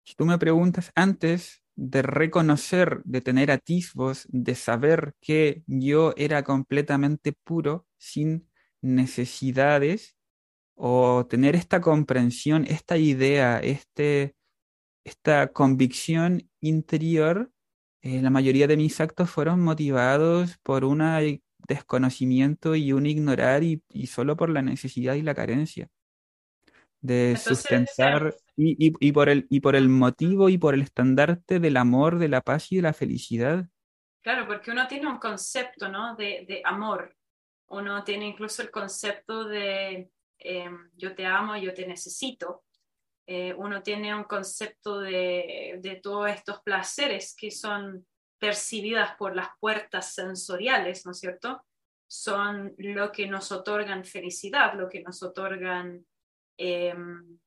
si 0.04 0.14
tú 0.14 0.24
me 0.24 0.38
preguntas 0.38 0.90
antes 0.94 1.62
de 1.76 2.02
reconocer, 2.02 3.02
de 3.04 3.20
tener 3.20 3.50
atisbos, 3.50 4.26
de 4.30 4.54
saber 4.54 5.14
que 5.20 5.64
yo 5.66 6.14
era 6.16 6.44
completamente 6.44 7.32
puro, 7.32 7.86
sin 7.98 8.48
necesidades, 8.80 10.16
o 10.76 11.26
tener 11.26 11.54
esta 11.56 11.80
comprensión, 11.80 12.64
esta 12.66 12.96
idea, 12.96 13.58
este, 13.60 14.34
esta 15.04 15.52
convicción 15.52 16.48
interior, 16.60 17.50
eh, 18.02 18.20
la 18.22 18.30
mayoría 18.30 18.66
de 18.66 18.76
mis 18.76 19.00
actos 19.00 19.30
fueron 19.30 19.60
motivados 19.60 20.58
por 20.62 20.84
un 20.84 21.02
desconocimiento 21.68 22.74
y 22.74 22.92
un 22.92 23.06
ignorar 23.06 23.62
y, 23.62 23.82
solo 24.06 24.36
por 24.36 24.50
la 24.50 24.62
necesidad 24.62 25.14
y 25.14 25.22
la 25.22 25.34
carencia 25.34 25.88
de 27.00 27.36
sustentar 27.36 28.34
y, 28.56 28.76
y, 28.98 29.12
por 29.12 29.28
el, 29.28 29.46
y 29.50 29.60
por 29.60 29.76
el 29.76 29.90
motivo 29.90 30.48
y 30.48 30.56
por 30.56 30.72
el 30.72 30.80
estandarte 30.80 31.60
del 31.60 31.76
amor, 31.76 32.18
de 32.18 32.28
la 32.28 32.40
paz 32.40 32.72
y 32.72 32.76
de 32.76 32.82
la 32.82 32.94
felicidad. 32.94 33.68
Claro, 34.22 34.46
porque 34.46 34.70
uno 34.70 34.86
tiene 34.88 35.06
un 35.06 35.18
concepto 35.18 35.90
¿no? 35.90 36.16
de, 36.16 36.46
de 36.48 36.62
amor, 36.64 37.14
uno 37.68 38.02
tiene 38.04 38.26
incluso 38.26 38.62
el 38.62 38.70
concepto 38.70 39.44
de 39.44 40.10
eh, 40.38 40.70
yo 40.96 41.14
te 41.14 41.26
amo, 41.26 41.56
yo 41.56 41.72
te 41.72 41.86
necesito. 41.86 42.63
Eh, 43.26 43.54
uno 43.54 43.82
tiene 43.82 44.14
un 44.14 44.24
concepto 44.24 45.00
de, 45.00 45.78
de, 45.80 45.96
todos 45.96 46.28
estos 46.28 46.60
placeres 46.62 47.34
que 47.34 47.50
son 47.50 48.06
percibidas 48.38 49.16
por 49.16 49.34
las 49.34 49.48
puertas 49.58 50.12
sensoriales, 50.12 51.06
¿no 51.06 51.12
es 51.12 51.20
cierto? 51.20 51.64
Son 52.06 52.74
lo 52.76 53.10
que 53.10 53.26
nos 53.26 53.50
otorgan 53.50 54.04
felicidad, 54.04 54.74
lo 54.74 54.88
que 54.88 55.02
nos 55.02 55.22
otorgan, 55.22 56.04
em, 56.58 57.38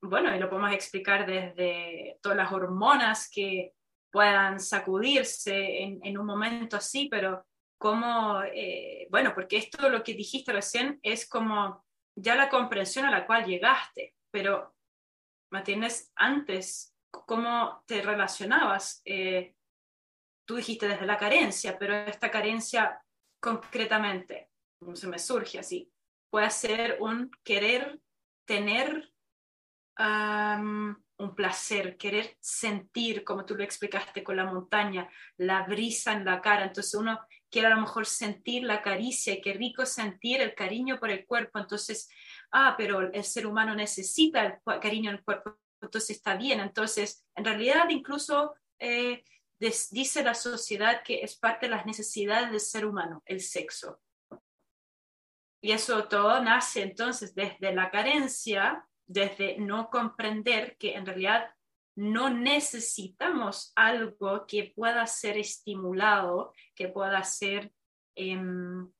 bueno, 0.00 0.34
y 0.34 0.38
lo 0.38 0.48
podemos 0.48 0.72
explicar 0.72 1.26
desde 1.26 2.18
todas 2.22 2.38
las 2.38 2.52
hormonas 2.52 3.28
que 3.30 3.74
puedan 4.10 4.60
sacudirse 4.60 5.82
en, 5.82 6.18
un 6.18 6.24
momento 6.24 6.78
así, 6.78 7.08
pero 7.10 7.44
como, 7.78 8.42
eh, 8.44 9.06
bueno, 9.10 9.32
porque 9.34 9.58
esto 9.58 9.90
lo 9.90 10.02
que 10.02 10.14
dijiste 10.14 10.52
recién 10.52 10.98
es 11.02 11.28
como 11.28 11.84
ya 12.16 12.34
la 12.34 12.48
comprensión 12.48 13.04
a 13.04 13.10
la 13.10 13.26
cual 13.26 13.44
llegaste, 13.44 14.14
pero, 14.30 14.75
¿me? 15.50 16.12
Antes, 16.16 16.94
¿cómo 17.10 17.82
te 17.86 18.02
relacionabas? 18.02 19.02
Eh, 19.04 19.54
tú 20.44 20.56
dijiste 20.56 20.88
desde 20.88 21.06
la 21.06 21.18
carencia, 21.18 21.78
pero 21.78 21.94
esta 21.94 22.30
carencia 22.30 23.00
concretamente, 23.40 24.50
como 24.78 24.96
se 24.96 25.06
me 25.08 25.18
surge 25.18 25.58
así, 25.58 25.90
puede 26.30 26.50
ser 26.50 26.98
un 27.00 27.30
querer 27.42 28.00
tener 28.44 29.12
un 29.98 31.34
placer, 31.34 31.96
querer 31.96 32.36
sentir, 32.40 33.24
como 33.24 33.46
tú 33.46 33.54
lo 33.54 33.64
explicaste 33.64 34.22
con 34.22 34.36
la 34.36 34.44
montaña, 34.44 35.08
la 35.38 35.62
brisa 35.62 36.12
en 36.12 36.24
la 36.24 36.42
cara. 36.42 36.66
Entonces 36.66 36.94
uno 36.94 37.18
quiere 37.50 37.68
a 37.68 37.74
lo 37.74 37.80
mejor 37.80 38.04
sentir 38.04 38.64
la 38.64 38.82
caricia 38.82 39.32
y 39.32 39.40
qué 39.40 39.54
rico 39.54 39.86
sentir 39.86 40.42
el 40.42 40.54
cariño 40.54 40.98
por 40.98 41.10
el 41.10 41.24
cuerpo. 41.24 41.58
Entonces, 41.58 42.10
ah, 42.52 42.74
pero 42.76 43.12
el 43.12 43.24
ser 43.24 43.46
humano 43.46 43.74
necesita 43.74 44.44
el 44.44 44.80
cariño 44.80 45.10
en 45.10 45.18
cuerpo, 45.18 45.58
entonces 45.80 46.16
está 46.16 46.36
bien. 46.36 46.60
Entonces, 46.60 47.24
en 47.34 47.44
realidad 47.44 47.88
incluso 47.88 48.54
eh, 48.78 49.24
dice 49.58 50.22
la 50.22 50.34
sociedad 50.34 51.02
que 51.02 51.22
es 51.22 51.36
parte 51.36 51.66
de 51.66 51.70
las 51.70 51.86
necesidades 51.86 52.50
del 52.50 52.60
ser 52.60 52.86
humano, 52.86 53.22
el 53.26 53.40
sexo. 53.40 54.00
Y 55.62 55.72
eso 55.72 56.04
todo 56.08 56.40
nace 56.42 56.82
entonces 56.82 57.34
desde 57.34 57.74
la 57.74 57.90
carencia 57.90 58.86
desde 59.06 59.58
no 59.58 59.88
comprender 59.90 60.76
que 60.78 60.94
en 60.94 61.06
realidad 61.06 61.50
no 61.94 62.28
necesitamos 62.28 63.72
algo 63.74 64.46
que 64.46 64.72
pueda 64.74 65.06
ser 65.06 65.38
estimulado, 65.38 66.52
que 66.74 66.88
pueda 66.88 67.22
ser, 67.24 67.72
em, 68.14 68.90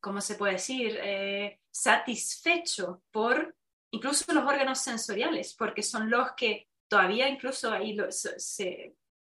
¿cómo 0.00 0.20
se 0.20 0.34
puede 0.34 0.54
decir?, 0.54 0.98
eh, 1.02 1.60
satisfecho 1.70 3.02
por 3.10 3.54
incluso 3.92 4.32
los 4.32 4.44
órganos 4.44 4.80
sensoriales, 4.80 5.54
porque 5.54 5.82
son 5.82 6.10
los 6.10 6.32
que 6.36 6.68
todavía 6.88 7.28
incluso 7.28 7.72
ahí 7.72 7.96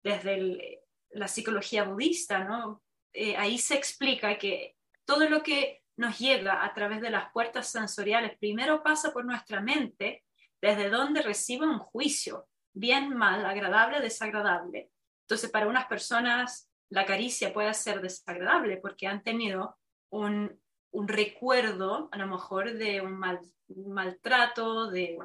desde 0.03 0.84
la 1.12 1.28
psicología 1.28 1.84
budista, 1.84 2.43
¿no? 2.43 2.82
Eh, 3.14 3.36
ahí 3.36 3.57
se 3.57 3.76
explica 3.76 4.38
que 4.38 4.76
todo 5.05 5.28
lo 5.28 5.43
que 5.43 5.84
nos 5.97 6.18
llega 6.20 6.64
a 6.64 6.74
través 6.74 7.01
de 7.01 7.09
las 7.09 7.32
puertas 7.32 7.68
sensoriales, 7.68 8.38
primero 8.39 8.82
pasa 8.82 9.12
por 9.12 9.26
nuestra 9.26 9.62
mente, 9.62 10.24
desde 10.62 10.89
donde 10.89 11.22
recibe 11.22 11.66
un 11.68 11.80
juicio, 11.80 12.47
bien, 12.74 13.16
mal, 13.16 13.45
agradable, 13.45 13.99
desagradable. 13.99 14.89
Entonces, 15.24 15.49
para 15.49 15.68
unas 15.68 15.88
personas 15.88 16.72
la 16.91 17.05
caricia 17.05 17.53
puede 17.53 17.74
ser 17.74 18.01
desagradable 18.01 18.78
porque 18.78 19.07
han 19.07 19.24
tenido 19.24 19.78
un, 20.12 20.59
un 20.91 21.07
recuerdo, 21.07 22.09
a 22.12 22.18
lo 22.18 22.28
mejor, 22.28 22.74
de 22.74 23.01
un, 23.01 23.18
mal, 23.18 23.39
maltrato, 23.76 24.89
de, 24.89 25.18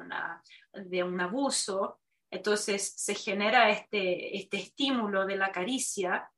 un 1.03 1.21
abuso. 1.21 1.99
Entonces, 2.31 2.93
se 2.97 3.15
genera 3.15 3.69
este, 3.69 4.37
este 4.37 4.57
estímulo 4.57 5.25
de 5.25 5.35
la 5.37 5.51
caricia 5.51 6.29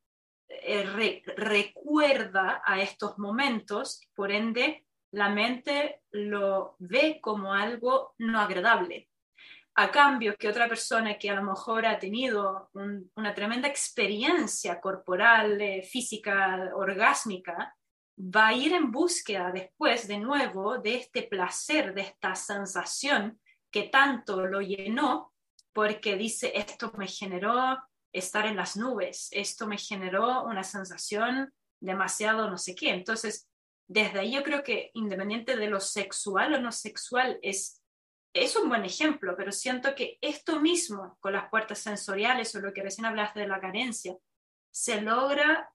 eh, 0.47 1.23
recuerda 1.37 2.61
a 2.65 2.81
estos 2.81 3.17
momentos, 3.19 4.01
por 4.15 4.31
ende 4.31 4.85
la 5.11 5.29
mente 5.29 6.01
lo 6.11 6.75
ve 6.79 7.19
como 7.21 7.53
algo 7.53 8.13
no 8.17 8.39
agradable. 8.39 9.09
A 9.75 9.91
cambio 9.91 10.35
que 10.35 10.49
otra 10.49 10.67
persona 10.67 11.17
que 11.17 11.29
a 11.29 11.35
lo 11.35 11.43
mejor 11.43 11.85
ha 11.85 11.99
tenido 11.99 12.69
una 12.73 13.33
tremenda 13.33 13.67
experiencia 13.67 14.81
corporal, 14.81 15.61
eh, 15.61 15.83
física, 15.83 16.71
orgásmica, 16.75 17.75
va 18.19 18.47
a 18.47 18.53
ir 18.53 18.73
en 18.73 18.91
búsqueda 18.91 19.51
después 19.51 20.07
de 20.07 20.17
nuevo 20.17 20.77
de 20.77 20.95
este 20.95 21.23
placer, 21.23 21.93
de 21.93 22.01
esta 22.01 22.35
sensación 22.35 23.39
que 23.71 23.83
tanto 23.83 24.45
lo 24.45 24.61
llenó, 24.61 25.33
porque 25.71 26.17
dice, 26.17 26.51
esto 26.55 26.91
me 26.97 27.07
generó 27.07 27.77
estar 28.11 28.45
en 28.45 28.57
las 28.57 28.75
nubes. 28.75 29.29
Esto 29.31 29.67
me 29.67 29.77
generó 29.77 30.43
una 30.43 30.63
sensación 30.63 31.53
demasiado 31.79 32.49
no 32.49 32.57
sé 32.57 32.75
qué. 32.75 32.89
Entonces, 32.89 33.47
desde 33.87 34.19
ahí 34.19 34.33
yo 34.33 34.43
creo 34.43 34.63
que 34.63 34.91
independiente 34.93 35.55
de 35.55 35.69
lo 35.69 35.79
sexual 35.79 36.53
o 36.55 36.59
no 36.59 36.71
sexual, 36.71 37.39
es, 37.41 37.81
es 38.33 38.55
un 38.55 38.67
buen 38.67 38.83
ejemplo, 38.83 39.35
pero 39.37 39.51
siento 39.51 39.95
que 39.95 40.17
esto 40.19 40.59
mismo 40.59 41.17
con 41.21 41.33
las 41.33 41.49
puertas 41.49 41.79
sensoriales 41.79 42.53
o 42.55 42.59
lo 42.59 42.73
que 42.73 42.83
recién 42.83 43.05
hablaste 43.05 43.39
de 43.39 43.47
la 43.47 43.61
carencia, 43.61 44.17
se 44.71 45.01
logra 45.01 45.71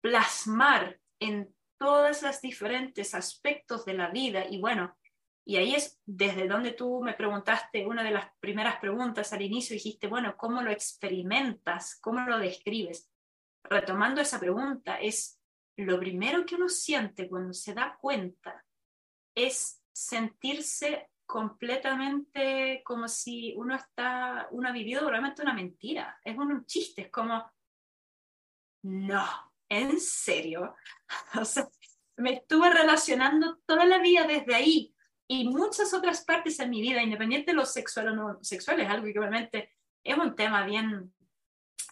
plasmar 0.00 1.00
en 1.20 1.54
todos 1.78 2.22
los 2.22 2.40
diferentes 2.40 3.14
aspectos 3.14 3.84
de 3.84 3.94
la 3.94 4.10
vida 4.10 4.46
y 4.48 4.60
bueno, 4.60 4.96
y 5.44 5.56
ahí 5.56 5.74
es 5.74 5.98
desde 6.04 6.46
donde 6.46 6.72
tú 6.72 7.00
me 7.02 7.14
preguntaste, 7.14 7.86
una 7.86 8.02
de 8.02 8.10
las 8.10 8.30
primeras 8.38 8.78
preguntas 8.80 9.32
al 9.32 9.40
inicio, 9.40 9.74
dijiste, 9.74 10.06
bueno, 10.06 10.36
¿cómo 10.36 10.60
lo 10.60 10.70
experimentas? 10.70 11.98
¿Cómo 12.02 12.20
lo 12.20 12.38
describes? 12.38 13.10
Retomando 13.62 14.20
esa 14.20 14.38
pregunta, 14.38 14.96
es 14.96 15.40
lo 15.76 15.98
primero 15.98 16.44
que 16.44 16.56
uno 16.56 16.68
siente 16.68 17.28
cuando 17.28 17.54
se 17.54 17.72
da 17.72 17.96
cuenta 17.98 18.62
es 19.34 19.82
sentirse 19.92 21.10
completamente 21.24 22.82
como 22.84 23.06
si 23.08 23.54
uno 23.56 23.74
está, 23.74 24.48
uno 24.50 24.68
ha 24.68 24.72
vivido 24.72 25.08
realmente 25.08 25.42
una 25.42 25.54
mentira, 25.54 26.18
es 26.24 26.36
un, 26.36 26.64
chiste, 26.66 27.02
es 27.02 27.10
como, 27.10 27.50
no, 28.82 29.47
en 29.68 30.00
serio, 30.00 30.74
o 31.40 31.44
sea, 31.44 31.68
me 32.16 32.34
estuve 32.34 32.70
relacionando 32.70 33.58
toda 33.66 33.84
la 33.84 33.98
vida 33.98 34.24
desde 34.24 34.54
ahí 34.54 34.94
y 35.28 35.48
muchas 35.48 35.92
otras 35.92 36.24
partes 36.24 36.58
en 36.58 36.70
mi 36.70 36.80
vida, 36.80 37.02
independiente 37.02 37.50
de 37.50 37.56
lo 37.56 37.66
sexual 37.66 38.08
o 38.08 38.16
no 38.16 38.38
sexual, 38.42 38.80
es 38.80 38.88
algo 38.88 39.06
que 39.06 39.12
realmente 39.12 39.72
es 40.02 40.16
un 40.16 40.34
tema 40.34 40.64
bien, 40.64 41.12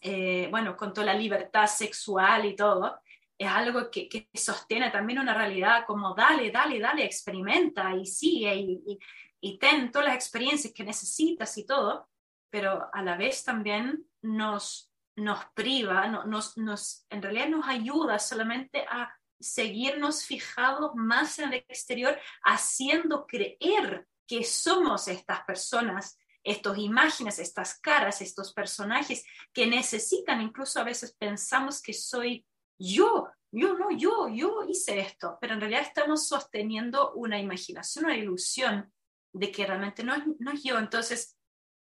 eh, 0.01 0.49
bueno, 0.51 0.77
con 0.77 0.93
toda 0.93 1.07
la 1.07 1.15
libertad 1.15 1.67
sexual 1.67 2.47
y 2.47 2.57
todo, 2.57 2.99
es 3.39 3.49
algo 3.49 3.91
que, 3.91 4.09
que, 4.09 4.29
sostiene 4.35 4.91
también 4.91 5.19
una 5.19 5.35
realidad 5.35 5.85
como 5.87 6.15
dale, 6.15 6.51
dale, 6.51 6.81
dale, 6.81 7.05
experimenta 7.05 7.95
y 7.95 8.07
sigue 8.07 8.55
y, 8.57 8.99
y, 9.41 9.59
ten 9.59 9.91
todas 9.93 10.09
las 10.09 10.17
experiencias 10.17 10.73
que 10.73 10.85
necesitas 10.85 11.57
y 11.59 11.67
todo, 11.67 12.09
pero 12.49 12.89
a 12.93 13.03
la 13.03 13.17
vez 13.17 13.45
también 13.45 14.07
nos, 14.23 14.86
nos 15.17 15.45
priva, 15.55 16.07
nos, 16.09 16.57
nos, 16.57 17.07
en 17.11 17.23
realidad 17.23 17.49
nos 17.49 17.67
ayuda 17.67 18.19
solamente 18.19 18.85
a 18.89 19.13
seguirnos 19.41 20.25
fijados 20.25 20.93
más 20.95 21.39
en 21.39 21.53
el 21.53 21.65
exterior, 21.69 22.19
haciendo 22.43 23.27
creer 23.27 24.07
que 24.27 24.45
somos 24.45 25.09
estas 25.09 25.43
personas, 25.45 26.19
estas 26.43 26.79
imágenes, 26.79 27.39
estas 27.39 27.79
caras, 27.81 28.21
estos 28.21 28.53
personajes 28.53 29.25
que 29.53 29.67
necesitan, 29.67 30.41
incluso 30.41 30.81
a 30.81 30.85
veces 30.85 31.15
pensamos 31.19 31.83
que 31.83 31.93
soy 31.93 32.47
yo, 32.79 33.29
yo 33.51 33.75
no, 33.79 33.91
yo, 33.91 34.29
yo 34.29 34.65
hice 34.69 35.01
esto, 35.01 35.39
pero 35.41 35.55
en 35.55 35.61
realidad 35.61 35.83
estamos 35.83 36.27
sosteniendo 36.27 37.13
una 37.15 37.41
imaginación, 37.41 38.07
una 38.07 38.17
ilusión 38.17 38.93
de 39.33 39.51
que 39.51 39.67
realmente 39.67 40.05
no 40.05 40.15
no 40.39 40.53
es 40.53 40.63
yo. 40.63 40.79
Entonces, 40.79 41.37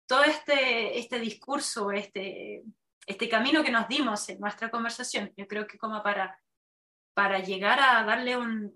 todo 0.08 0.24
este, 0.24 0.98
este 0.98 1.20
discurso, 1.20 1.92
este, 1.92 2.64
este 3.06 3.30
camino 3.30 3.64
que 3.64 3.72
nos 3.72 3.88
dimos 3.88 4.28
en 4.30 4.40
nuestra 4.40 4.70
conversación, 4.70 5.34
yo 5.36 5.48
creo 5.48 5.68
que 5.68 5.78
como 5.78 6.02
para 6.04 6.40
para 7.14 7.40
llegar 7.40 7.80
a 7.80 8.04
darle 8.04 8.38
un, 8.38 8.74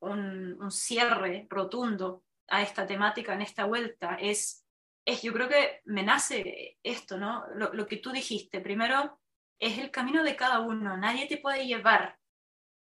un, 0.00 0.70
cierre 0.70 1.46
rotundo 1.50 2.24
a 2.48 2.62
esta 2.62 2.86
temática 2.86 3.34
en 3.34 3.42
esta 3.42 3.64
vuelta 3.64 4.16
es, 4.20 4.66
es 5.04 5.22
yo 5.22 5.32
creo 5.32 5.48
que 5.48 5.80
me 5.84 6.02
nace 6.02 6.78
esto, 6.82 7.18
¿no? 7.18 7.44
Lo, 7.54 7.72
lo, 7.72 7.86
que 7.86 7.98
tú 7.98 8.10
dijiste. 8.10 8.60
Primero, 8.60 9.20
es 9.58 9.78
el 9.78 9.90
camino 9.90 10.22
de 10.22 10.36
cada 10.36 10.60
uno. 10.60 10.96
Nadie 10.96 11.26
te 11.26 11.36
puede 11.36 11.66
llevar 11.66 12.18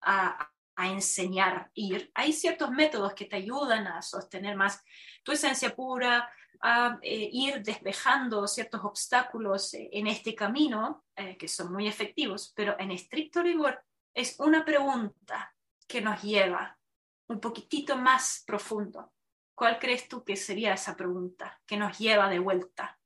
a, 0.01 0.51
a 0.75 0.87
enseñar, 0.87 1.69
ir. 1.73 2.11
Hay 2.15 2.33
ciertos 2.33 2.71
métodos 2.71 3.13
que 3.13 3.25
te 3.25 3.37
ayudan 3.37 3.87
a 3.87 4.01
sostener 4.01 4.55
más 4.55 4.83
tu 5.23 5.31
esencia 5.31 5.75
pura, 5.75 6.29
a 6.62 7.00
eh, 7.02 7.30
ir 7.32 7.62
despejando 7.64 8.47
ciertos 8.47 8.82
obstáculos 8.84 9.74
eh, 9.74 9.89
en 9.93 10.08
este 10.08 10.36
camino, 10.36 11.06
eh, 11.16 11.38
que 11.38 11.47
son 11.47 11.72
muy 11.72 11.88
efectivos, 11.88 12.54
pero 12.56 12.76
en 12.80 12.91
estricto 12.91 13.41
rigor 13.41 13.82
es 14.14 14.39
una 14.39 14.66
pregunta 14.66 15.56
que 15.88 16.02
nos 16.02 16.22
lleva 16.22 16.78
un 17.28 17.39
poquitito 17.39 17.97
más 17.97 18.43
profundo. 18.45 19.14
¿Cuál 19.56 19.80
crees 19.80 20.08
tú 20.08 20.24
que 20.24 20.36
sería 20.36 20.74
esa 20.74 20.95
pregunta 20.95 21.62
que 21.66 21.78
nos 21.78 21.97
lleva 21.97 22.30
de 22.30 22.39
vuelta? 22.39 23.00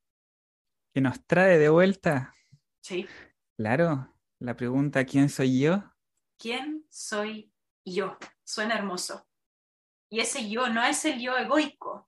¿Que 0.94 1.02
nos 1.02 1.26
trae 1.26 1.58
de 1.58 1.70
vuelta? 1.70 2.36
Sí. 2.82 3.08
Claro, 3.58 4.14
la 4.40 4.56
pregunta 4.56 5.06
¿quién 5.06 5.30
soy 5.30 5.60
yo? 5.62 5.84
¿Quién 6.38 6.86
soy 6.90 7.52
yo? 7.86 8.18
Suena 8.44 8.76
hermoso. 8.76 9.28
Y 10.10 10.20
ese 10.20 10.48
yo 10.50 10.70
no 10.70 10.84
es 10.84 11.06
el 11.06 11.20
yo 11.20 11.38
egoico, 11.38 12.08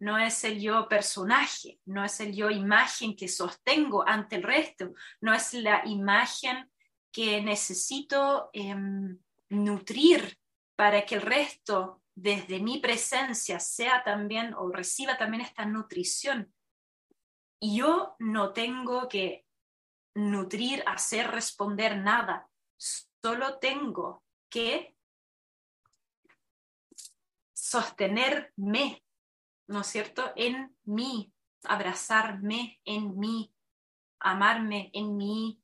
no 0.00 0.18
es 0.18 0.44
el 0.44 0.60
yo 0.60 0.88
personaje, 0.88 1.80
no 1.86 2.04
es 2.04 2.20
el 2.20 2.34
yo 2.34 2.50
imagen 2.50 3.16
que 3.16 3.28
sostengo 3.28 4.06
ante 4.06 4.36
el 4.36 4.42
resto, 4.42 4.92
no 5.20 5.34
es 5.34 5.54
la 5.54 5.82
imagen 5.86 6.70
que 7.10 7.40
necesito 7.42 8.50
em, 8.52 9.18
nutrir 9.48 10.38
para 10.76 11.04
que 11.04 11.16
el 11.16 11.22
resto, 11.22 12.02
desde 12.14 12.60
mi 12.60 12.78
presencia, 12.78 13.58
sea 13.60 14.02
también 14.04 14.54
o 14.54 14.70
reciba 14.70 15.16
también 15.16 15.42
esta 15.42 15.64
nutrición. 15.64 16.52
Yo 17.60 18.14
no 18.18 18.52
tengo 18.52 19.08
que 19.08 19.44
nutrir, 20.14 20.82
hacer, 20.86 21.28
responder 21.30 21.98
nada. 21.98 22.48
Solo 22.76 23.58
tengo 23.58 24.22
que 24.48 24.94
sostenerme, 27.52 29.02
¿no 29.68 29.82
es 29.82 29.86
cierto?, 29.86 30.32
en 30.36 30.76
mí, 30.84 31.32
abrazarme 31.64 32.80
en 32.84 33.18
mí, 33.18 33.52
amarme 34.20 34.90
en 34.92 35.16
mí, 35.16 35.62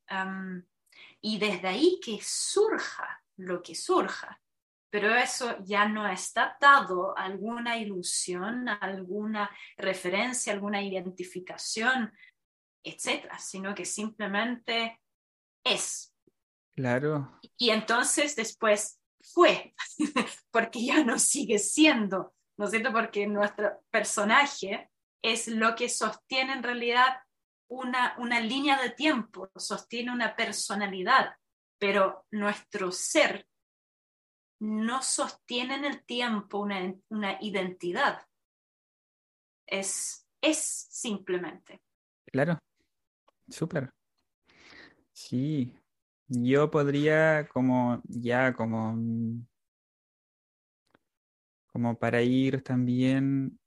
y 1.21 1.37
desde 1.39 1.67
ahí 1.67 1.99
que 2.03 2.19
surja 2.21 3.23
lo 3.37 3.61
que 3.61 3.75
surja. 3.75 4.41
Pero 4.89 5.13
eso 5.13 5.57
ya 5.63 5.89
no 5.89 6.07
está 6.07 6.55
dado 6.61 7.17
a 7.17 7.23
alguna 7.23 7.77
ilusión, 7.77 8.69
alguna 8.69 9.49
referencia, 9.75 10.53
alguna 10.53 10.81
identificación, 10.81 12.13
etcétera, 12.81 13.37
sino 13.39 13.75
que 13.75 13.83
simplemente 13.83 15.01
es. 15.63 16.13
Claro. 16.75 17.39
Y 17.57 17.71
entonces 17.71 18.35
después 18.35 19.01
fue, 19.21 19.73
porque 20.51 20.85
ya 20.85 21.03
no 21.03 21.17
sigue 21.17 21.57
siendo, 21.59 22.34
¿no 22.57 22.65
es 22.65 22.71
cierto? 22.71 22.91
Porque 22.91 23.27
nuestro 23.27 23.83
personaje 23.91 24.89
es 25.21 25.47
lo 25.47 25.75
que 25.75 25.89
sostiene 25.89 26.53
en 26.53 26.63
realidad 26.63 27.17
una, 27.67 28.15
una 28.19 28.39
línea 28.39 28.81
de 28.81 28.91
tiempo, 28.91 29.49
sostiene 29.55 30.11
una 30.11 30.35
personalidad, 30.35 31.35
pero 31.79 32.25
nuestro 32.31 32.91
ser 32.91 33.47
no 34.59 35.01
sostiene 35.01 35.75
en 35.75 35.85
el 35.85 36.05
tiempo 36.05 36.59
una, 36.59 36.93
una 37.09 37.37
identidad. 37.41 38.25
Es, 39.67 40.27
es 40.41 40.57
simplemente. 40.57 41.81
Claro, 42.31 42.59
súper. 43.49 43.91
Sí, 45.11 45.73
yo 46.27 46.69
podría 46.69 47.47
como 47.47 48.01
ya 48.05 48.53
como 48.53 48.95
como 51.75 51.99
para 51.99 52.21
ir 52.21 52.61
también 52.61 53.59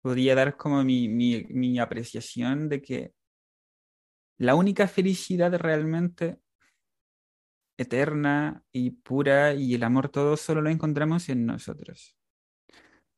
podría 0.00 0.36
dar 0.36 0.56
como 0.56 0.84
mi, 0.84 1.08
mi, 1.08 1.42
mi 1.48 1.80
apreciación 1.80 2.68
de 2.68 2.80
que 2.80 3.14
la 4.38 4.54
única 4.54 4.86
felicidad 4.86 5.52
realmente 5.58 6.38
eterna 7.76 8.62
y 8.70 8.90
pura 8.90 9.54
y 9.54 9.74
el 9.74 9.82
amor 9.82 10.08
todo 10.08 10.36
solo 10.36 10.62
lo 10.62 10.70
encontramos 10.70 11.28
en 11.30 11.46
nosotros. 11.46 12.16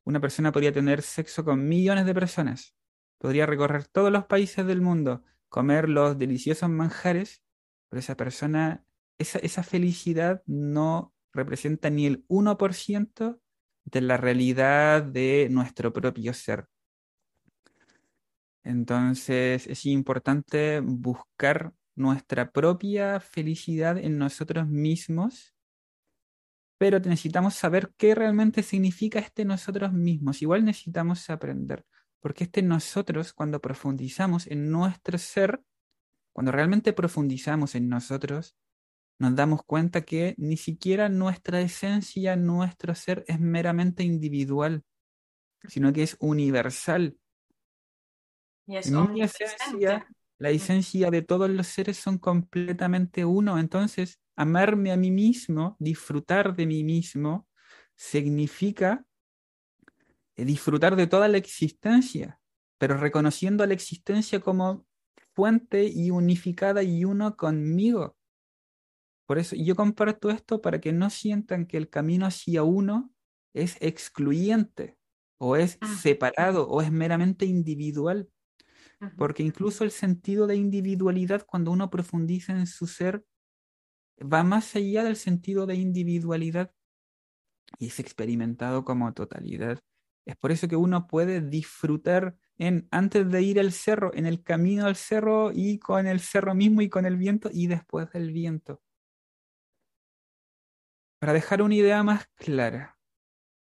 Una 0.06 0.22
persona 0.22 0.50
podría 0.50 0.72
tener 0.72 1.02
sexo 1.02 1.44
con 1.44 1.68
millones 1.68 2.06
de 2.06 2.14
personas, 2.14 2.74
podría 3.18 3.44
recorrer 3.44 3.86
todos 3.88 4.10
los 4.10 4.24
países 4.24 4.64
del 4.64 4.80
mundo, 4.80 5.22
comer 5.50 5.90
los 5.90 6.16
deliciosos 6.16 6.70
manjares, 6.70 7.42
pero 7.90 8.00
esa 8.00 8.16
persona, 8.16 8.86
esa, 9.18 9.38
esa 9.40 9.62
felicidad 9.62 10.42
no 10.46 11.13
representa 11.34 11.90
ni 11.90 12.06
el 12.06 12.26
1% 12.28 13.40
de 13.84 14.00
la 14.00 14.16
realidad 14.16 15.02
de 15.02 15.48
nuestro 15.50 15.92
propio 15.92 16.32
ser. 16.32 16.66
Entonces 18.62 19.66
es 19.66 19.84
importante 19.84 20.80
buscar 20.80 21.74
nuestra 21.94 22.50
propia 22.50 23.20
felicidad 23.20 23.98
en 23.98 24.16
nosotros 24.18 24.66
mismos, 24.68 25.54
pero 26.78 26.98
necesitamos 26.98 27.54
saber 27.54 27.92
qué 27.96 28.14
realmente 28.14 28.62
significa 28.62 29.18
este 29.18 29.44
nosotros 29.44 29.92
mismos. 29.92 30.42
Igual 30.42 30.64
necesitamos 30.64 31.28
aprender, 31.30 31.84
porque 32.20 32.44
este 32.44 32.62
nosotros, 32.62 33.32
cuando 33.32 33.60
profundizamos 33.60 34.46
en 34.46 34.70
nuestro 34.70 35.18
ser, 35.18 35.62
cuando 36.32 36.50
realmente 36.50 36.92
profundizamos 36.92 37.74
en 37.74 37.88
nosotros, 37.88 38.56
nos 39.18 39.34
damos 39.36 39.62
cuenta 39.64 40.02
que 40.02 40.34
ni 40.38 40.56
siquiera 40.56 41.08
nuestra 41.08 41.60
esencia, 41.60 42.36
nuestro 42.36 42.94
ser 42.94 43.24
es 43.28 43.40
meramente 43.40 44.02
individual, 44.02 44.82
sino 45.68 45.92
que 45.92 46.02
es 46.02 46.16
universal 46.20 47.16
y 48.66 48.76
esencia, 49.22 50.08
la 50.38 50.50
esencia 50.50 51.10
de 51.10 51.22
todos 51.22 51.50
los 51.50 51.66
seres 51.66 51.98
son 51.98 52.18
completamente 52.18 53.24
uno. 53.24 53.58
Entonces, 53.58 54.20
amarme 54.36 54.92
a 54.92 54.96
mí 54.96 55.10
mismo, 55.10 55.76
disfrutar 55.78 56.56
de 56.56 56.66
mí 56.66 56.82
mismo, 56.82 57.46
significa 57.94 59.04
eh, 60.36 60.44
disfrutar 60.44 60.96
de 60.96 61.06
toda 61.06 61.28
la 61.28 61.38
existencia, 61.38 62.40
pero 62.78 62.96
reconociendo 62.96 63.64
la 63.66 63.74
existencia 63.74 64.40
como 64.40 64.86
fuente 65.34 65.84
y 65.84 66.10
unificada 66.10 66.82
y 66.82 67.04
uno 67.04 67.36
conmigo. 67.36 68.16
Por 69.26 69.38
eso 69.38 69.56
yo 69.56 69.74
comparto 69.76 70.30
esto 70.30 70.60
para 70.60 70.80
que 70.80 70.92
no 70.92 71.10
sientan 71.10 71.66
que 71.66 71.76
el 71.78 71.90
camino 71.90 72.26
hacia 72.26 72.62
uno 72.62 73.12
es 73.54 73.76
excluyente 73.80 74.98
o 75.38 75.56
es 75.56 75.78
Mm. 75.82 76.00
separado 76.02 76.68
o 76.68 76.82
es 76.82 76.90
meramente 76.92 77.46
individual. 77.46 78.30
Porque 79.16 79.42
incluso 79.44 79.84
el 79.84 79.90
sentido 79.92 80.46
de 80.46 80.56
individualidad, 80.56 81.46
cuando 81.46 81.70
uno 81.72 81.90
profundiza 81.90 82.52
en 82.54 82.66
su 82.66 82.86
ser, 82.86 83.24
va 84.20 84.42
más 84.42 84.74
allá 84.74 85.04
del 85.04 85.14
sentido 85.14 85.66
de 85.66 85.76
individualidad 85.76 86.74
y 87.78 87.86
es 87.88 88.00
experimentado 88.00 88.84
como 88.84 89.12
totalidad. 89.14 89.80
Es 90.26 90.36
por 90.36 90.52
eso 90.52 90.68
que 90.68 90.76
uno 90.76 91.06
puede 91.06 91.40
disfrutar 91.40 92.36
en 92.56 92.88
antes 92.90 93.28
de 93.30 93.42
ir 93.42 93.60
al 93.60 93.72
cerro, 93.72 94.12
en 94.14 94.26
el 94.26 94.42
camino 94.42 94.86
al 94.86 94.96
cerro 94.96 95.50
y 95.52 95.78
con 95.78 96.06
el 96.06 96.20
cerro 96.20 96.54
mismo 96.54 96.82
y 96.82 96.88
con 96.88 97.04
el 97.06 97.16
viento 97.16 97.50
y 97.52 97.66
después 97.66 98.10
del 98.12 98.32
viento. 98.32 98.82
Para 101.24 101.32
dejar 101.32 101.62
una 101.62 101.74
idea 101.74 102.02
más 102.02 102.26
clara, 102.34 102.98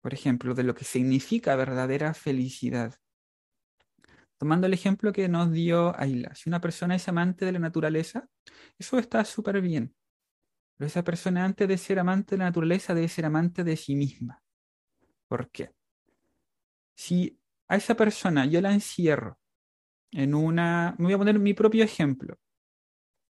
por 0.02 0.12
ejemplo, 0.12 0.56
de 0.56 0.64
lo 0.64 0.74
que 0.74 0.86
significa 0.86 1.56
verdadera 1.56 2.16
felicidad. 2.16 2.96
Tomando 4.40 4.66
el 4.66 4.74
ejemplo 4.74 5.14
que 5.14 5.30
nos 5.30 5.52
dio 5.52 5.96
Ayla, 5.96 6.34
si 6.34 6.50
una 6.50 6.60
persona 6.60 6.96
es 6.96 7.08
amante 7.08 7.46
de 7.46 7.52
la 7.52 7.60
naturaleza, 7.60 8.28
eso 8.80 8.98
está 8.98 9.24
súper 9.24 9.62
bien. 9.62 9.94
Pero 10.76 10.88
esa 10.88 11.04
persona 11.04 11.46
antes 11.46 11.68
de 11.68 11.78
ser 11.78 12.00
amante 12.00 12.34
de 12.34 12.40
la 12.40 12.46
naturaleza 12.46 12.96
debe 12.96 13.08
ser 13.08 13.26
amante 13.26 13.64
de 13.64 13.78
sí 13.78 13.96
misma. 13.96 14.42
¿Por 15.28 15.52
qué? 15.52 15.76
Si 16.96 17.40
a 17.68 17.76
esa 17.76 17.94
persona 17.94 18.48
yo 18.48 18.62
la 18.62 18.74
encierro 18.74 19.38
en 20.10 20.34
una... 20.34 20.96
Me 20.98 21.06
voy 21.06 21.14
a 21.14 21.18
poner 21.20 21.38
mi 21.38 21.54
propio 21.54 21.84
ejemplo. 21.84 22.36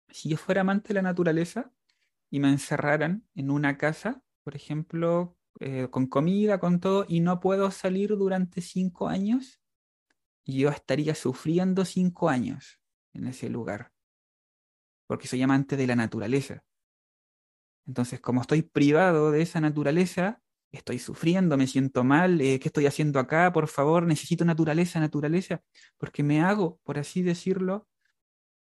Si 0.10 0.28
yo 0.28 0.36
fuera 0.36 0.60
amante 0.60 0.90
de 0.90 0.96
la 0.96 1.04
naturaleza 1.04 1.72
y 2.30 2.40
me 2.40 2.50
encerraran 2.50 3.28
en 3.36 3.52
una 3.52 3.78
casa, 3.78 4.22
por 4.44 4.56
ejemplo, 4.56 5.38
eh, 5.60 5.88
con 5.90 6.08
comida, 6.08 6.60
con 6.60 6.80
todo, 6.80 7.06
y 7.08 7.20
no 7.20 7.40
puedo 7.40 7.72
salir 7.72 8.16
durante 8.18 8.62
cinco 8.62 9.08
años, 9.08 9.60
yo 10.46 10.70
estaría 10.70 11.16
sufriendo 11.16 11.86
cinco 11.86 12.30
años 12.30 12.80
en 13.14 13.28
ese 13.28 13.50
lugar, 13.50 13.92
porque 15.08 15.28
soy 15.28 15.42
amante 15.42 15.76
de 15.76 15.88
la 15.88 15.96
naturaleza. 15.96 16.64
Entonces, 17.88 18.20
como 18.20 18.42
estoy 18.42 18.62
privado 18.62 19.32
de 19.32 19.42
esa 19.42 19.60
naturaleza, 19.60 20.42
estoy 20.72 21.00
sufriendo, 21.00 21.58
me 21.58 21.68
siento 21.68 22.04
mal, 22.04 22.40
eh, 22.40 22.60
¿qué 22.60 22.68
estoy 22.70 22.86
haciendo 22.86 23.20
acá? 23.20 23.52
Por 23.52 23.68
favor, 23.68 24.06
necesito 24.06 24.46
naturaleza, 24.46 25.00
naturaleza, 25.00 25.64
porque 25.98 26.24
me 26.24 26.42
hago, 26.42 26.80
por 26.84 27.00
así 27.00 27.24
decirlo, 27.24 27.88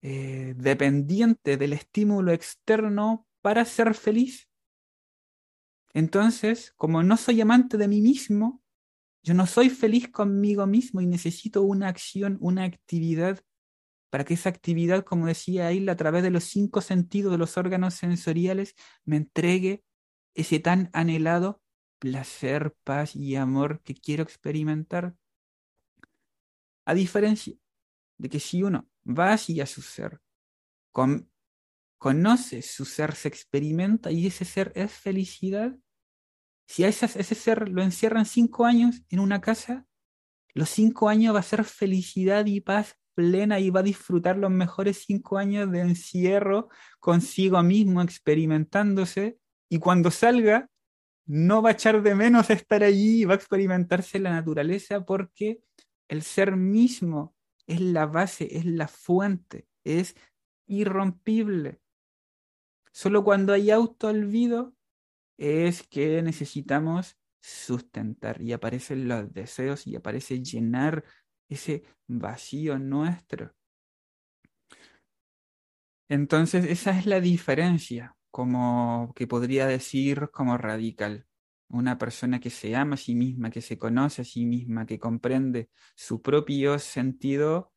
eh, 0.01 0.55
dependiente 0.57 1.57
del 1.57 1.75
estímulo 1.75 2.33
externo 2.33 3.28
para 3.49 3.65
ser 3.65 3.95
feliz. 3.95 4.47
Entonces, 5.95 6.75
como 6.77 7.03
no 7.03 7.17
soy 7.17 7.41
amante 7.41 7.79
de 7.79 7.89
mí 7.89 8.03
mismo, 8.03 8.63
yo 9.23 9.33
no 9.33 9.47
soy 9.47 9.71
feliz 9.71 10.11
conmigo 10.11 10.67
mismo 10.67 11.01
y 11.01 11.07
necesito 11.07 11.63
una 11.63 11.89
acción, 11.89 12.37
una 12.43 12.65
actividad 12.65 13.41
para 14.11 14.25
que 14.27 14.35
esa 14.35 14.51
actividad, 14.51 15.03
como 15.03 15.25
decía 15.25 15.69
Ayla, 15.69 15.93
a 15.93 15.97
través 15.97 16.23
de 16.25 16.31
los 16.31 16.45
cinco 16.45 16.83
sentidos 16.83 17.33
de 17.33 17.39
los 17.39 17.57
órganos 17.57 17.95
sensoriales, 17.95 18.75
me 19.07 19.17
entregue 19.17 19.83
ese 20.35 20.61
tan 20.61 20.91
anhelado 20.93 21.63
placer, 21.99 22.77
paz 22.85 23.17
y 23.17 23.37
amor 23.37 23.81
que 23.81 23.95
quiero 23.95 24.25
experimentar. 24.25 25.17
A 26.85 26.93
diferencia 26.93 27.55
de 28.19 28.29
que 28.29 28.41
si 28.41 28.63
uno 28.63 28.91
va 29.07 29.33
hacia 29.33 29.65
su 29.65 29.81
ser, 29.81 30.21
con, 30.93 31.31
conoce 31.99 32.63
su 32.63 32.85
ser, 32.85 33.15
se 33.15 33.29
experimenta 33.29 34.11
y 34.11 34.27
ese 34.27 34.45
ser 34.45 34.73
es 34.75 34.93
felicidad, 34.93 35.77
si 36.69 36.85
a 36.85 36.89
ese, 36.89 37.09
ser 37.09 37.69
lo 37.71 37.83
encierran 37.83 38.27
cinco 38.27 38.67
años 38.67 39.03
en 39.09 39.21
una 39.21 39.41
casa, 39.41 39.87
los 40.55 40.69
cinco 40.69 41.09
años 41.09 41.35
va 41.35 41.41
a 41.41 41.43
ser 41.43 41.65
felicidad 41.65 42.45
y 42.47 42.61
paz 42.61 42.97
plena 43.15 43.59
y 43.59 43.71
va 43.71 43.81
a 43.81 43.85
disfrutar 43.85 44.37
los 44.37 44.51
mejores 44.51 45.05
cinco 45.07 45.39
años 45.39 45.71
de 45.73 45.81
encierro 45.81 46.69
consigo 47.01 47.63
mismo, 47.63 48.03
experimentándose, 48.03 49.39
y 49.69 49.79
cuando 49.79 50.11
salga, 50.11 50.69
no 51.27 51.63
va 51.63 51.71
a 51.71 51.73
echar 51.73 52.03
de 52.03 52.15
menos 52.15 52.49
estar 52.51 52.83
allí 52.83 53.23
y 53.23 53.25
va 53.25 53.35
a 53.35 53.37
experimentarse 53.37 54.19
la 54.19 54.31
naturaleza 54.31 55.05
porque 55.05 55.61
el 56.09 56.23
ser 56.23 56.57
mismo 56.57 57.35
es 57.67 57.81
la 57.81 58.07
base, 58.07 58.57
es 58.57 58.65
la 58.65 58.89
fuente, 58.89 59.67
es 59.85 60.17
irrompible. 60.67 61.81
Solo 62.99 63.23
cuando 63.23 63.53
hay 63.53 63.71
autoolvido 63.71 64.75
es 65.37 65.87
que 65.87 66.21
necesitamos 66.21 67.17
sustentar 67.41 68.43
y 68.43 68.53
aparecen 68.53 69.07
los 69.07 69.33
deseos 69.33 69.87
y 69.87 69.95
aparece 69.95 70.43
llenar 70.43 71.05
ese 71.49 71.85
vacío 72.09 72.77
nuestro. 72.81 73.55
Entonces, 76.09 76.65
esa 76.65 76.99
es 76.99 77.07
la 77.07 77.21
diferencia, 77.21 78.17
como 78.33 79.13
que 79.15 79.29
podría 79.29 79.69
decir 79.69 80.31
como 80.33 80.59
radical. 80.59 81.29
Una 81.69 81.99
persona 81.99 82.41
que 82.41 82.51
se 82.51 82.75
ama 82.75 82.95
a 82.95 82.97
sí 82.97 83.15
misma, 83.15 83.53
que 83.53 83.63
se 83.63 83.79
conoce 83.79 84.23
a 84.23 84.25
sí 84.25 84.45
misma, 84.45 84.87
que 84.87 84.99
comprende 84.99 85.71
su 85.95 86.21
propio 86.21 86.81
sentido, 86.81 87.73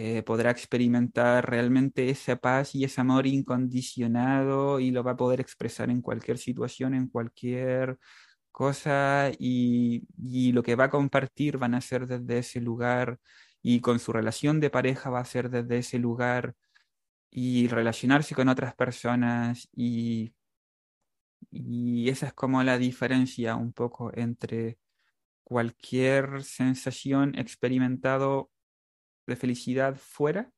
eh, 0.00 0.22
podrá 0.22 0.52
experimentar 0.52 1.50
realmente 1.50 2.08
esa 2.08 2.36
paz 2.36 2.74
y 2.76 2.84
ese 2.84 3.00
amor 3.00 3.26
incondicionado 3.26 4.78
y 4.78 4.92
lo 4.92 5.02
va 5.02 5.12
a 5.12 5.16
poder 5.16 5.40
expresar 5.40 5.90
en 5.90 6.02
cualquier 6.02 6.38
situación, 6.38 6.94
en 6.94 7.08
cualquier 7.08 7.98
cosa 8.52 9.32
y, 9.40 10.04
y, 10.16 10.52
lo 10.52 10.62
que 10.62 10.76
va 10.76 10.84
a 10.84 10.90
compartir 10.90 11.58
van 11.58 11.74
a 11.74 11.80
ser 11.80 12.06
desde 12.06 12.38
ese 12.38 12.60
lugar 12.60 13.18
y 13.62 13.80
con 13.80 13.98
su 13.98 14.12
relación 14.12 14.60
de 14.60 14.70
pareja 14.70 15.10
va 15.10 15.20
a 15.20 15.24
ser 15.24 15.50
desde 15.50 15.78
ese 15.78 15.98
lugar 15.98 16.54
y 17.30 17.68
relacionarse 17.68 18.34
con 18.36 18.48
otras 18.48 18.74
personas 18.76 19.68
y, 19.74 20.34
y 21.50 22.08
esa 22.10 22.28
es 22.28 22.34
como 22.34 22.62
la 22.62 22.78
diferencia 22.78 23.56
un 23.56 23.72
poco 23.72 24.12
entre 24.14 24.78
cualquier 25.44 26.44
sensación 26.44 27.36
experimentado 27.38 28.50
de 29.28 29.36
felicidad 29.36 29.96
fuera 29.96 30.52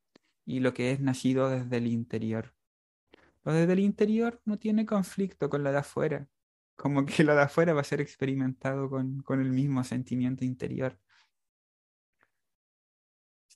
y 0.44 0.60
lo 0.60 0.74
que 0.74 0.92
es 0.92 1.00
nacido 1.00 1.48
desde 1.48 1.76
el 1.76 1.86
interior. 1.86 2.54
Lo 3.44 3.52
desde 3.52 3.72
el 3.72 3.78
interior 3.80 4.40
no 4.44 4.58
tiene 4.58 4.84
conflicto 4.84 5.48
con 5.48 5.62
lo 5.62 5.72
de 5.72 5.78
afuera, 5.78 6.28
como 6.76 7.06
que 7.06 7.24
lo 7.24 7.34
de 7.34 7.42
afuera 7.42 7.72
va 7.72 7.82
a 7.82 7.84
ser 7.84 8.00
experimentado 8.00 8.88
con, 8.88 9.22
con 9.22 9.40
el 9.40 9.50
mismo 9.50 9.84
sentimiento 9.84 10.44
interior. 10.44 10.98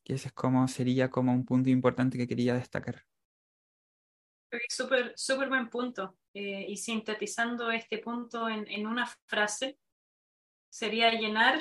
ese 0.04 0.28
es 0.28 0.34
como, 0.34 0.68
sería 0.68 1.10
como 1.10 1.32
un 1.32 1.44
punto 1.44 1.70
importante 1.70 2.18
que 2.18 2.28
quería 2.28 2.54
destacar. 2.54 3.04
Súper, 4.68 5.12
súper 5.16 5.48
buen 5.48 5.68
punto. 5.68 6.16
Eh, 6.32 6.66
y 6.68 6.76
sintetizando 6.76 7.70
este 7.70 7.98
punto 7.98 8.48
en, 8.48 8.66
en, 8.68 8.86
una 8.86 9.06
frase, 9.26 9.78
sería 10.68 11.10
llenar, 11.12 11.60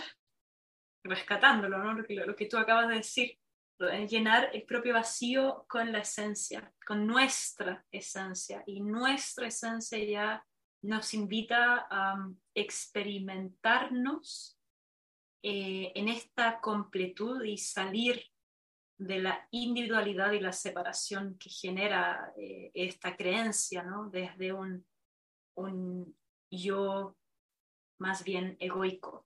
rescatándolo, 1.04 1.78
¿no? 1.78 1.94
lo, 1.94 2.04
que, 2.04 2.16
lo 2.16 2.36
que 2.36 2.46
tú 2.46 2.58
acabas 2.58 2.90
de 2.90 2.96
decir, 2.96 3.40
llenar 3.80 4.50
el 4.54 4.64
propio 4.64 4.94
vacío 4.94 5.66
con 5.68 5.92
la 5.92 6.00
esencia, 6.00 6.74
con 6.86 7.06
nuestra 7.06 7.86
esencia. 7.92 8.64
Y 8.66 8.82
nuestra 8.82 9.48
esencia 9.48 10.04
ya 10.04 10.46
nos 10.84 11.14
invita 11.14 11.88
a 11.90 12.16
um, 12.16 12.38
experimentarnos 12.54 14.60
eh, 15.42 15.92
en 15.96 16.10
esta 16.10 16.60
completud 16.60 17.44
y 17.44 17.58
salir 17.58 18.22
de 18.98 19.20
la 19.20 19.48
individualidad 19.52 20.34
y 20.34 20.40
la 20.40 20.52
separación 20.52 21.38
que 21.38 21.50
genera 21.50 22.34
eh, 22.38 22.72
esta 22.74 23.16
creencia, 23.16 23.84
¿no? 23.84 24.10
Desde 24.10 24.54
un, 24.54 24.86
un 25.56 26.16
yo 26.50 27.16
más 28.00 28.24
bien 28.24 28.58
egoico. 28.60 29.26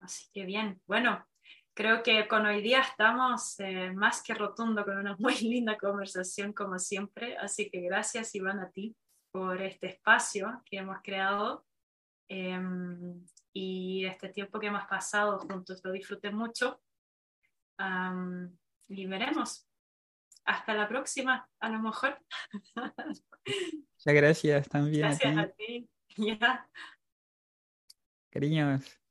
Así 0.00 0.30
que 0.32 0.44
bien, 0.44 0.80
bueno, 0.86 1.26
creo 1.74 2.02
que 2.02 2.28
con 2.28 2.46
hoy 2.46 2.62
día 2.62 2.80
estamos 2.80 3.58
eh, 3.60 3.92
más 3.92 4.22
que 4.22 4.34
rotundo 4.34 4.84
con 4.84 4.98
una 4.98 5.16
muy 5.18 5.34
linda 5.40 5.76
conversación 5.76 6.52
como 6.52 6.78
siempre, 6.78 7.36
así 7.36 7.70
que 7.70 7.80
gracias 7.80 8.34
Iván 8.34 8.60
a 8.60 8.70
ti 8.70 8.96
por 9.30 9.60
este 9.62 9.88
espacio 9.88 10.62
que 10.66 10.78
hemos 10.78 10.98
creado 11.02 11.64
eh, 12.28 12.60
y 13.52 14.04
este 14.06 14.28
tiempo 14.28 14.58
que 14.58 14.68
hemos 14.68 14.84
pasado 14.84 15.38
juntos, 15.40 15.80
lo 15.84 15.92
disfruté 15.92 16.30
mucho. 16.30 16.80
Um, 17.78 18.56
y 18.88 19.06
veremos. 19.06 19.66
Hasta 20.44 20.74
la 20.74 20.88
próxima, 20.88 21.48
a 21.60 21.68
lo 21.68 21.78
mejor. 21.80 22.18
Muchas 22.74 24.14
gracias 24.14 24.68
también. 24.68 25.02
Gracias 25.02 25.36
a 25.36 25.48
ti. 25.48 25.52
A 25.52 25.56
ti. 25.56 25.88
Yeah. 26.14 26.68
Cariños. 28.30 29.01